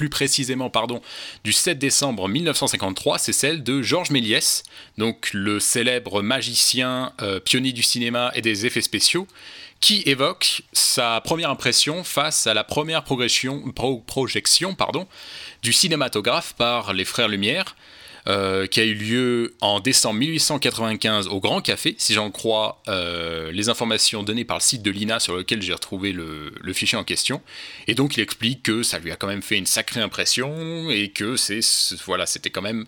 précisément, 0.10 0.72
du 1.44 1.54
7 1.54 1.78
décembre 1.78 2.28
1953, 2.28 3.20
c'est 3.20 3.34
celle 3.34 3.64
de 3.64 3.82
Georges 3.82 4.12
Méliès, 4.12 4.64
donc 4.98 5.30
le 5.34 5.60
célèbre 5.60 6.22
magicien 6.22 7.14
euh, 7.22 7.40
pionnier 7.40 7.72
du 7.72 7.84
cinéma 7.84 8.32
et 8.36 8.42
des 8.42 8.66
effets 8.66 8.82
spéciaux, 8.82 9.28
qui 9.80 10.04
évoque 10.06 10.64
sa 10.74 11.22
première 11.22 11.50
impression 11.50 12.04
face 12.04 12.48
à 12.48 12.54
la 12.54 12.64
première 12.64 13.04
projection 13.04 13.64
du 15.62 15.74
cinématographe 15.74 16.54
par 16.54 16.94
les 16.94 17.06
Frères 17.06 17.30
Lumière, 17.30 17.76
euh, 18.30 18.68
qui 18.68 18.80
a 18.80 18.84
eu 18.84 18.94
lieu 18.94 19.56
en 19.60 19.80
décembre 19.80 20.20
1895 20.20 21.28
au 21.30 21.40
Grand 21.40 21.62
Café, 21.62 21.96
si 21.98 22.14
j'en 22.14 22.30
crois 22.30 22.80
euh, 22.88 23.52
les 23.52 23.70
informations 23.70 24.22
données 24.22 24.46
par 24.46 24.58
le 24.58 24.62
site 24.62 24.84
de 24.84 24.92
l'INA 24.92 25.20
sur 25.20 25.36
lequel 25.36 25.64
j'ai 25.64 25.74
retrouvé 25.74 26.12
le, 26.12 26.52
fichier 26.74 26.96
en 26.96 27.04
question. 27.04 27.42
Et 27.88 27.96
donc 27.96 28.18
il 28.18 28.20
explique 28.20 28.62
que 28.62 28.84
ça 28.84 29.00
lui 29.00 29.12
a 29.12 29.16
quand 29.16 29.26
même 29.26 29.42
fait 29.42 29.58
une 29.58 29.66
sacrée 29.66 30.00
impression 30.00 30.92
et 30.92 31.10
que 31.10 31.38
c'est 31.38 31.62
voilà, 32.06 32.28
c'était 32.28 32.52
quand 32.52 32.62
même 32.62 32.86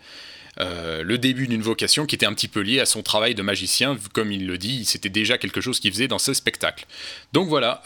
euh, 0.59 1.01
le 1.01 1.17
début 1.17 1.47
d'une 1.47 1.63
vocation 1.63 2.05
qui 2.05 2.13
était 2.13 2.27
un 2.27 2.33
petit 2.33 2.47
peu 2.47 2.59
liée 2.59 2.79
à 2.79 2.85
son 2.85 3.01
travail 3.01 3.33
de 3.33 3.41
magicien, 3.41 3.97
comme 4.13 4.31
il 4.31 4.45
le 4.45 4.59
dit, 4.59 4.85
c'était 4.85 5.09
déjà 5.09 5.39
quelque 5.39 5.59
chose 5.59 5.79
qu'il 5.79 5.91
faisait 5.91 6.07
dans 6.07 6.19
ce 6.19 6.35
spectacle. 6.35 6.85
Donc 7.33 7.47
voilà, 7.47 7.81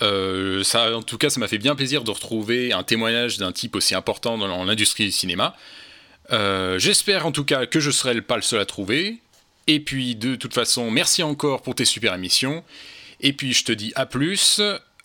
ça, 0.64 0.98
en 0.98 1.04
tout 1.04 1.18
cas, 1.18 1.30
ça 1.30 1.40
m'a 1.40 1.48
fait 1.48 1.58
bien 1.58 1.76
plaisir 1.76 2.04
de 2.04 2.12
retrouver 2.12 2.74
un 2.74 2.84
témoignage 2.84 3.38
d'un 3.38 3.54
type 3.54 3.76
aussi 3.76 3.96
important 3.96 4.38
dans 4.38 4.66
l'industrie 4.66 5.06
du 5.06 5.12
cinéma. 5.12 5.56
Euh, 6.32 6.80
J'espère 6.80 7.26
en 7.26 7.32
tout 7.32 7.46
cas 7.46 7.66
que 7.66 7.80
je 7.80 7.92
serai 7.92 8.20
pas 8.22 8.36
le 8.36 8.42
seul 8.42 8.60
à 8.60 8.66
trouver. 8.66 9.20
Et 9.68 9.80
puis 9.80 10.16
de 10.16 10.36
toute 10.36 10.54
façon, 10.54 10.92
merci 10.92 11.24
encore 11.24 11.62
pour 11.62 11.76
tes 11.76 11.86
super 11.86 12.14
émissions. 12.14 12.64
Et 13.22 13.34
puis 13.34 13.54
je 13.54 13.64
te 13.64 13.72
dis 13.72 13.92
à 13.96 14.06
plus 14.06 14.62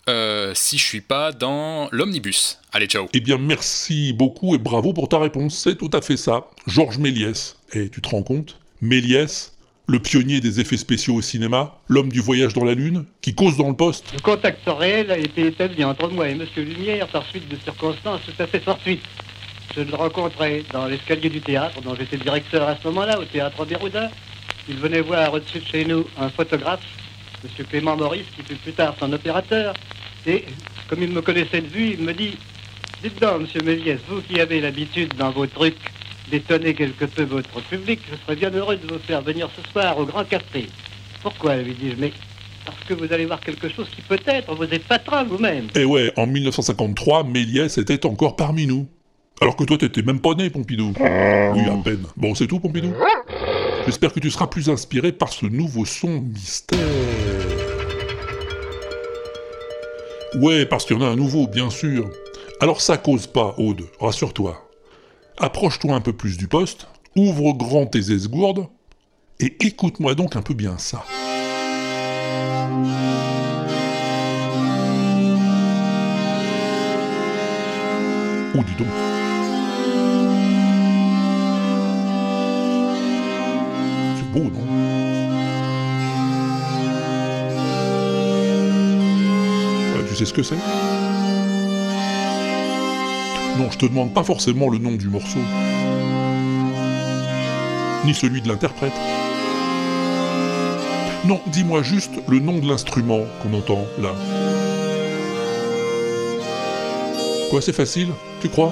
euh, 0.09 0.51
si 0.55 0.77
je 0.77 0.83
suis 0.83 1.01
pas 1.01 1.31
dans 1.31 1.89
l'omnibus. 1.91 2.59
Allez, 2.73 2.87
ciao. 2.87 3.07
Eh 3.13 3.19
bien, 3.19 3.37
merci 3.37 4.13
beaucoup 4.13 4.55
et 4.55 4.57
bravo 4.57 4.93
pour 4.93 5.09
ta 5.09 5.19
réponse. 5.19 5.57
C'est 5.57 5.77
tout 5.77 5.89
à 5.93 6.01
fait 6.01 6.17
ça. 6.17 6.47
Georges 6.67 6.97
Méliès. 6.97 7.57
Et 7.73 7.89
tu 7.89 8.01
te 8.01 8.09
rends 8.09 8.23
compte? 8.23 8.59
Méliès, 8.81 9.53
le 9.87 9.99
pionnier 9.99 10.39
des 10.39 10.59
effets 10.59 10.77
spéciaux 10.77 11.15
au 11.15 11.21
cinéma, 11.21 11.75
l'homme 11.87 12.09
du 12.09 12.19
voyage 12.19 12.53
dans 12.53 12.63
la 12.63 12.73
Lune, 12.73 13.05
qui 13.21 13.35
cause 13.35 13.57
dans 13.57 13.69
le 13.69 13.75
poste. 13.75 14.11
Le 14.13 14.19
contact 14.19 14.61
réel 14.65 15.11
a 15.11 15.17
été 15.17 15.47
établi 15.47 15.83
entre 15.83 16.07
moi 16.09 16.29
et 16.29 16.35
Monsieur 16.35 16.63
Lumière 16.63 17.07
par 17.07 17.25
suite 17.27 17.47
de 17.47 17.57
circonstances 17.57 18.21
tout 18.25 18.41
à 18.41 18.47
fait 18.47 18.59
fortuites. 18.59 19.03
Je 19.75 19.81
le 19.81 19.95
rencontrais 19.95 20.63
dans 20.73 20.85
l'escalier 20.85 21.29
du 21.29 21.39
théâtre, 21.39 21.81
dont 21.81 21.95
j'étais 21.95 22.17
directeur 22.17 22.67
à 22.67 22.75
ce 22.75 22.87
moment-là, 22.89 23.19
au 23.19 23.23
théâtre 23.23 23.65
Béroudin. 23.65 24.09
Il 24.67 24.75
venait 24.75 24.99
voir 24.99 25.33
au-dessus 25.33 25.59
de 25.59 25.65
chez 25.65 25.85
nous 25.85 26.05
un 26.19 26.29
photographe, 26.29 26.83
Monsieur 27.43 27.63
Clément 27.63 27.95
Maurice, 27.95 28.25
qui 28.35 28.43
fut 28.43 28.55
plus 28.55 28.73
tard 28.73 28.95
son 28.99 29.11
opérateur. 29.13 29.73
Et 30.27 30.43
comme 30.89 31.01
il 31.01 31.11
me 31.11 31.21
connaissait 31.21 31.61
de 31.61 31.67
vue, 31.67 31.95
il 31.97 32.03
me 32.03 32.13
dit 32.13 32.37
Dites 33.01 33.19
donc, 33.21 33.41
Monsieur 33.41 33.61
Méliès, 33.61 33.99
vous 34.09 34.21
qui 34.21 34.41
avez 34.41 34.59
l'habitude 34.59 35.13
dans 35.15 35.31
vos 35.31 35.47
trucs 35.47 35.77
d'étonner 36.29 36.73
quelque 36.73 37.05
peu 37.05 37.23
votre 37.23 37.61
public, 37.61 37.99
je 38.11 38.15
serais 38.17 38.35
bien 38.35 38.51
heureux 38.51 38.75
de 38.75 38.93
vous 38.93 38.99
faire 38.99 39.21
venir 39.21 39.49
ce 39.55 39.71
soir 39.71 39.97
au 39.97 40.05
Grand 40.05 40.25
Café. 40.25 40.67
Pourquoi 41.23 41.55
lui 41.55 41.73
dis-je 41.73 41.95
Mais 41.97 42.11
parce 42.65 42.83
que 42.87 42.93
vous 42.93 43.11
allez 43.11 43.25
voir 43.25 43.39
quelque 43.39 43.69
chose 43.69 43.87
qui 43.95 44.01
peut-être 44.01 44.53
vous 44.53 44.65
épatera 44.65 45.23
vous-même. 45.23 45.67
Et 45.75 45.85
ouais, 45.85 46.11
en 46.17 46.27
1953, 46.27 47.23
Méliès 47.23 47.77
était 47.77 48.05
encore 48.05 48.35
parmi 48.35 48.67
nous. 48.67 48.87
Alors 49.41 49.55
que 49.55 49.63
toi, 49.63 49.77
t'étais 49.77 50.03
même 50.03 50.19
pas 50.19 50.35
né, 50.35 50.51
Pompidou. 50.51 50.93
Oui, 50.99 51.05
à 51.05 51.83
peine. 51.83 52.05
Bon, 52.15 52.35
c'est 52.35 52.45
tout, 52.45 52.59
Pompidou 52.59 52.93
J'espère 53.85 54.13
que 54.13 54.19
tu 54.19 54.29
seras 54.29 54.45
plus 54.45 54.69
inspiré 54.69 55.11
par 55.11 55.29
ce 55.29 55.47
nouveau 55.47 55.83
son 55.83 56.21
mystère. 56.21 56.77
Ouais, 60.39 60.67
parce 60.67 60.85
qu'il 60.85 60.95
y 60.95 60.99
en 60.99 61.03
a 61.03 61.09
un 61.09 61.15
nouveau, 61.15 61.47
bien 61.47 61.71
sûr. 61.71 62.09
Alors 62.59 62.79
ça 62.79 62.97
cause 62.97 63.25
pas, 63.25 63.55
Aude, 63.57 63.81
rassure-toi. 63.99 64.69
Approche-toi 65.39 65.95
un 65.95 66.01
peu 66.01 66.13
plus 66.13 66.37
du 66.37 66.47
poste, 66.47 66.87
ouvre 67.15 67.53
grand 67.53 67.87
tes 67.87 68.11
esgourdes, 68.11 68.67
et 69.39 69.57
écoute-moi 69.59 70.13
donc 70.13 70.35
un 70.35 70.43
peu 70.43 70.53
bien 70.53 70.77
ça. 70.77 71.03
Oh, 78.53 78.59
dis 78.67 78.75
donc. 78.77 79.00
Beau, 84.33 84.43
non? 84.43 84.67
Euh, 89.95 90.03
Tu 90.09 90.15
sais 90.15 90.25
ce 90.25 90.33
que 90.33 90.43
c'est? 90.43 90.55
Non, 93.57 93.69
je 93.69 93.77
te 93.77 93.85
demande 93.85 94.13
pas 94.13 94.23
forcément 94.23 94.69
le 94.69 94.77
nom 94.77 94.91
du 94.93 95.09
morceau. 95.09 95.39
Ni 98.05 98.13
celui 98.13 98.41
de 98.41 98.47
l'interprète. 98.47 98.93
Non, 101.25 101.39
dis-moi 101.47 101.83
juste 101.83 102.11
le 102.27 102.39
nom 102.39 102.57
de 102.57 102.67
l'instrument 102.67 103.19
qu'on 103.43 103.53
entend 103.55 103.85
là. 104.01 104.09
Quoi, 107.51 107.61
c'est 107.61 107.73
facile 107.73 108.07
Tu 108.41 108.49
crois? 108.49 108.71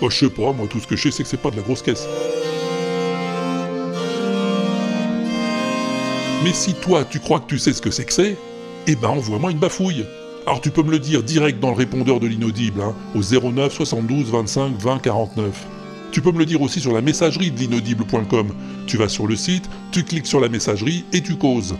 Oh, 0.00 0.10
je 0.10 0.18
sais 0.18 0.30
pas, 0.30 0.52
moi 0.52 0.66
tout 0.68 0.80
ce 0.80 0.86
que 0.86 0.96
je 0.96 1.02
sais 1.02 1.10
c'est 1.10 1.22
que 1.22 1.28
c'est 1.28 1.36
pas 1.40 1.50
de 1.50 1.56
la 1.56 1.62
grosse 1.62 1.82
caisse. 1.82 2.06
Mais 6.42 6.52
si 6.52 6.74
toi 6.74 7.04
tu 7.04 7.20
crois 7.20 7.40
que 7.40 7.46
tu 7.46 7.58
sais 7.58 7.72
ce 7.72 7.80
que 7.80 7.90
c'est 7.90 8.04
que 8.04 8.12
c'est, 8.12 8.36
eh 8.86 8.96
ben 8.96 9.08
envoie-moi 9.08 9.50
une 9.50 9.58
bafouille. 9.58 10.04
Alors 10.46 10.60
tu 10.60 10.70
peux 10.70 10.82
me 10.82 10.90
le 10.90 10.98
dire 10.98 11.22
direct 11.22 11.58
dans 11.60 11.70
le 11.70 11.76
répondeur 11.76 12.20
de 12.20 12.26
l'inaudible, 12.26 12.82
hein, 12.82 12.94
au 13.14 13.22
09 13.22 13.72
72 13.72 14.30
25 14.30 14.76
20 14.78 14.98
49. 14.98 15.66
Tu 16.12 16.20
peux 16.20 16.32
me 16.32 16.38
le 16.38 16.46
dire 16.46 16.60
aussi 16.60 16.80
sur 16.80 16.92
la 16.92 17.00
messagerie 17.00 17.50
de 17.50 17.58
l'inaudible.com. 17.58 18.48
Tu 18.86 18.96
vas 18.96 19.08
sur 19.08 19.26
le 19.26 19.36
site, 19.36 19.68
tu 19.90 20.04
cliques 20.04 20.26
sur 20.26 20.38
la 20.40 20.48
messagerie 20.48 21.04
et 21.12 21.22
tu 21.22 21.36
causes. 21.36 21.74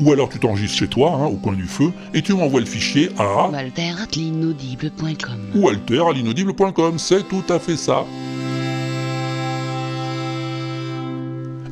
Ou 0.00 0.12
alors 0.12 0.28
tu 0.28 0.38
t'enregistres 0.38 0.78
chez 0.78 0.88
toi, 0.88 1.12
hein, 1.12 1.26
au 1.26 1.36
coin 1.36 1.54
du 1.54 1.66
feu, 1.66 1.92
et 2.14 2.22
tu 2.22 2.32
m'envoies 2.32 2.60
le 2.60 2.66
fichier 2.66 3.10
à 3.18 3.48
walter.l'inaudible.com 3.48 5.50
ou 5.56 5.68
alter 5.68 6.08
à 6.08 6.12
l'inaudible.com, 6.12 6.98
c'est 6.98 7.28
tout 7.28 7.44
à 7.48 7.58
fait 7.58 7.76
ça. 7.76 8.04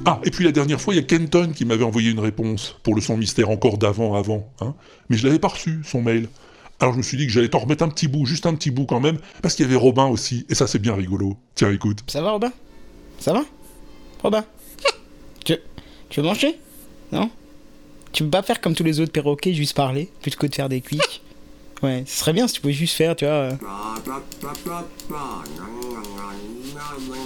Ah, 0.09 0.20
et 0.24 0.31
puis 0.31 0.45
la 0.45 0.53
dernière 0.53 0.81
fois, 0.81 0.95
il 0.95 0.99
y 0.99 1.01
a 1.01 1.03
Kenton 1.03 1.53
qui 1.53 1.64
m'avait 1.64 1.85
envoyé 1.85 2.11
une 2.11 2.20
réponse 2.20 2.77
pour 2.85 2.95
le 2.95 3.01
son 3.01 3.16
mystère 3.16 3.51
encore 3.51 3.77
d'avant, 3.77 4.14
avant, 4.14 4.49
hein. 4.61 4.74
Mais 5.09 5.16
je 5.16 5.27
l'avais 5.27 5.41
pas 5.41 5.49
reçu, 5.49 5.81
son 5.85 6.01
mail. 6.01 6.29
Alors 6.79 6.93
je 6.93 6.99
me 6.99 7.03
suis 7.03 7.16
dit 7.16 7.27
que 7.27 7.33
j'allais 7.33 7.49
t'en 7.49 7.59
remettre 7.59 7.83
un 7.83 7.89
petit 7.89 8.07
bout, 8.07 8.27
juste 8.27 8.47
un 8.47 8.55
petit 8.55 8.70
bout 8.70 8.87
quand 8.87 9.01
même, 9.01 9.18
parce 9.43 9.55
qu'il 9.55 9.64
y 9.64 9.68
avait 9.68 9.77
Robin 9.77 10.07
aussi, 10.07 10.47
et 10.49 10.55
ça 10.55 10.66
c'est 10.66 10.79
bien 10.79 10.95
rigolo. 10.95 11.37
Tiens, 11.55 11.72
écoute. 11.72 12.01
Ça 12.07 12.22
va, 12.22 12.33
Robin? 12.33 12.53
Ça 13.18 13.33
va? 13.33 13.45
Robin? 14.22 14.45
Tu, 15.45 15.57
tu 16.09 16.20
veux 16.20 16.27
manger? 16.27 16.59
Non? 17.12 17.31
Tu 18.16 18.24
peux 18.24 18.30
pas 18.30 18.40
faire 18.40 18.62
comme 18.62 18.74
tous 18.74 18.82
les 18.82 18.98
autres 18.98 19.12
perroquets, 19.12 19.52
juste 19.52 19.76
parler, 19.76 20.08
plutôt 20.22 20.38
que 20.38 20.46
de 20.46 20.54
faire 20.54 20.70
des 20.70 20.80
clics 20.80 21.20
Ouais, 21.82 22.02
ce 22.06 22.20
serait 22.20 22.32
bien 22.32 22.48
si 22.48 22.54
tu 22.54 22.60
pouvais 22.62 22.72
juste 22.72 22.96
faire, 22.96 23.14
tu 23.14 23.26
vois. 23.26 23.34
euh, 23.34 23.52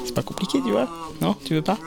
C'est 0.04 0.14
pas 0.14 0.22
compliqué, 0.24 0.60
tu 0.60 0.72
vois. 0.72 0.88
Non 1.20 1.36
Tu 1.44 1.54
veux 1.54 1.62
pas? 1.62 1.78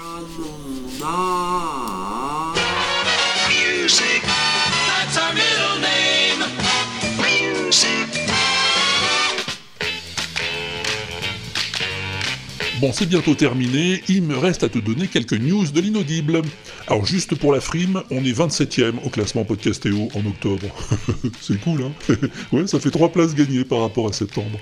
Bon, 12.84 12.92
c'est 12.92 13.06
bientôt 13.06 13.34
terminé, 13.34 14.04
il 14.10 14.24
me 14.24 14.38
reste 14.38 14.66
à 14.66 14.68
te 14.68 14.78
donner 14.78 15.08
quelques 15.08 15.40
news 15.40 15.66
de 15.68 15.80
l'inaudible. 15.80 16.42
Alors 16.88 17.06
juste 17.06 17.34
pour 17.34 17.54
la 17.54 17.62
frime, 17.62 18.04
on 18.12 18.26
est 18.26 18.38
27ème 18.38 18.96
au 19.06 19.10
classement 19.10 19.46
Podcastéo 19.46 20.10
en 20.14 20.26
octobre. 20.26 20.68
c'est 21.40 21.62
cool, 21.62 21.84
hein? 21.84 21.94
Ouais, 22.52 22.68
ça 22.68 22.82
fait 22.82 22.92
3 22.92 23.14
places 23.14 23.36
gagnées 23.36 23.64
par 23.64 23.80
rapport 23.80 24.10
à 24.10 24.12
septembre. 24.12 24.60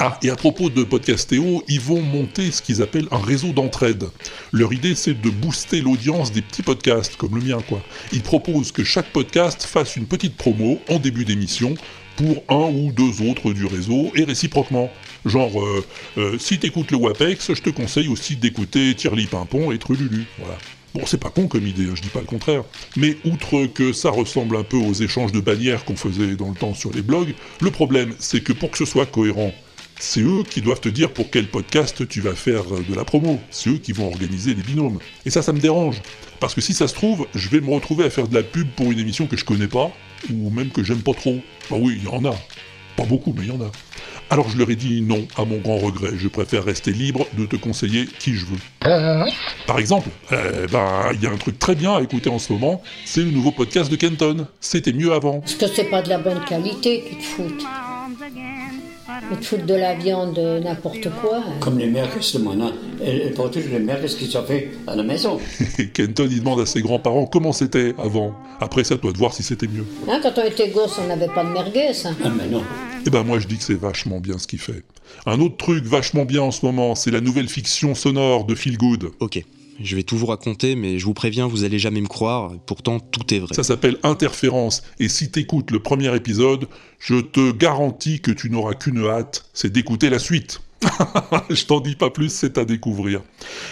Ah, 0.00 0.18
et 0.20 0.30
à 0.30 0.34
propos 0.34 0.68
de 0.68 0.82
Podcastéo, 0.82 1.62
ils 1.68 1.80
vont 1.80 2.02
monter 2.02 2.50
ce 2.50 2.60
qu'ils 2.60 2.82
appellent 2.82 3.06
un 3.12 3.20
réseau 3.20 3.52
d'entraide. 3.52 4.06
Leur 4.50 4.72
idée, 4.72 4.96
c'est 4.96 5.14
de 5.14 5.30
booster 5.30 5.80
l'audience 5.80 6.32
des 6.32 6.42
petits 6.42 6.64
podcasts, 6.64 7.14
comme 7.14 7.36
le 7.36 7.44
mien, 7.44 7.58
quoi. 7.68 7.80
Ils 8.12 8.22
proposent 8.22 8.72
que 8.72 8.82
chaque 8.82 9.12
podcast 9.12 9.62
fasse 9.62 9.94
une 9.94 10.06
petite 10.06 10.36
promo 10.36 10.80
en 10.88 10.98
début 10.98 11.24
d'émission 11.24 11.76
pour 12.16 12.42
un 12.48 12.68
ou 12.68 12.90
deux 12.90 13.30
autres 13.30 13.52
du 13.52 13.64
réseau, 13.64 14.10
et 14.16 14.24
réciproquement. 14.24 14.90
Genre, 15.26 15.60
euh, 15.60 15.84
euh, 16.18 16.38
si 16.38 16.58
t'écoutes 16.58 16.90
le 16.90 16.96
WAPEX, 16.96 17.54
je 17.54 17.60
te 17.60 17.70
conseille 17.70 18.08
aussi 18.08 18.36
d'écouter 18.36 18.94
Tirli 18.94 19.26
Pimpon 19.26 19.70
et 19.70 19.78
Trululu. 19.78 20.24
Voilà. 20.38 20.56
Bon, 20.94 21.02
c'est 21.06 21.20
pas 21.20 21.30
con 21.30 21.46
comme 21.46 21.66
idée, 21.66 21.84
hein, 21.84 21.94
je 21.94 22.02
dis 22.02 22.08
pas 22.08 22.20
le 22.20 22.26
contraire. 22.26 22.64
Mais 22.96 23.16
outre 23.24 23.66
que 23.66 23.92
ça 23.92 24.10
ressemble 24.10 24.56
un 24.56 24.64
peu 24.64 24.76
aux 24.76 24.92
échanges 24.92 25.30
de 25.30 25.40
bannières 25.40 25.84
qu'on 25.84 25.94
faisait 25.94 26.34
dans 26.34 26.48
le 26.48 26.56
temps 26.56 26.74
sur 26.74 26.92
les 26.92 27.02
blogs, 27.02 27.34
le 27.60 27.70
problème, 27.70 28.12
c'est 28.18 28.42
que 28.42 28.52
pour 28.52 28.72
que 28.72 28.78
ce 28.78 28.84
soit 28.84 29.06
cohérent, 29.06 29.52
c'est 30.00 30.22
eux 30.22 30.42
qui 30.48 30.62
doivent 30.62 30.80
te 30.80 30.88
dire 30.88 31.12
pour 31.12 31.30
quel 31.30 31.46
podcast 31.46 32.08
tu 32.08 32.20
vas 32.20 32.34
faire 32.34 32.62
euh, 32.74 32.82
de 32.88 32.94
la 32.94 33.04
promo. 33.04 33.38
C'est 33.50 33.70
eux 33.70 33.78
qui 33.78 33.92
vont 33.92 34.08
organiser 34.08 34.54
les 34.54 34.62
binômes. 34.62 34.98
Et 35.26 35.30
ça, 35.30 35.42
ça 35.42 35.52
me 35.52 35.60
dérange. 35.60 36.00
Parce 36.40 36.54
que 36.54 36.60
si 36.60 36.72
ça 36.72 36.88
se 36.88 36.94
trouve, 36.94 37.28
je 37.34 37.50
vais 37.50 37.60
me 37.60 37.70
retrouver 37.70 38.06
à 38.06 38.10
faire 38.10 38.26
de 38.26 38.34
la 38.34 38.42
pub 38.42 38.68
pour 38.70 38.90
une 38.90 38.98
émission 38.98 39.26
que 39.26 39.36
je 39.36 39.44
connais 39.44 39.68
pas, 39.68 39.92
ou 40.32 40.50
même 40.50 40.70
que 40.70 40.82
j'aime 40.82 41.02
pas 41.02 41.12
trop. 41.12 41.38
Bah 41.70 41.76
oui, 41.78 41.98
il 41.98 42.04
y 42.04 42.08
en 42.08 42.24
a. 42.24 42.34
Pas 42.96 43.04
beaucoup, 43.04 43.34
mais 43.36 43.44
il 43.44 43.48
y 43.48 43.56
en 43.56 43.60
a. 43.60 43.70
Alors 44.32 44.48
je 44.48 44.56
leur 44.56 44.70
ai 44.70 44.76
dit 44.76 45.02
non, 45.02 45.26
à 45.36 45.44
mon 45.44 45.58
grand 45.58 45.78
regret. 45.78 46.10
Je 46.16 46.28
préfère 46.28 46.64
rester 46.64 46.92
libre 46.92 47.26
de 47.36 47.46
te 47.46 47.56
conseiller 47.56 48.06
qui 48.06 48.34
je 48.34 48.46
veux. 48.46 49.26
Par 49.66 49.78
exemple, 49.80 50.08
eh 50.30 50.66
ben, 50.70 51.10
il 51.14 51.22
y 51.22 51.26
a 51.26 51.30
un 51.30 51.36
truc 51.36 51.58
très 51.58 51.74
bien 51.74 51.96
à 51.96 52.00
écouter 52.00 52.30
en 52.30 52.38
ce 52.38 52.52
moment, 52.52 52.80
c'est 53.04 53.22
le 53.22 53.32
nouveau 53.32 53.50
podcast 53.50 53.90
de 53.90 53.96
Kenton. 53.96 54.46
C'était 54.60 54.92
mieux 54.92 55.12
avant. 55.12 55.40
Parce 55.40 55.54
que 55.54 55.66
c'est 55.66 55.90
pas 55.90 56.00
de 56.02 56.08
la 56.08 56.18
bonne 56.18 56.44
qualité 56.44 57.02
qu'ils 57.08 57.18
te 57.18 57.22
foutent. 57.24 57.66
Ils 59.32 59.38
te 59.38 59.44
foutent 59.44 59.66
de 59.66 59.74
la 59.74 59.94
viande, 59.94 60.38
euh, 60.38 60.60
n'importe 60.60 61.08
quoi. 61.20 61.42
Comme 61.60 61.78
les 61.78 61.86
merguez. 61.86 62.20
Et, 63.02 63.26
et 63.26 63.30
pour 63.30 63.50
tous 63.50 63.60
les 63.70 63.78
merguez 63.78 64.08
qui 64.08 64.26
sont 64.26 64.42
faits 64.44 64.68
à 64.86 64.96
la 64.96 65.02
maison. 65.02 65.38
Kenton, 65.94 66.28
il 66.30 66.40
demande 66.40 66.60
à 66.60 66.66
ses 66.66 66.82
grands-parents 66.82 67.26
comment 67.26 67.52
c'était 67.52 67.94
avant. 67.98 68.34
Après 68.60 68.84
ça, 68.84 68.96
toi 68.96 69.12
de 69.12 69.18
voir 69.18 69.32
si 69.32 69.42
c'était 69.42 69.66
mieux. 69.68 69.86
Hein, 70.08 70.20
quand 70.22 70.32
on 70.38 70.44
était 70.44 70.68
gosse, 70.70 70.98
on 71.02 71.06
n'avait 71.06 71.28
pas 71.28 71.44
de 71.44 71.50
merguez. 71.50 71.92
hein. 72.04 72.14
Ah, 72.24 72.28
mais 72.36 72.48
non. 72.48 72.62
Eh 73.06 73.10
ben 73.10 73.22
moi 73.22 73.38
je 73.38 73.46
dis 73.46 73.56
que 73.56 73.64
c'est 73.64 73.80
vachement 73.80 74.20
bien 74.20 74.36
ce 74.38 74.46
qu'il 74.46 74.58
fait. 74.58 74.82
Un 75.24 75.40
autre 75.40 75.56
truc 75.56 75.84
vachement 75.84 76.24
bien 76.26 76.42
en 76.42 76.50
ce 76.50 76.66
moment, 76.66 76.94
c'est 76.94 77.10
la 77.10 77.20
nouvelle 77.22 77.48
fiction 77.48 77.94
sonore 77.94 78.44
de 78.44 78.54
Feel 78.54 78.76
Good. 78.76 79.10
Ok, 79.20 79.42
je 79.82 79.96
vais 79.96 80.02
tout 80.02 80.16
vous 80.16 80.26
raconter, 80.26 80.76
mais 80.76 80.98
je 80.98 81.04
vous 81.04 81.14
préviens, 81.14 81.46
vous 81.46 81.64
allez 81.64 81.78
jamais 81.78 82.00
me 82.00 82.08
croire, 82.08 82.52
pourtant 82.66 83.00
tout 83.00 83.34
est 83.34 83.38
vrai. 83.38 83.54
Ça 83.54 83.62
s'appelle 83.62 83.98
Interférence, 84.02 84.82
et 84.98 85.08
si 85.08 85.30
t'écoutes 85.30 85.70
le 85.70 85.80
premier 85.80 86.14
épisode, 86.14 86.66
je 86.98 87.16
te 87.16 87.52
garantis 87.52 88.20
que 88.20 88.30
tu 88.30 88.50
n'auras 88.50 88.74
qu'une 88.74 89.04
hâte, 89.06 89.46
c'est 89.54 89.72
d'écouter 89.72 90.10
la 90.10 90.18
suite. 90.18 90.60
je 91.50 91.64
t'en 91.64 91.80
dis 91.80 91.94
pas 91.94 92.10
plus, 92.10 92.30
c'est 92.30 92.58
à 92.58 92.64
découvrir. 92.64 93.22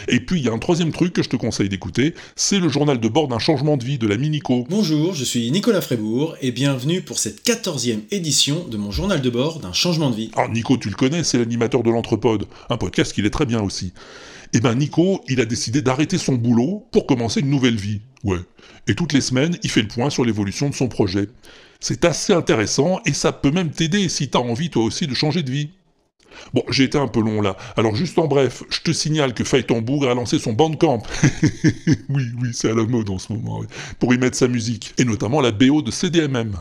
Et 0.09 0.21
puis 0.21 0.41
il 0.41 0.47
y 0.47 0.49
a 0.49 0.53
un 0.53 0.59
troisième 0.59 0.93
truc 0.93 1.13
que 1.13 1.23
je 1.23 1.29
te 1.29 1.37
conseille 1.37 1.69
d'écouter, 1.69 2.15
c'est 2.37 2.59
le 2.59 2.69
journal 2.69 3.01
de 3.01 3.09
bord 3.09 3.29
d'un 3.29 3.39
changement 3.39 3.77
de 3.77 3.85
vie 3.85 3.99
de 3.99 4.07
la 4.07 4.17
Minico. 4.17 4.67
Bonjour, 4.69 5.15
je 5.15 5.25
suis 5.25 5.51
Nicolas 5.51 5.81
Frébourg 5.81 6.37
et 6.43 6.53
bienvenue 6.53 7.03
pour 7.03 7.19
cette 7.19 7.47
14e 7.47 8.01
édition 8.11 8.67
de 8.69 8.77
mon 8.77 8.91
journal 8.91 9.23
de 9.23 9.31
bord 9.31 9.61
d'un 9.61 9.73
changement 9.73 10.11
de 10.11 10.17
vie. 10.17 10.31
Alors 10.37 10.51
Nico, 10.51 10.77
tu 10.77 10.89
le 10.89 10.97
connais, 10.97 11.25
c'est 11.25 11.39
l'animateur 11.39 11.83
de 11.83 11.91
l'Entrepode, 11.91 12.47
un 12.69 12.77
podcast 12.77 13.13
qu'il 13.13 13.27
est 13.27 13.31
très 13.31 13.47
bien 13.47 13.63
aussi. 13.63 13.93
Et 14.53 14.61
ben 14.61 14.75
Nico, 14.75 15.23
il 15.29 15.41
a 15.41 15.45
décidé 15.45 15.83
d'arrêter 15.83 16.17
son 16.19 16.35
boulot 16.35 16.87
pour 16.91 17.07
commencer 17.07 17.41
une 17.41 17.51
nouvelle 17.51 17.77
vie. 17.77 18.01
Ouais. 18.25 18.39
Et 18.87 18.95
toutes 18.95 19.13
les 19.13 19.21
semaines, 19.21 19.59
il 19.63 19.71
fait 19.71 19.83
le 19.83 19.89
point 19.89 20.11
sur 20.11 20.25
l'évolution 20.25 20.71
de 20.71 20.75
son 20.75 20.89
projet. 20.89 21.29
C'est 21.81 22.05
assez 22.05 22.33
intéressant 22.33 23.01
et 23.07 23.13
ça 23.13 23.31
peut 23.31 23.51
même 23.51 23.71
t'aider 23.71 24.09
si 24.09 24.29
t'as 24.29 24.41
envie 24.41 24.71
toi 24.71 24.83
aussi 24.83 25.07
de 25.07 25.15
changer 25.15 25.43
de 25.43 25.51
vie. 25.51 25.71
Bon, 26.55 26.63
j'ai 26.71 26.85
été 26.85 26.99
un 26.99 27.09
peu 27.09 27.21
long 27.21 27.43
là. 27.43 27.57
Alors 27.77 27.95
juste 27.95 28.19
en 28.19 28.27
bref, 28.27 28.63
je 28.71 28.81
te 28.81 28.93
signale 28.93 29.35
que 29.35 29.43
Bougre 29.81 30.11
a 30.11 30.15
lancé 30.15 30.39
son 30.39 30.53
Bandcamp. 30.53 31.03
oui, 32.09 32.25
oui, 32.41 32.51
c'est 32.53 32.71
à 32.71 32.75
la 32.75 32.85
mode 32.85 33.11
en 33.11 33.19
ce 33.19 33.33
moment. 33.33 33.63
Pour 33.99 34.15
y 34.15 34.19
mettre 34.19 34.37
sa 34.37 34.49
musique. 34.49 34.95
Et 34.99 35.05
notamment 35.05 35.41
la 35.41 35.53
BO 35.53 35.83
de 35.83 35.91
CDMM. 35.91 36.57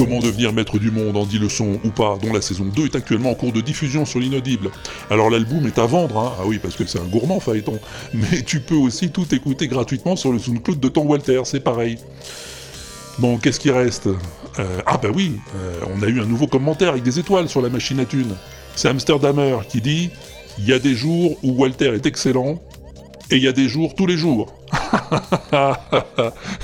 Comment 0.00 0.20
devenir 0.20 0.54
maître 0.54 0.78
du 0.78 0.90
monde 0.90 1.14
en 1.18 1.26
10 1.26 1.38
leçons 1.40 1.78
ou 1.84 1.90
pas, 1.90 2.16
dont 2.22 2.32
la 2.32 2.40
saison 2.40 2.64
2 2.64 2.86
est 2.86 2.96
actuellement 2.96 3.32
en 3.32 3.34
cours 3.34 3.52
de 3.52 3.60
diffusion 3.60 4.06
sur 4.06 4.18
l'inaudible. 4.18 4.70
Alors 5.10 5.28
l'album 5.28 5.66
est 5.66 5.78
à 5.78 5.84
vendre, 5.84 6.16
hein. 6.16 6.32
ah 6.40 6.44
oui, 6.46 6.58
parce 6.58 6.74
que 6.74 6.86
c'est 6.86 6.98
un 6.98 7.04
gourmand 7.04 7.38
Phaéton, 7.38 7.78
mais 8.14 8.40
tu 8.40 8.60
peux 8.60 8.76
aussi 8.76 9.10
tout 9.10 9.26
écouter 9.34 9.68
gratuitement 9.68 10.16
sur 10.16 10.32
le 10.32 10.38
SoundCloud 10.38 10.80
de 10.80 10.88
ton 10.88 11.02
Walter, 11.02 11.42
c'est 11.44 11.60
pareil. 11.60 11.98
Bon, 13.18 13.36
qu'est-ce 13.36 13.60
qui 13.60 13.70
reste? 13.70 14.06
Euh, 14.06 14.80
Ah 14.86 14.96
bah 14.96 15.10
oui, 15.14 15.34
euh, 15.56 15.80
on 15.94 16.02
a 16.02 16.06
eu 16.06 16.18
un 16.22 16.24
nouveau 16.24 16.46
commentaire 16.46 16.88
avec 16.88 17.02
des 17.02 17.18
étoiles 17.18 17.50
sur 17.50 17.60
la 17.60 17.68
machine 17.68 18.00
à 18.00 18.06
thunes. 18.06 18.36
C'est 18.76 18.88
Amsterdamer 18.88 19.58
qui 19.68 19.82
dit 19.82 20.08
«Il 20.58 20.66
y 20.66 20.72
a 20.72 20.78
des 20.78 20.94
jours 20.94 21.36
où 21.42 21.52
Walter 21.52 21.92
est 21.94 22.06
excellent, 22.06 22.58
et 23.30 23.36
il 23.36 23.42
y 23.42 23.48
a 23.48 23.52
des 23.52 23.68
jours 23.68 23.94
tous 23.94 24.06
les 24.06 24.16
jours.» 24.16 24.54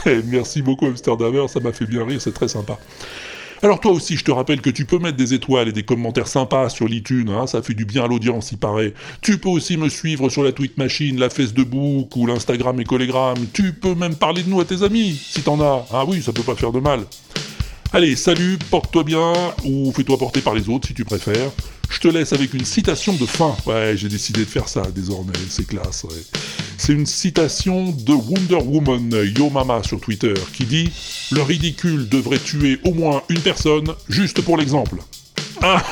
Eh, 0.07 0.23
Merci 0.25 0.63
beaucoup 0.63 0.87
Amsterdamer, 0.87 1.49
ça 1.49 1.61
m'a 1.61 1.73
fait 1.73 1.85
bien 1.85 2.07
rire, 2.07 2.23
c'est 2.23 2.33
très 2.33 2.49
sympa. 2.49 2.79
Alors 3.63 3.81
toi 3.81 3.93
aussi, 3.93 4.17
je 4.17 4.25
te 4.25 4.31
rappelle 4.31 4.61
que 4.61 4.71
tu 4.71 4.85
peux 4.85 4.99
mettre 4.99 5.17
des 5.17 5.33
étoiles 5.33 5.69
et 5.69 5.73
des 5.73 5.83
commentaires 5.83 6.29
sympas 6.29 6.69
sur 6.69 6.87
l'iTunes, 6.87 7.31
hein, 7.31 7.47
ça 7.47 7.63
fait 7.63 7.75
du 7.75 7.85
bien 7.85 8.05
à 8.05 8.07
l'audience, 8.07 8.53
il 8.53 8.59
paraît. 8.59 8.93
Tu 9.23 9.39
peux 9.39 9.49
aussi 9.49 9.77
me 9.77 9.89
suivre 9.89 10.29
sur 10.29 10.43
la 10.43 10.53
Tweet 10.53 10.77
Machine, 10.77 11.19
la 11.19 11.31
Facebook 11.31 12.15
ou 12.17 12.27
l'Instagram 12.27 12.79
et 12.81 12.85
Collegram. 12.85 13.37
Tu 13.53 13.73
peux 13.73 13.95
même 13.95 14.15
parler 14.15 14.43
de 14.43 14.51
nous 14.51 14.61
à 14.61 14.65
tes 14.65 14.83
amis, 14.83 15.15
si 15.15 15.41
t'en 15.43 15.61
as. 15.61 15.87
Ah 15.91 16.05
oui, 16.07 16.23
ça 16.23 16.33
peut 16.33 16.43
pas 16.43 16.55
faire 16.55 16.73
de 16.73 16.81
mal. 16.81 17.01
Allez, 17.93 18.15
salut, 18.17 18.59
porte-toi 18.71 19.05
bien, 19.05 19.33
ou 19.65 19.93
fais-toi 19.93 20.19
porter 20.19 20.41
par 20.41 20.55
les 20.55 20.69
autres 20.69 20.89
si 20.89 20.95
tu 20.95 21.05
préfères. 21.05 21.51
Je 21.89 21.99
te 22.01 22.09
laisse 22.09 22.33
avec 22.33 22.53
une 22.55 22.65
citation 22.65 23.15
de 23.15 23.27
fin. 23.27 23.57
Ouais, 23.67 23.95
j'ai 23.97 24.09
décidé 24.09 24.41
de 24.41 24.51
faire 24.51 24.69
ça 24.69 24.83
désormais, 24.95 25.33
c'est 25.49 25.67
classe. 25.67 26.05
ouais. 26.05 26.23
C'est 26.79 26.93
une 26.93 27.07
citation 27.07 27.91
de 27.91 28.13
Wonder 28.13 28.57
Woman 28.63 29.11
Yo 29.37 29.49
Mama 29.51 29.83
sur 29.83 29.99
Twitter 30.01 30.35
qui 30.53 30.65
dit 30.65 30.91
Le 31.33 31.43
ridicule 31.43 32.09
devrait 32.09 32.39
tuer 32.39 32.79
au 32.85 32.93
moins 32.93 33.23
une 33.29 33.41
personne, 33.41 33.87
juste 34.09 34.43
pour 34.43 34.57
l'exemple. 34.59 34.97
Ah, 35.63 35.83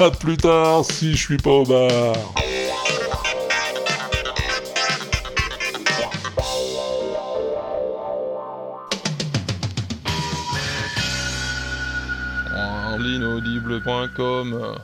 à 0.00 0.10
plus 0.10 0.36
tard 0.36 0.84
si 0.84 1.12
je 1.12 1.16
suis 1.16 1.36
pas 1.38 1.50
au 1.50 1.64
bar. 1.64 2.14
L'inaudible.com 12.98 14.76